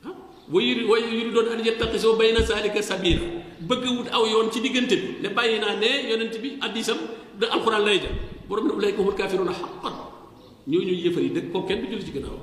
[0.07, 0.15] ah
[0.52, 3.24] wa yuri wa yuri doon an yettaqisoo bayna zalika sabila
[3.70, 6.98] bëgg wut aw yoon ci diggante bi ne bàyyi naa ne yonent bi addisam
[7.40, 8.15] da alquran lay jël
[8.48, 9.94] borom ne ulaika humul kafiruna haqqan
[10.70, 12.39] ñoo ñuy yëfar yi dëgg kenn du julli ci gannaaw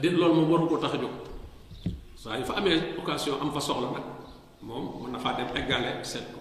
[0.00, 1.14] dit loolu moom waru ko tax a jóg
[2.44, 4.04] fa amee occasion am fa soxla nag
[4.62, 6.40] moom mën na faa dem eggale seet ko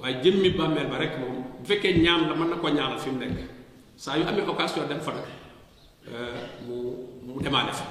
[0.00, 3.10] waaye jëmmi bàmmeel ba rek moom bu fekkee ñaan la mën na ko ñaanal fi
[3.10, 5.26] mu nekk yu amee occasion dem fa nag
[6.08, 6.76] euh, mu
[7.26, 7.86] mu demaale fa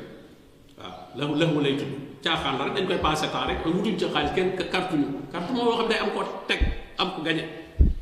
[0.79, 1.93] waaw ah, lahu lahu lay tudd
[2.25, 5.77] caaxaan la rek dañ koy passé temps rek wutuñ ca xaalis kenn carte moom loo
[5.79, 6.61] xam day am ko teg
[7.01, 7.45] am ko gañe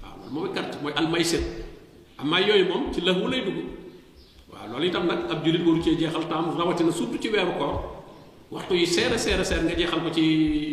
[0.05, 1.41] waaw ah, loolu mooy carte mooy almaysir
[2.23, 3.59] amaa yooyu moom ci lëxwu lay dugg
[4.51, 7.75] waaw loolu itam nag ab jullit waru cee jeexal temps rawatina surtout ci weeru koor
[8.51, 10.23] waxtu yi seer a seer a seer nga jeexal ko ci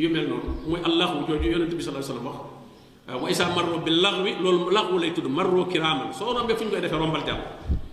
[0.04, 2.40] yu mel noonu muy allahu jooju yonent bi sa alayhi wa sallam wax
[3.24, 6.70] wa isa marro bi laxwi loolu laxwu lay tudd marro kiraaman soo rombee fu ñu
[6.70, 7.42] koy defee rombal jàll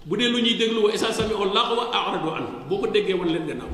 [0.07, 2.17] bu dee lu ñuy déglu wa isa sami o laxwa
[2.69, 3.71] boo ko déggee woon leen gannaaw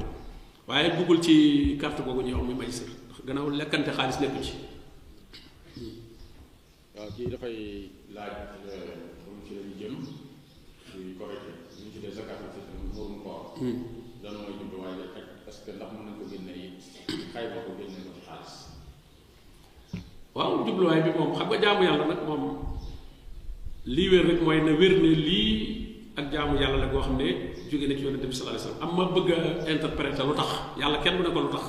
[0.69, 1.35] waaye buggul ci
[1.81, 4.53] carte boobu ñuy wax muy magistrat ndax gannaaw lekkante xaalis nekku ci
[6.95, 7.57] waaw kii dafay
[8.15, 8.33] laaj
[8.71, 9.12] euh,
[9.53, 9.95] ci lañu jëm
[11.05, 11.51] muy correcte
[11.85, 13.43] ñu ci dee zakat al fitr mburum koor
[14.25, 16.67] lan mooy jubluwaay bi ak parce que ndax mën nañ ko génne yi
[17.33, 18.55] xayma ko génne ko ci xaalis
[20.35, 22.45] waaw jubluwaay bi moom xam nga jaamu yàlla nag moom
[23.85, 25.55] lii wér rek mooy na wér ne lii
[26.17, 27.27] ak jaamu yàlla la goo xam ne
[27.71, 30.51] jóge na ci yonent bi sallallahu alayhi am ma bëgg a lu tax
[30.81, 31.65] yàlla kenn du ne ko lu tax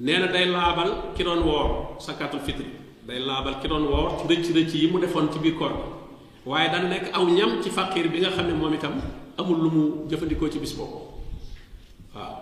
[0.00, 2.68] nee na day laabal ki doon woor sakatul fitri
[3.06, 5.72] day laabal ki doon woor ci rëcc rëcc yi mu defoon ci biir koor
[6.46, 8.94] waaye daan nekk aw ñam ci faqir bi nga xam ne moom itam
[9.38, 10.98] amul lu mu jëfandikoo ci bis boobu
[12.14, 12.34] waaw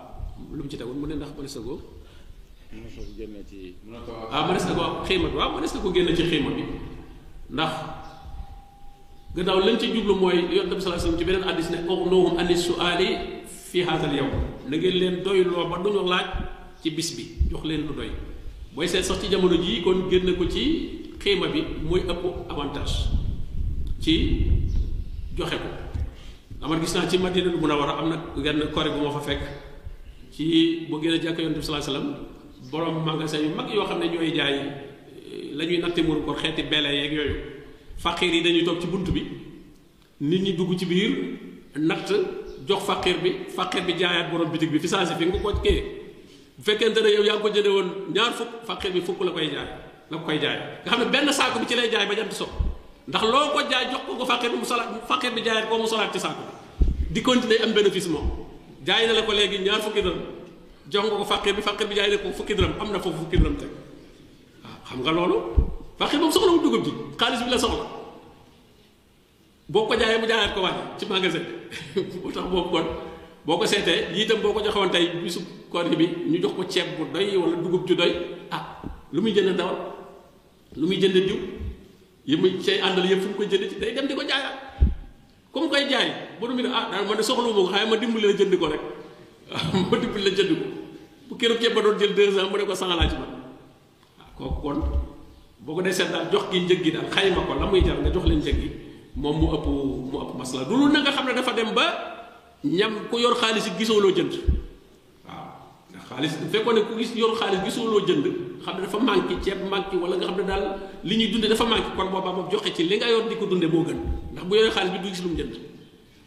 [0.53, 2.01] lu mu ci tegoon mu ne ndax ma des na ko.
[2.73, 3.75] mënees na ko génne ci.
[3.85, 6.49] mënees na ko waaw mënees na ko xiima waaw mënees na ko génne ci xiima
[6.57, 6.63] bi
[7.49, 7.71] ndax.
[9.35, 12.37] gannaaw lañ ca jublu mooy yonent bi sallallahu alayhi wasallam ci beneen hadiis ne ughnuhum
[12.37, 13.07] ani su'aali
[13.49, 14.33] fi hadha al yawm
[14.69, 16.25] leen doy loo ba duñu laaj
[16.81, 18.11] ci bis bi jox leen lu doy
[18.73, 20.63] booy seet sax ci jamono jii kon génn ko ci
[21.17, 22.23] xiima bi mooy ëpp
[22.53, 23.09] avantage
[23.97, 24.13] ci
[25.33, 25.69] joxe ko
[26.61, 29.01] aman gis naa ci Madina bu mun a war a am na genn kore bu
[29.01, 29.41] ma fa fekk
[30.31, 32.07] ci bu gën a jàkk yonent bi sallallahu alayhi wasallam
[32.69, 36.37] borom magasin yu mag yoo xam ne ñooy jaay eh, la ñuy natte mur ko
[36.37, 37.37] xeeti bele yeeg yooyu
[38.03, 39.21] faqiir yi dañuy toog ci bunt bi
[40.21, 41.11] nit ñi dugg ci biir
[41.75, 42.09] natt
[42.67, 45.51] jox faqiir bi faqiir bi jaayaat borom bitig bi fi saa si fi nga ko
[45.63, 45.79] kii
[46.57, 49.31] bu fekkente ne yow yaa ngi ko jënde woon ñaar fukk faqiir bi fukk la
[49.31, 49.67] koy jaay
[50.11, 52.45] la koy jaay nga xam ne benn saako bi ci jaay ba jant so
[53.07, 55.77] ndax loo ko jaay jox ko ko faqiir bi mu salaat faqiir bi jaayaat ko
[55.79, 56.43] mu salaat ci saako
[57.13, 58.27] di continuer am bénéfice moom
[58.85, 60.19] jaay na la ko léegi ñaar fukki dërëm
[60.91, 63.17] jox nga ko faqiir bi faqiir bi jaay na ko fukki dërëm am na foofu
[63.23, 63.71] fukki dërëm teg
[64.63, 65.39] waaw xam nga loolu
[66.03, 67.87] Baxil moom soxlawul dugub ji xaalis bi la soxla
[69.73, 71.43] boo ko jaayee mu jaayaat ko wàññi ci magasin
[72.21, 72.87] bu tax boobu kon
[73.47, 75.39] boo ko seetee lii itam boo ko joxewoon tey bisu
[75.71, 78.11] koor bi ñu jox ko ceeb bu doy wala dugub ju doy
[78.51, 78.63] ah
[79.13, 79.79] lu muy jënd dawal
[80.75, 81.39] lu muy jënd diw
[82.29, 84.55] yi muy cay àndal yëpp fu mu koy ci day dem di ko jaayaat
[85.53, 88.33] comme koy jaay borom bi ne ah daal man de soxlawu ma ko xaaral la
[88.41, 88.83] jënd ko rek
[89.91, 90.65] ma dimbali la jënd ko
[91.29, 93.31] bu keroog ceeb ba doon jël deux ans mu ne ko sangalaat ci man
[94.21, 94.79] ah, kooku kon.
[95.65, 98.11] boo ko desee daal jox ki njëg gi daal xayma ko la muy jar nga
[98.11, 98.69] jox leen njëg gi
[99.15, 99.65] moom mu ëpp
[100.11, 101.85] mu ëpp masla du lu na nga xam ne dafa dem ba
[102.63, 104.33] ñam ku yor xaalis yi gisoo loo jënd
[105.25, 105.47] waaw
[105.91, 108.25] ndax xaalis bu fekkoon ne ku gis yor xaalis gisoo loo jënd
[108.65, 110.63] xam ne dafa manqué ceeb manqué wala nga xam ne daal
[111.03, 113.45] li ñuy dunde dafa manqué kon boobaa moom joxe ci li nga yor di ko
[113.45, 113.99] dunde moo gën
[114.35, 115.55] ndax bu yoree xaalis bi du gis lu mu jënd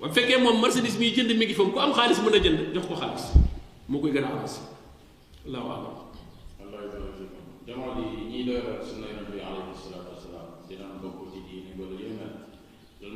[0.01, 2.75] waaye fekkee moom marchandise miy jënd mi ngi foofu ku am xaalis mën a jënd
[2.75, 3.25] jox ko xaalis
[3.89, 4.61] moo koy gën a avancé
[5.45, 5.95] allahu alam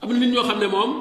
[0.00, 0.92] am na nit ñoo xam ne moom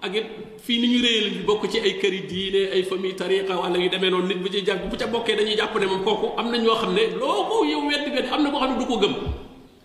[0.00, 0.26] ak it
[0.62, 3.88] fii ni ñu réyal bokk ci ay kër këri diine ay famille tariqa wala yu
[3.90, 6.50] demee noonu nit bu ci jàpp bu ca bokkee dañuy jàpp ne moom kooku am
[6.50, 8.86] na ñoo xam ne loo ko yow weddi weddi am na boo xam ne du
[8.86, 9.14] ko gëm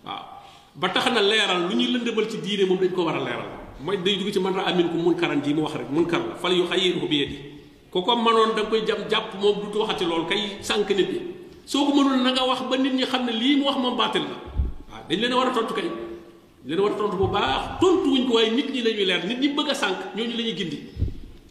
[0.06, 0.22] waaw
[0.76, 3.49] ba tax na leeral lu ñuy lëndëmal ci diine moom dañ ko war a leeral
[3.81, 6.35] mooy day dugg ci man ra amin ku munkaran ji mu wax rek munkar la
[6.35, 7.38] fal yu xayiruhu bi yadi
[7.90, 11.10] ko ko mënoon da nga koy jam jàpp moom du waxati loolu kay sànq nit
[11.10, 11.19] ñi
[11.65, 13.98] soo ko mënul na nga wax ba nit ñi xam ne lii mu wax moom
[13.98, 14.38] baatil la
[14.94, 15.90] waaw leen a war a tontu kay
[16.64, 19.35] dina war a tontu bu baax tontu wuñ ko waaye nit ñi lañuy leer nit
[19.40, 20.80] ñi bëgg a sànq ñooñu la ñuy gindi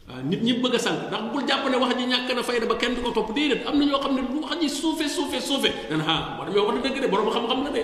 [0.09, 2.65] waaw nit ñi bëgg a sànq ndax bul jàpp ne wax ji ñàkk na fayda
[2.67, 5.05] ba kenn du ko topp déedéet am na ñoo xam ne bu wax ji suufe
[5.09, 6.81] suufe suufe dan a ah, war ñoo wax
[7.37, 7.83] xam-xam na de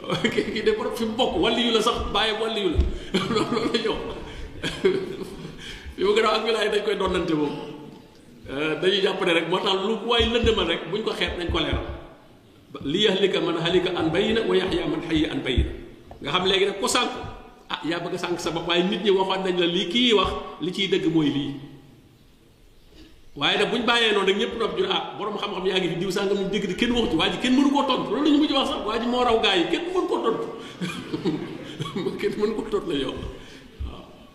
[0.32, 2.74] kii bokk wàlli yu la la loolu
[3.36, 3.92] loolu la ñëw
[6.16, 7.52] fi a ak dañ koy donnante moom
[8.48, 11.52] euh, dañuy jàpp de rek moo tax lu waaye lëndëmal rek buñ ko xeet nañ
[11.52, 11.84] ko leeral
[12.84, 15.81] li yahlika man halika an bayina wa yaxya man xayya an bayina
[16.22, 17.18] nga xam léegi nag ku sànku
[17.72, 20.12] ah yaa bëgg a sànk sa bopp waaye nit ñi waxoon nañ la lii kii
[20.18, 20.30] wax
[20.64, 21.50] li ciy dëgg mooy lii
[23.38, 25.88] waaye nag bu ñu bàyyee noonu rek ñëpp nopp ñu ah boroom xam-xam yaa ngi
[25.92, 28.08] fi diw sàngam ñu dégg di kenn waxu ci waa ji kenn mënu koo tontu
[28.12, 30.20] loolu la ñu mujj wax sax waa ji moo raw gaa yi kenn mënu koo
[30.24, 30.50] tontu
[32.20, 33.14] kenn mënu koo tontu la yow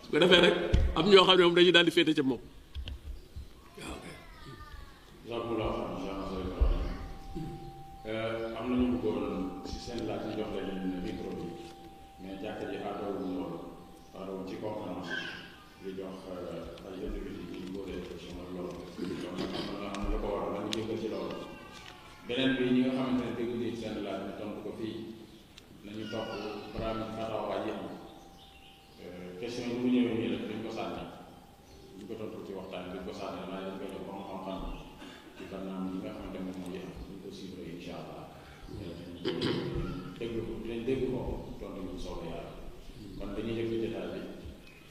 [0.02, 0.56] su ko defee rek
[0.96, 2.40] am ñoo xam ne moom dañuy daal di féete ca moom
[5.30, 5.76] waaw.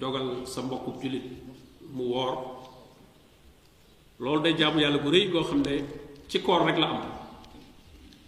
[0.00, 1.26] dogal sa mbokku jullit
[1.94, 2.32] mu woor
[4.22, 5.74] loolu day jaamu yàlla bu rëy goo xam ne
[6.30, 7.00] ci koor rek la am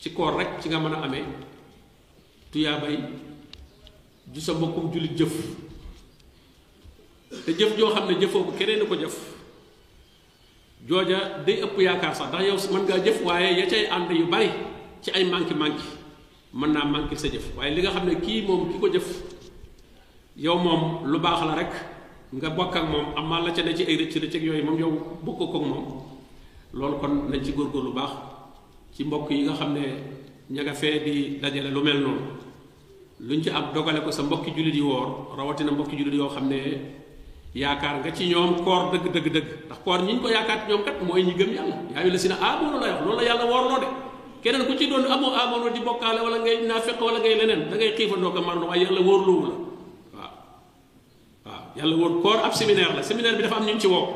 [0.01, 1.25] ci koor rek ci nga mën a amee.
[2.55, 2.95] tuyaabay
[4.31, 5.35] ju sa mbokkum jullit jëf
[7.45, 9.17] te jëf joo xam ne jëfoo ko keneen ko jëf
[10.87, 14.27] jooja day ëpp yaakaar sax ndax yow mën ngaa jëf waaye ya cay ànd yu
[14.31, 14.51] bari
[15.03, 15.83] ci ay manki manki
[16.55, 19.07] mën naa manki sa jëf waaye li nga xam ne kii moom ki ko jëf
[20.47, 21.73] yow moom lu baax la rek
[22.39, 24.93] nga bokk moom amaa la ca ne ci ay rëcc rëcc yooyu moom yow
[25.27, 25.85] bokk ko ak moom
[26.75, 28.13] loolu kon nañ ci góorgóor lu baax
[28.95, 29.83] ci mbokk yi nga xam ne
[30.55, 30.75] ña nga
[31.05, 32.44] di dajale lu mel noonu
[33.23, 36.29] lu ñu ci ab dogale ko sa mbokki jullit yi woor rawatina mbokki jullit yoo
[36.35, 36.59] xam ne
[37.55, 39.29] yaakaar nga ci ñoom koor dëgg dëgg
[39.67, 42.19] ndax koor ñi ñu ko yaakaar ci ñoom kat mooy ñi gëm yàlla yaa ngi
[42.19, 43.79] si ne amoon la wax loolu la yàlla woorloo
[44.67, 47.95] ku ci doon amoo amoon di bokkaale wala ngay naafeq wala ngay leneen da ngay
[47.95, 49.51] xiifandoo ko mar waaye yàlla wóorloowu la
[50.19, 50.33] waaw
[51.47, 54.07] waaw yàlla wóor koor ab séminaire la séminaire bi dafa am ñu ci woo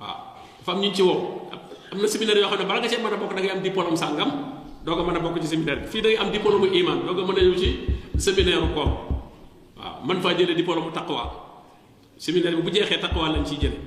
[0.00, 1.48] waaw dafa am ñu ci woo
[1.90, 3.62] am na séminaire yoo xam ne bala nga cee mën a bokk da ngay am
[3.64, 6.68] diplôme sàngam doo ko mën a bokk ci séminaire bi fii da am diplôme mu
[6.72, 7.68] iman doo ko mën a ñëw ci
[8.16, 8.90] séminaire bu koom
[9.78, 11.34] waaw mën faa jëlee diplôme mu taqwa
[12.18, 13.80] séminaire bi bu jeexee taqwa lañ ciy jëlee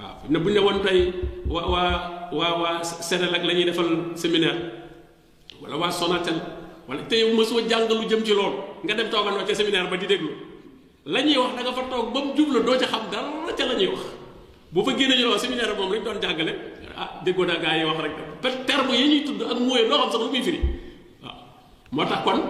[0.00, 1.12] waaw ne bu ñu woon tey
[1.50, 3.86] waa waa waa waa Sénégal ak la ñuy defal
[4.16, 4.58] séminaire
[5.60, 6.40] wala waa Sonatel
[6.88, 10.06] wala tey soo jàng lu jëm ci loolu nga dem toogandoo ca séminaire ba di
[10.06, 10.30] déglu
[11.04, 13.64] la ñuy wax da nga fa toog ba mu jublu doo ca xam dara ca
[13.66, 14.00] la ñuy wax
[14.72, 17.98] bu fa génnee ñu lool séminaire moom doon jàggale ah déggoo daa gaa yi wax
[18.02, 20.58] rek te terme yi ñuy tudd ak mooy loo xam sax lu muy firi
[21.22, 21.38] waaw
[21.94, 22.40] moo tax kon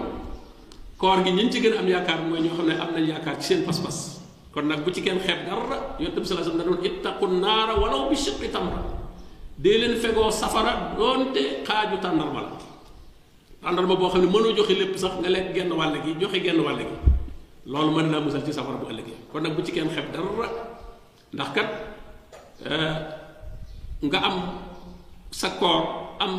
[0.97, 3.35] koor gi ñi ci gën a am yaakaar mooy ñoo xam ne am nañ yaakaar
[3.39, 3.97] ci seen pas-pas
[4.51, 7.25] kon nag bu ci kenn xeeb dara yonent bi sallallahu alayhi wasallam da doon ittaqu
[7.45, 8.81] naara walaw bi shiqqi tamra
[9.63, 12.51] leen fegoo safara doonte xaaju tàndarma la
[13.61, 16.59] tàndarma boo xam ne mënoo joxe lépp sax nga lekk genn wàll gi joxe genn
[16.65, 16.81] wàll
[17.71, 20.49] loolu mën naa musal ci safara bu ëllëgee kon nag bu ci kenn xeeb dara
[21.33, 21.69] ndax kat.
[22.65, 22.95] Euh,
[23.99, 24.35] nga am
[25.27, 26.33] sa koor am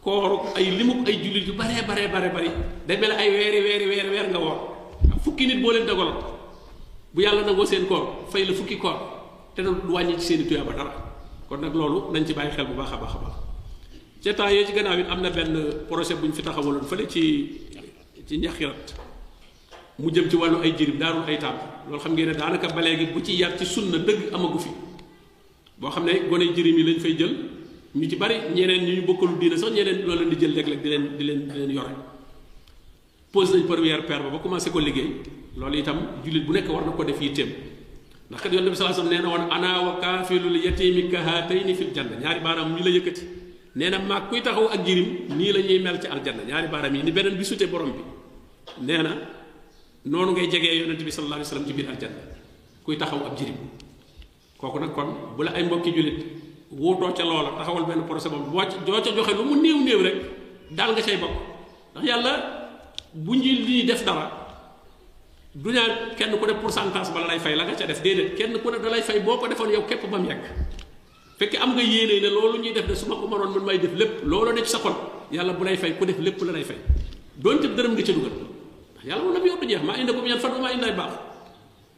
[0.00, 2.50] kooru ay limu ay jullit yu baree bare bare bari
[2.88, 4.56] day mel ay weeri weeri weeri weer nga woor
[5.20, 6.16] fukki nit boo leen dagaloon
[7.12, 8.96] bu yàlla nangoo seen koor fay la fukki koor
[9.52, 10.92] te lu wàññi ci seeni tuyaaba dara
[11.48, 13.36] kon nag loolu nañ ci bàyyi xel bu baax a baax a baax
[14.24, 16.88] ca temps yooyu ci gannaaw it am na benn projet bu ñu fi taxawu taxawaloon
[16.88, 17.52] fële ci
[18.28, 18.94] ci ñaxirat
[19.98, 21.58] mu jëm ci wàllu ay jirim daarul ay tàmm
[21.88, 24.68] loolu xam ngeen ne daanaka ba léegi bu ci yar ci sunna dëgg amagu fi
[25.80, 27.34] boo xam ne gone jërim yi lañu fay jël
[27.94, 30.82] ñu ci bari ñeneen ñu ñu bokkalu diine sax ñeneen loolu leen di jël léeg-léeg
[30.82, 31.94] di leen di leen di leen yore
[33.32, 35.08] pose nañ première pierre ba ba commencé ko liggéey
[35.56, 37.50] loolu itam jullit bu nekk war na ko def yitteem
[38.30, 41.74] ndax kat yonent bi sallallahu alayhi wasallam nee na woon ana wa kaafilul yatiimi kahaatayni
[41.78, 43.22] fil janna ñaari baaraam ñu la yëkkati
[43.78, 46.94] nee na maag kuy taxaw ak jirim nii la ñuy mel ci aljanna ñaari baaraam
[46.96, 48.02] yi ni beneen bi sute borom bi
[48.88, 49.12] nee na
[50.10, 52.22] noonu ngay jegee yonent bi sallallahu alayhi wasallam ci biir aljanna
[52.84, 53.58] kuy taxaw ab jirim
[54.64, 56.18] kooku nag kon bu la ay mbokki jullit
[56.72, 59.78] wuutoo ca loola taxawal benn procès boobu boo ca doo ca joxe lu mu néew
[59.84, 60.16] néew rek
[60.70, 61.36] daal nga cay bokk
[61.92, 62.32] ndax yàlla
[63.12, 64.24] bu ñu lii def dara
[65.54, 68.34] du ñaa kenn ku ne pourcentage ba la lay fay la nga ca def déedéet
[68.38, 72.14] kenn ku ne da fay boo ko defoon képp ba mu yegg am nga yéene
[72.24, 74.62] ne loolu ñuy def de su ma ko mënoon man may def lépp loolu ne
[74.62, 74.80] ci sa
[75.30, 76.76] yàlla bu lay fay ku def lépp la lay fay
[77.36, 80.12] doonte dërëm nga ca dugal ndax yàlla moom la mu yor a jeex maa indi
[80.12, 81.12] ko yan fan maa indi ay baax.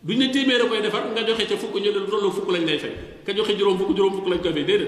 [0.06, 2.64] duñ ne téeméer a koy defar nga joxe ca fukk ñu ne tolloo fukk lañ
[2.64, 2.94] lay fey
[3.26, 4.78] ka joxe juróom fukk juróom fukk lañ koy fay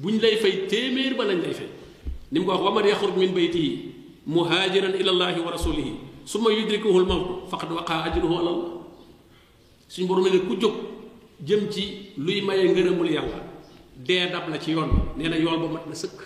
[0.00, 1.68] bu ñu lay fay téeméer ba lañ lay fay
[2.32, 3.70] ni mu ko wax wa man yaxruj min baytihi
[4.26, 5.92] muhaajiran ila llahi wa rasulihi
[6.26, 8.70] summa yudrikuhu l mawt faqad a ajruhu ala llah
[9.88, 10.74] suñ borom ne ku jóg
[11.46, 13.38] jëm ci luy maye ngërëmul yàlla
[14.06, 16.18] dee dab la ci yoon nee na yool ba mat na sëkk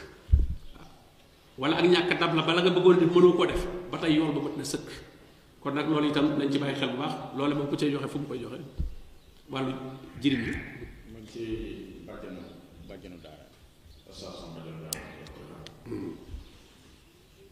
[1.59, 3.63] wala ak ñàkk dab la bala nga bëggoon def mënoo ko def
[3.93, 4.89] ba tey yool ba mat na sëkk
[5.63, 8.09] kon nag loolu itam nañ ci bàyyi xel bu baax loolu moom ku cay joxe
[8.13, 8.59] fu mu koy joxe
[9.53, 9.73] wàllu
[10.23, 10.53] jirim yi
[11.13, 11.45] man ci
[12.07, 12.43] bàjjanu
[12.89, 13.45] bàjjanu daara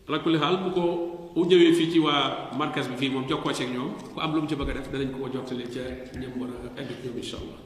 [0.08, 0.84] ala kulli xaal bu ko
[1.38, 2.22] u ñëwee fii ci waa
[2.60, 4.88] markas bi fii moom jokkoo ceeg ñoom ku am lu mu ci bëgg a def
[4.92, 5.82] danañ ko ko jottali ca
[6.20, 7.60] ñëm war a egg ñoom insha allah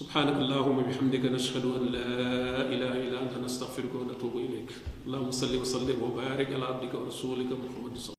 [0.00, 4.68] سبحانك اللهم وبحمدك نشهد أن لا إله إلا أنت نستغفرك ونتوب إليك
[5.08, 8.16] اللهم صل وسلم وبارك على عبدك ورسولك محمد صلى